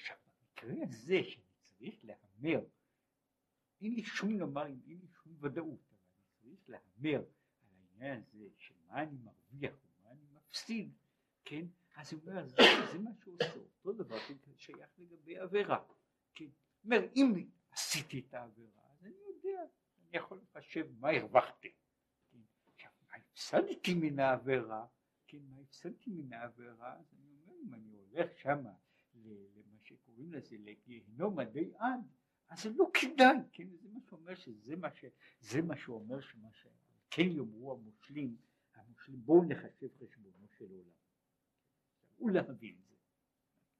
עכשיו 0.00 0.16
במקרה 0.26 0.84
הזה 0.88 1.20
שאני 1.24 1.44
צריך 1.64 2.04
להמר, 2.04 2.60
אין 3.80 3.94
לי 3.94 4.04
שום 4.04 4.38
לומר, 4.38 4.66
אין 4.66 4.82
לי 4.86 5.06
שום 5.22 5.32
ודאות, 5.40 5.80
אבל 5.90 6.48
אני 6.48 6.56
צריך 6.56 6.70
להמר 6.70 7.18
על 7.18 7.68
העניין 7.72 8.22
הזה 8.32 8.48
של 8.58 8.74
מה 8.86 9.02
אני 9.02 9.16
מרוויח 9.18 9.72
ומה 9.84 10.10
אני 10.10 10.24
מפסיד, 10.32 10.92
כן? 11.44 11.64
אז 11.96 12.12
הוא 12.12 12.20
אומר, 12.26 12.46
זה, 12.46 12.56
זה 12.92 12.98
מה 12.98 13.10
שהוא 13.22 13.34
עושה, 13.34 13.60
אותו 13.84 13.92
דבר 13.92 14.16
שייך 14.56 14.90
לגבי 14.98 15.38
עבירה, 15.38 15.84
כן? 16.34 16.48
אומר, 16.84 17.00
אם 17.16 17.48
עשיתי 17.70 18.18
את 18.28 18.34
העבירה, 18.34 18.82
אז 18.92 19.04
אני 19.04 19.14
יודע, 19.28 19.62
אני 19.98 20.16
יכול 20.16 20.40
לחשב 20.42 20.86
מה 20.98 21.10
הרווחתי, 21.10 21.72
כן? 22.30 22.38
עכשיו, 22.74 22.90
מה 23.08 23.16
הפסדתי 23.16 23.94
מן 23.94 24.18
העבירה, 24.18 24.86
כן, 25.26 25.38
מה 25.50 25.56
הפסדתי 25.60 26.10
מן 26.10 26.32
העבירה, 26.32 26.92
אז 26.98 27.14
אני 27.14 27.32
אומר, 27.32 27.54
אם 27.62 27.74
אני 27.74 27.92
הולך 27.92 28.38
שמה 28.38 28.72
שקוראים 29.90 30.32
לזה 30.32 30.56
לגיהנום 30.58 31.38
עדי 31.38 31.72
עד, 31.76 32.00
אז 32.48 32.62
זה 32.62 32.70
לא 32.70 32.90
כדאי, 32.94 33.36
כן, 33.52 33.68
זה 33.76 33.88
מה 33.88 34.00
שאומר 34.08 34.34
שזה 34.34 34.76
מה 34.76 34.94
ש... 34.94 35.04
זה 35.40 35.62
מה 35.62 35.76
שאומר 35.76 36.20
שמה 36.20 36.48
ש... 36.52 36.66
כן 37.10 37.22
יאמרו 37.22 37.72
המושלים, 37.72 38.36
המושלים 38.74 39.20
בואו 39.24 39.44
נחשב 39.44 39.88
חשבונו 39.98 40.48
של 40.58 40.70
עולם. 40.70 40.90
ולהבין 42.20 42.76
זה, 42.88 42.94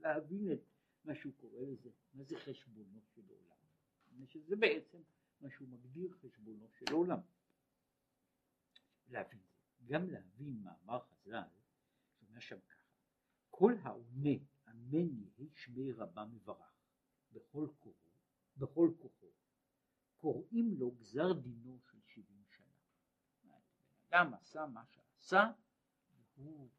להבין 0.01 0.53
את 0.53 0.61
מה 1.05 1.15
שהוא 1.15 1.33
קורא 1.37 1.63
לזה, 1.63 1.91
מה 2.15 2.25
זה 2.25 2.39
חשבונו 2.39 3.01
של 3.15 3.23
עולם, 3.29 4.27
שזה 4.27 4.57
בעצם 4.57 4.99
מה 5.41 5.51
שהוא 5.51 5.69
מגדיר 5.69 6.13
חשבונו 6.13 6.69
של 6.69 6.93
עולם. 6.93 7.21
להבין 9.09 9.41
גם 9.87 10.11
להבין 10.11 10.63
מאמר 10.63 11.01
חז"ל, 11.01 11.43
שאומר 12.19 12.41
שם 12.41 12.59
ככה, 12.69 12.85
כל 13.51 13.75
העונה 13.83 14.31
אמן 14.71 15.09
יהי 15.15 15.49
שמי 15.55 15.93
רבה 15.93 16.25
מברך 16.25 16.75
בכל 17.33 17.67
כוחו, 17.79 18.11
בכל 18.57 18.91
כוחו, 18.99 19.27
קוראים 20.21 20.75
לו 20.79 20.91
גזר 20.91 21.33
דינו 21.33 21.79
של 21.91 21.99
שבעים 22.07 22.45
שנה. 22.57 23.57
אדם 24.09 24.35
עשה 24.35 24.67
מה 24.67 24.85
שעשה, 24.87 25.51
והוא 26.37 26.71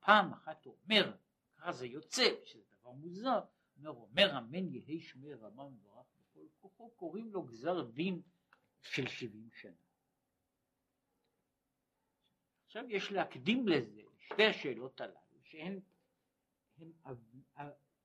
פעם 0.00 0.32
אחת 0.32 0.66
אומר, 0.66 1.16
ככה 1.56 1.72
זה 1.72 1.86
יוצא, 1.86 2.24
שזה 2.44 2.62
דבר 2.80 2.90
מוזר, 2.90 3.40
אומר, 3.76 3.90
אומר 3.90 4.38
אמן 4.38 4.74
יהי 4.74 5.00
שמי 5.00 5.34
רבה 5.34 5.64
מברך 5.68 6.06
בכל 6.20 6.46
כוחו, 6.60 6.90
קוראים 6.90 7.32
לו 7.32 7.42
גזר 7.42 7.82
דין 7.90 8.22
של 8.82 9.08
שבעים 9.08 9.50
שנה. 9.52 9.72
עכשיו 12.66 12.90
יש 12.90 13.12
להקדים 13.12 13.68
לזה, 13.68 14.02
שתי 14.18 14.46
השאלות 14.46 15.00
הללו, 15.00 15.40
שהן 15.42 15.80
הם, 16.76 16.92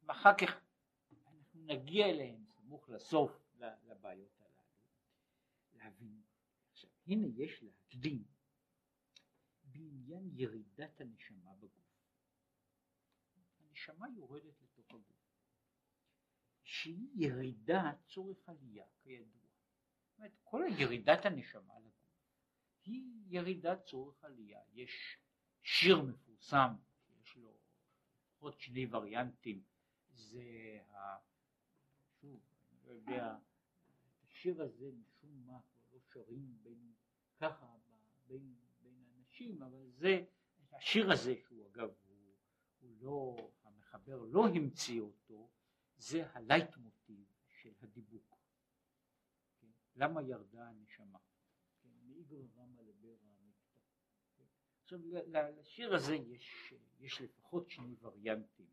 אחר 0.08 0.32
כך 0.38 0.62
אנחנו 1.28 1.62
נגיע 1.66 2.06
אליהן 2.06 2.46
סמוך 2.46 2.90
לסוף 2.90 3.32
לבעיות 3.88 4.42
הללו, 4.42 4.64
להבין. 5.74 6.22
עכשיו, 6.72 6.90
הנה 7.08 7.28
יש 7.28 7.64
להקדים 7.64 8.24
בעניין 9.64 10.30
ירידת 10.34 11.02
הנשמה 11.02 11.54
בגוף. 11.54 11.90
הנשמה 13.60 14.08
יורדת 14.16 14.62
לתוך 14.62 14.94
הגוף, 14.94 15.18
שהיא 16.64 17.10
ירידה 17.16 17.92
צורך 18.08 18.50
עלייה, 18.50 18.86
כידוע. 19.02 19.48
זאת 20.08 20.18
אומרת, 20.18 20.38
כל 20.44 20.64
ירידת 20.80 21.26
הנשמה 21.26 21.80
לגוף 21.80 22.00
היא 22.84 23.04
ירידת 23.28 23.86
צורך 23.86 24.24
עלייה. 24.24 24.62
יש 24.74 25.18
שיר 25.64 26.02
מפורסם 26.02 26.76
לפחות 28.40 28.60
שני 28.60 28.88
וריאנטים, 28.92 29.64
זה 30.14 30.44
ה... 30.90 31.18
שוב, 32.22 32.40
אני 32.72 32.80
לא 32.88 32.92
יודע, 32.92 33.36
את 33.36 34.24
השיר 34.24 34.62
הזה 34.62 34.92
משום 34.92 35.44
מה 35.46 35.60
לא 35.92 36.00
שרים 36.14 36.58
בין 36.64 36.94
ככה 37.40 37.66
בין, 38.28 38.56
בין 38.82 39.04
אנשים, 39.18 39.64
אבל 39.64 39.90
זה, 39.92 40.26
השיר 40.72 41.12
הזה 41.12 41.36
שהוא 41.36 41.68
אגב, 41.68 41.90
הוא, 42.08 42.36
הוא 42.80 42.96
לא, 43.00 43.52
המחבר 43.64 44.26
לא 44.26 44.48
המציא 44.48 45.02
אותו, 45.02 45.50
זה 45.98 46.30
הלייט 46.34 46.78
מוטיב 46.78 47.26
של 47.48 47.74
הדיבוק. 47.82 48.38
כן? 49.62 49.68
למה 49.96 50.24
ירדה 50.24 50.70
הנשמה? 50.70 51.20
כן? 51.82 51.90
מאיגר 52.08 52.42
רמה 52.58 52.82
לברע 52.82 53.18
המקטע. 53.22 53.80
כן? 54.38 54.44
עכשיו 54.90 55.00
לשיר 55.60 55.96
הזה 55.96 56.16
יש, 56.16 56.74
יש 57.00 57.22
לפחות 57.22 57.70
שני 57.70 57.96
וריאנטים, 58.02 58.70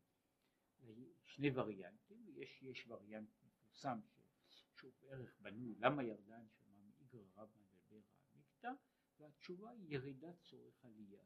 שני 1.24 1.50
וריאנטים, 1.50 2.26
יש, 2.36 2.62
יש 2.62 2.86
וריאנט 2.88 3.28
מפורסם 3.42 4.00
שהוא 4.48 4.92
בערך 5.02 5.36
בנוי 5.40 5.74
למה 5.78 6.02
ירדה 6.02 6.36
הנשמה 6.36 6.74
מאיגר 6.86 7.18
רבה 7.36 7.52
לברע 7.72 8.00
המקטע 8.34 8.72
והתשובה 9.18 9.70
היא 9.70 9.86
ירידת 9.88 10.40
צורך 10.42 10.84
עלייה. 10.84 11.22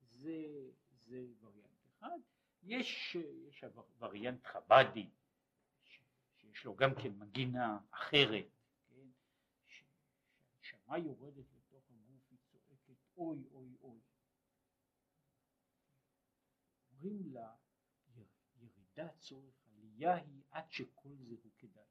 זה, 0.00 0.70
זה 1.06 1.26
וריאנט 1.40 1.86
אחד. 1.88 2.18
יש, 2.62 3.16
יש 3.48 3.64
וריאנט 3.98 4.46
חבדי, 4.46 5.10
שיש 5.84 6.64
לו 6.64 6.76
גם 6.76 6.94
כן 6.94 7.18
מגינה 7.18 7.78
אחרת, 7.90 8.46
כן? 8.88 9.08
שהנשמה 9.66 10.98
יורדת 10.98 11.46
לתוך 11.54 11.84
הגוף, 11.90 12.22
היא 12.30 12.38
צועקת 12.50 13.01
אוי 13.16 13.44
אוי 13.50 13.76
אוי. 13.80 14.00
אומרים 17.02 17.32
לה 17.32 17.56
ירידת 18.56 19.18
צורך 19.18 19.54
עלייה 19.66 20.14
היא 20.14 20.42
עד 20.50 20.70
שכל 20.70 21.16
זה 21.28 21.34
הוא 21.42 21.52
כדאי. 21.58 21.84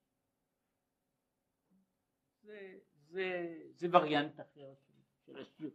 זה, 2.42 2.80
זה, 2.94 3.58
זה 3.76 3.88
וריאנט 3.92 4.40
אחר 4.40 4.74
של, 4.76 4.94
של 5.26 5.42
השיר, 5.42 5.72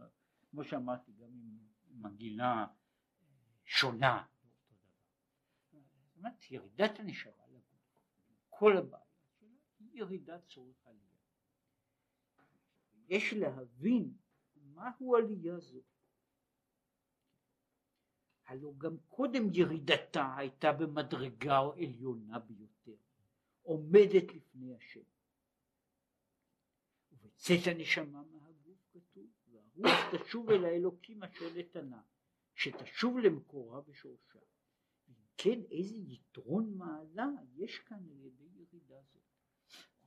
כמו 0.51 0.65
שאמרתי, 0.65 1.13
גם 1.13 1.29
עם 1.29 1.59
מנגינה 1.87 2.67
שונה, 3.65 4.27
זאת 5.71 6.17
אומרת, 6.17 6.51
ירידת 6.51 6.99
הנשמה 7.01 7.47
לגוף, 7.49 7.65
כל 8.51 8.77
הבעיה 8.77 9.05
שלה 9.39 9.49
היא 9.79 9.91
ירידת 9.93 10.47
צורך 10.47 10.87
עלייה. 10.87 11.17
יש 13.09 13.33
להבין 13.33 14.17
מהו 14.77 15.17
עלייה 15.17 15.59
זו. 15.59 15.81
הלא 18.47 18.73
גם 18.79 18.97
קודם 19.09 19.43
ירידתה 19.53 20.37
הייתה 20.37 20.73
במדרגה 20.73 21.59
עליונה 21.59 22.39
ביותר, 22.39 22.97
עומדת 23.63 24.35
לפני 24.35 24.75
השם. 24.75 25.01
ובצאת 27.13 27.67
הנשמה 27.67 28.23
מהגוף 28.23 28.79
כתוב, 28.93 29.27
והרוח 29.49 29.99
תשוב 30.15 30.51
אל 30.51 30.65
האלוקים 30.65 31.23
אשר 31.23 31.45
נתנה, 31.57 32.03
שתשוב 32.55 33.19
למקורה 33.19 33.81
ושורשה. 33.87 34.39
אם 35.09 35.15
כן, 35.37 35.61
איזה 35.71 35.97
יתרון 35.97 36.75
מעלה 36.77 37.27
יש 37.55 37.79
כאן 37.79 38.09
על 38.11 38.21
ידי 38.21 38.45
ירידה 38.45 39.01
זאת. 39.03 39.23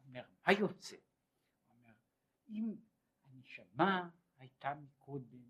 אומר, 0.06 0.24
מה 0.48 0.54
יוצא? 0.54 0.98
אומר, 1.70 1.94
אם 2.50 2.76
הנשמה 3.26 4.10
הייתה 4.40 4.74
מקודם 4.74 5.50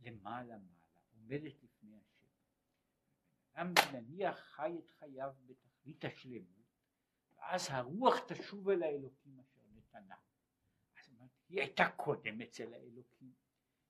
למעלה 0.00 0.58
מעלה, 0.58 0.88
עומדת 1.14 1.62
לפני 1.62 1.96
השם. 1.96 2.26
אדם 3.52 3.72
נניח 3.92 4.38
חי 4.38 4.78
את 4.78 4.90
חייו 4.90 5.32
בתכלית 5.46 6.04
השלמות, 6.04 6.64
ואז 7.36 7.68
הרוח 7.70 8.14
תשוב 8.28 8.68
אל 8.68 8.82
האלוקים 8.82 9.40
אשר 9.40 9.60
נתנה. 9.74 10.16
אז 10.96 11.08
היא 11.48 11.60
הייתה 11.60 11.84
קודם 11.96 12.40
אצל 12.40 12.74
האלוקים, 12.74 13.32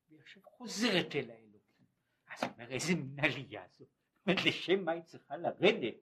והיא 0.09 0.20
עכשיו 0.20 0.43
חוזרת 0.43 1.14
אל 1.14 1.30
האלוקים. 1.30 1.87
אז 2.26 2.43
הוא 2.43 2.53
אומר, 2.53 2.70
איזה 2.72 2.95
מין 2.95 3.20
עלייה 3.20 3.66
זו? 3.68 3.85
לשם 4.26 4.85
מה 4.85 4.93
היא 4.93 5.03
צריכה 5.03 5.37
לרדת? 5.37 5.95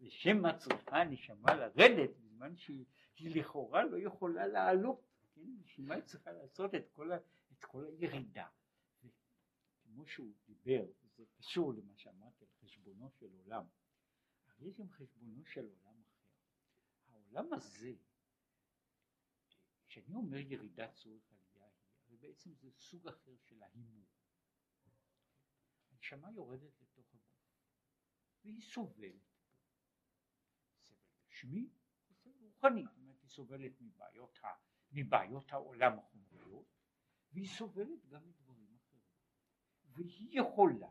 לשם 0.00 0.42
מה 0.42 0.58
צריכה 0.58 1.00
הנשמה 1.00 1.54
לרדת, 1.54 2.10
בזמן 2.16 2.56
שהיא 2.56 2.84
לכאורה 3.18 3.84
לא 3.84 3.96
יכולה 3.96 4.46
לעלות? 4.46 5.06
כן? 5.34 5.40
בשביל 5.62 5.86
מה 5.86 5.94
היא 5.94 6.02
צריכה 6.02 6.32
לעשות 6.32 6.74
את 6.74 6.88
כל, 6.92 7.10
את 7.58 7.64
כל 7.64 7.84
הירידה? 7.84 8.48
כמו 9.82 10.06
שהוא 10.06 10.34
דיבר, 10.46 10.84
זה 11.16 11.24
קשור 11.32 11.74
למה 11.74 11.96
שאמרתי 11.96 12.44
על 12.44 12.50
חשבונו 12.60 13.10
של 13.10 13.32
עולם, 13.32 13.66
אבל 14.48 14.66
יש 14.66 14.74
גם 14.74 14.90
חשבונו 14.90 15.44
של 15.44 15.60
עולם 15.60 16.02
אחר. 16.02 16.28
העולם 17.06 17.52
הזה, 17.52 17.92
כשאני 19.88 20.14
אומר 20.14 20.36
ירידת 20.38 20.94
צורך 20.94 21.32
עלייה 21.32 21.66
היא, 21.66 22.00
הרי 22.06 22.16
בעצם 22.16 22.54
זה 22.54 22.70
סוג 22.70 23.08
אחר 23.08 23.36
של 23.38 23.62
ההימור. 23.62 24.06
הנשמה 25.90 26.30
יורדת 26.30 26.80
לתוך 26.80 27.14
הגוף, 27.14 27.46
והיא 28.44 28.62
סובלת 28.62 29.22
פה. 29.36 29.44
סבל 30.82 30.96
גשמי 31.30 31.68
וסבל 32.10 32.32
רוחני, 32.40 32.84
זאת 32.84 32.96
אומרת 32.96 33.22
היא 33.22 33.30
סובלת 33.30 33.80
מבעיות, 33.80 34.38
מבעיות 34.92 35.52
העולם 35.52 35.98
החומריות, 35.98 36.83
והיא 37.34 37.48
סובלת 37.48 38.06
גם 38.08 38.28
מדברים 38.28 38.76
אחרים. 38.76 39.02
והיא 39.92 40.40
יכולה, 40.40 40.90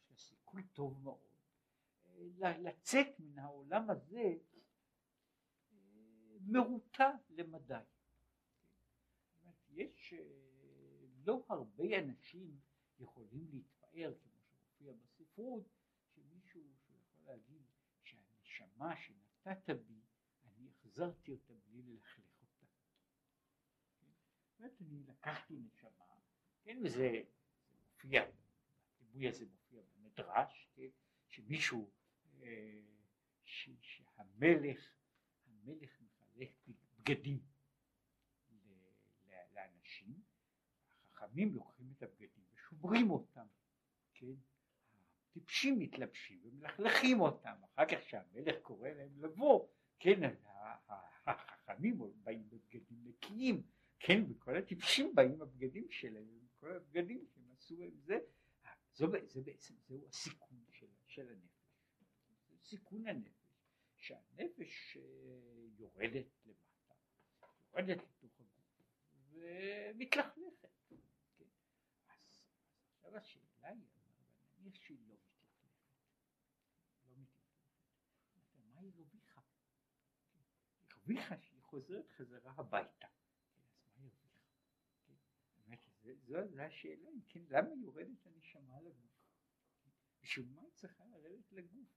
יש 0.00 0.10
לה 0.10 0.16
סיכוי 0.16 0.62
טוב 0.62 1.02
מאוד, 1.02 1.20
לצאת 2.38 3.06
מן 3.18 3.38
העולם 3.38 3.90
הזה 3.90 4.34
מרוטה 6.40 7.10
למדי. 7.30 7.74
יש 9.68 10.14
לא 11.24 11.44
הרבה 11.48 11.98
אנשים 11.98 12.60
יכולים 12.98 13.48
להתפאר, 13.52 14.14
כמו 14.22 14.40
שמופיע 14.42 14.92
בספרות, 14.92 15.68
שמישהו 16.14 16.62
שיכול 16.86 17.24
להגיד 17.24 17.62
שהנשמה 18.02 18.96
שנתת 18.96 19.70
בי, 19.70 20.00
אני 20.44 20.68
החזרתי 20.70 21.32
אותה 21.32 21.54
בלי 21.66 21.82
אותה. 21.82 22.15
אומרת, 24.58 24.80
אני 24.80 25.02
לקחתי 25.06 25.54
נשמה, 25.54 26.04
כן, 26.62 26.78
וזה 26.84 27.22
מופיע, 27.80 28.24
הדימוי 29.00 29.28
הזה 29.28 29.46
מופיע 29.46 29.82
במדרש, 29.94 30.68
כן, 30.74 30.88
שמישהו, 31.28 31.90
אה, 32.42 32.80
ש, 33.44 33.70
שהמלך 33.80 34.92
שהמלך 35.44 36.00
מחלק 36.00 36.50
בגדים 36.98 37.38
לאנשים, 39.54 40.22
החכמים 41.12 41.54
לוקחים 41.54 41.92
את 41.96 42.02
הבגדים 42.02 42.44
ושומרים 42.52 43.10
אותם, 43.10 43.46
כן? 44.14 44.34
הטיפשים 45.30 45.78
מתלבשים 45.78 46.40
ומלכלכים 46.44 47.20
אותם, 47.20 47.54
אחר 47.64 47.86
כך 47.86 47.98
כשהמלך 48.06 48.56
קורא 48.62 48.88
להם 48.88 49.22
לבוא, 49.22 49.68
כן, 49.98 50.20
החכמים 51.26 51.98
באים 52.24 52.48
בבגדים 52.48 53.04
נקיים, 53.04 53.62
כן, 54.00 54.22
וכל 54.30 54.56
הטיפשים 54.56 55.14
באים 55.14 55.38
בבגדים 55.38 55.90
שלהם, 55.90 56.46
כל 56.60 56.72
הבגדים 56.76 57.26
שהם 57.34 57.52
עשו 57.52 57.82
עם 57.82 58.00
זה, 58.00 58.18
זו, 58.94 59.06
זה 59.26 59.40
בעצם, 59.40 59.74
זהו 59.88 60.06
הסיכון 60.08 60.64
של, 60.72 60.86
של 61.06 61.28
הנפש, 61.28 62.68
סיכון 62.68 63.06
הנפש, 63.06 63.46
שהנפש 63.96 64.96
אה, 64.96 65.02
יורדת 65.78 66.26
למטה, 66.46 66.94
יורדת 67.72 67.98
לתוך 68.22 68.40
הגוף 68.40 68.90
ומתלכלכת, 69.30 70.68
כן? 70.88 70.96
אז 73.04 73.14
עכשיו 73.14 73.42
השאלה 73.42 73.68
היא, 73.68 73.86
נניח 74.58 74.74
שהיא 74.80 74.98
לא 75.08 75.14
מתלכלכת, 75.14 75.70
לא 77.08 77.16
מתלכלכת, 77.16 78.58
מה 78.74 78.80
היא 78.80 78.92
הרוויחה? 78.96 79.40
היא 80.34 80.92
הרוויחה 80.92 81.38
שהיא 81.40 81.62
חוזרת 81.62 82.10
חזרה 82.10 82.52
הביתה, 82.56 83.06
זו, 86.14 86.36
השאלה, 86.58 87.08
כן, 87.28 87.40
למה 87.48 87.68
יורדת 87.82 88.26
הנשמה 88.26 88.80
לגוף? 88.80 89.10
בשביל 90.22 90.46
מה 90.54 90.60
היא 90.60 90.70
צריכה 90.74 91.04
לרדת 91.06 91.52
לגוף? 91.52 91.88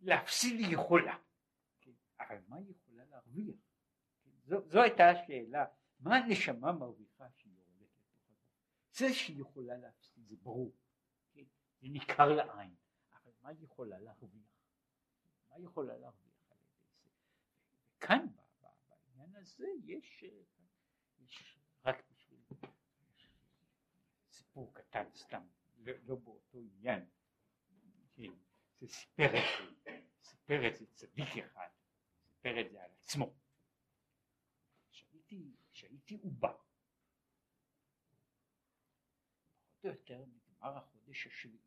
להפסיד 0.00 0.60
היא 0.60 0.74
יכולה, 0.74 1.18
כן, 1.80 1.90
אבל 2.20 2.38
מה 2.48 2.56
היא 2.56 2.70
יכולה 2.70 3.04
להרוויח? 3.04 3.56
כן, 4.22 4.30
זו, 4.44 4.68
זו 4.68 4.82
הייתה 4.82 5.10
השאלה, 5.10 5.64
מה 6.00 6.16
הנשמה 6.16 6.72
מרוויחה 6.72 7.30
שהיא 7.30 7.52
יורדת 7.52 7.96
לתוך 7.98 8.24
הגוף? 8.28 8.38
זה 8.92 9.14
שהיא 9.14 9.40
יכולה 9.40 9.76
להפסיד 9.76 10.26
זה 10.28 10.36
ברור, 10.36 10.76
כן, 11.32 11.44
זה 11.80 11.88
ניכר 11.88 12.28
לעין, 12.28 12.74
אבל 13.12 13.32
מה 13.42 13.48
היא 13.48 13.64
יכולה 13.64 13.98
להרוויח? 13.98 14.52
מה 15.50 15.56
היא 15.56 15.64
יכולה 15.64 15.96
להרוויח 15.98 16.50
על 16.50 16.58
ידי 16.58 16.86
זה? 17.02 17.10
וכאן 17.96 18.26
בעניין 18.88 19.36
הזה 19.36 19.66
יש, 19.84 20.24
יש 21.18 21.56
רק 21.56 21.61
סיפור 24.52 24.74
קטן 24.74 25.04
סתם, 25.14 25.42
לא, 25.76 25.92
לא 26.06 26.16
באותו 26.16 26.58
עניין, 26.58 27.06
כן, 28.14 28.32
זה 28.80 28.86
סיפר 28.88 29.26
את 29.26 29.44
זה, 29.84 30.00
סיפר 30.22 30.68
את 30.68 30.76
זה 30.76 30.86
צדיק 30.86 31.28
אחד, 31.46 31.68
סיפר 32.28 32.60
את 32.60 32.70
זה 32.70 32.82
על 32.82 32.90
עצמו. 33.00 33.34
כשהייתי, 35.70 36.18
עובר, 36.22 36.56
פחות 39.58 39.84
או 39.84 39.88
יותר 39.88 40.24
נגמר 40.24 40.76
החודש 40.78 41.26
השביעי, 41.26 41.58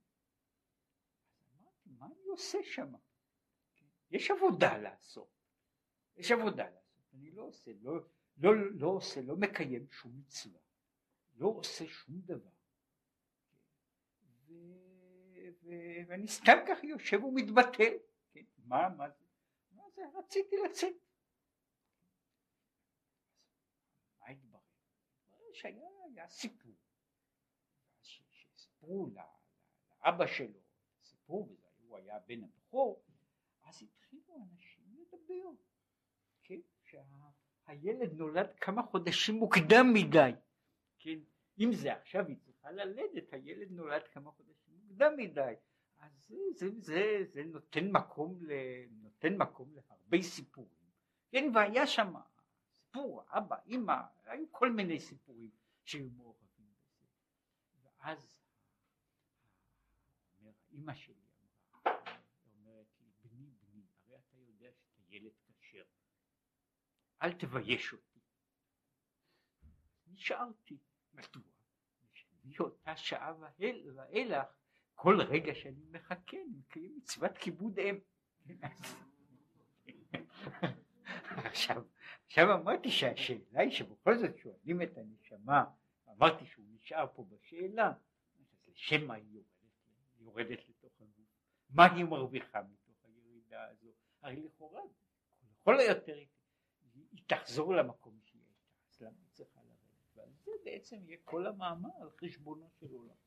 אז 1.41 1.53
אמרתי, 1.59 1.89
מה 1.89 2.05
אני 2.05 2.25
עושה 2.27 2.57
שם? 2.63 2.93
כן, 3.75 3.85
יש 4.11 4.31
עבודה 4.31 4.77
לעשות, 4.77 5.29
יש 6.17 6.31
עבודה 6.31 6.69
לעשות, 6.69 7.13
אני 7.13 7.31
לא 7.31 7.41
עושה, 7.41 7.71
לא, 7.81 7.93
לא, 8.37 8.51
לא 8.71 8.87
עושה, 8.87 9.21
לא 9.21 9.35
מקיים 9.35 9.91
שום 9.91 10.19
מצווה, 10.19 10.59
לא 11.35 11.47
עושה 11.47 11.87
שום 11.87 12.21
דבר. 12.25 12.54
ואני 16.07 16.27
סתם 16.27 16.57
כך 16.67 16.83
יושב 16.83 17.23
ומתבטל, 17.23 17.93
כן? 18.31 18.43
מה, 18.57 18.89
מה 18.89 19.09
זה? 19.09 19.25
מה 19.71 19.83
זה? 19.95 20.01
רציתי 20.13 20.55
לצאת. 20.65 20.93
מה 24.19 24.27
התברר? 24.27 24.59
שהיה 25.53 26.27
סיפור, 26.27 26.73
שסיפרו 28.01 29.07
לאבא 29.07 30.27
שלו, 30.27 30.59
סיפרו, 31.01 31.49
והוא 31.79 31.97
היה 31.97 32.19
בן 32.19 32.43
הבכור, 32.43 33.03
אז 33.63 33.83
התחילו 33.83 34.37
אנשים 34.51 34.83
לדבר, 34.93 35.49
כן? 36.43 36.59
שהילד 36.83 38.13
נולד 38.13 38.55
כמה 38.55 38.83
חודשים 38.83 39.35
מוקדם 39.35 39.85
מדי, 39.93 40.31
כן? 40.99 41.19
אם 41.59 41.73
זה 41.73 41.93
עכשיו 41.93 42.25
צריכה 42.65 42.83
ללדת, 42.85 43.33
הילד 43.33 43.71
נולד 43.71 44.07
כמה 44.07 44.31
חודשים 44.31 44.73
מוקדם 44.73 45.13
מדי, 45.17 45.53
אז 45.97 46.11
זה, 46.27 46.35
זה, 46.51 46.67
זה, 46.79 47.23
זה 47.25 47.43
נותן 47.43 47.91
מקום, 47.91 48.39
ל, 48.41 48.51
נותן 48.89 49.37
מקום 49.37 49.73
להרבה 49.73 50.21
סיפורים, 50.21 50.91
כן, 51.31 51.51
והיה 51.55 51.87
שם 51.87 52.13
סיפור, 52.85 53.23
אבא, 53.29 53.55
אימא, 53.65 53.93
היו 54.23 54.45
כל 54.51 54.71
מיני 54.71 54.99
סיפורים 54.99 55.51
שהיו 55.83 56.09
מעורבים 56.09 56.73
בזה, 56.73 57.05
ואז 57.83 58.37
אימא 60.71 60.93
שלי 60.93 61.25
אמרה, 61.43 61.93
אומרת 62.57 62.87
לי, 62.99 63.11
בני 63.23 63.51
בני, 63.51 63.83
הרי 64.05 64.15
אתה 64.15 64.37
יודע 64.37 64.71
שאתה 64.71 65.01
ילד 65.07 65.31
כשר, 65.59 65.83
אל 67.21 67.33
תבייש 67.33 67.93
אותי. 67.93 68.19
נשארתי, 70.07 70.77
מדוע? 71.13 71.54
מאותה 72.45 72.95
שעה 72.95 73.33
ואילך, 73.95 74.47
כל 74.95 75.21
רגע 75.21 75.55
שאני 75.55 75.85
מחכה, 75.91 76.37
אני 76.37 76.57
מקיים 76.59 76.97
מצוות 76.97 77.37
כיבוד 77.37 77.79
אם. 77.79 77.99
עכשיו, 81.45 81.83
עכשיו 82.25 82.53
אמרתי 82.53 82.91
שהשאלה 82.91 83.59
היא 83.61 83.71
שבכל 83.71 84.17
זאת 84.17 84.37
שואלים 84.37 84.81
את 84.81 84.97
הנשמה, 84.97 85.63
אמרתי 86.09 86.45
שהוא 86.45 86.65
נשאר 86.75 87.05
פה 87.15 87.25
בשאלה, 87.29 87.87
אז 88.39 88.67
לשם 88.67 89.07
מה 89.07 89.13
היא 89.13 89.25
יורדת, 89.33 89.49
יורדת 90.19 90.69
לתוך 90.69 91.01
הגוף? 91.01 91.25
מה 91.69 91.93
היא 91.93 92.05
מרוויחה 92.05 92.61
מתוך 92.61 93.05
הירידה 93.05 93.67
הזו? 93.67 93.87
הרי 94.21 94.41
לכאורה, 94.41 94.81
לכל 95.51 95.79
היותר 95.79 96.15
היא 96.93 97.23
תחזור 97.27 97.75
למקום 97.75 98.19
שהיא 98.23 98.41
הייתה, 98.41 98.69
אז 98.89 99.01
למה 99.01 99.17
היא 99.19 99.29
צריכה 99.31 99.59
לרדת? 99.63 100.15
ועל 100.15 100.29
זה 100.43 100.51
בעצם 100.65 100.97
יהיה 101.07 101.17
כל 101.23 101.47
המאמר 101.47 101.89
על 102.01 102.09
חשבונו 102.21 102.69
של 102.79 102.93
עולם. 102.93 103.24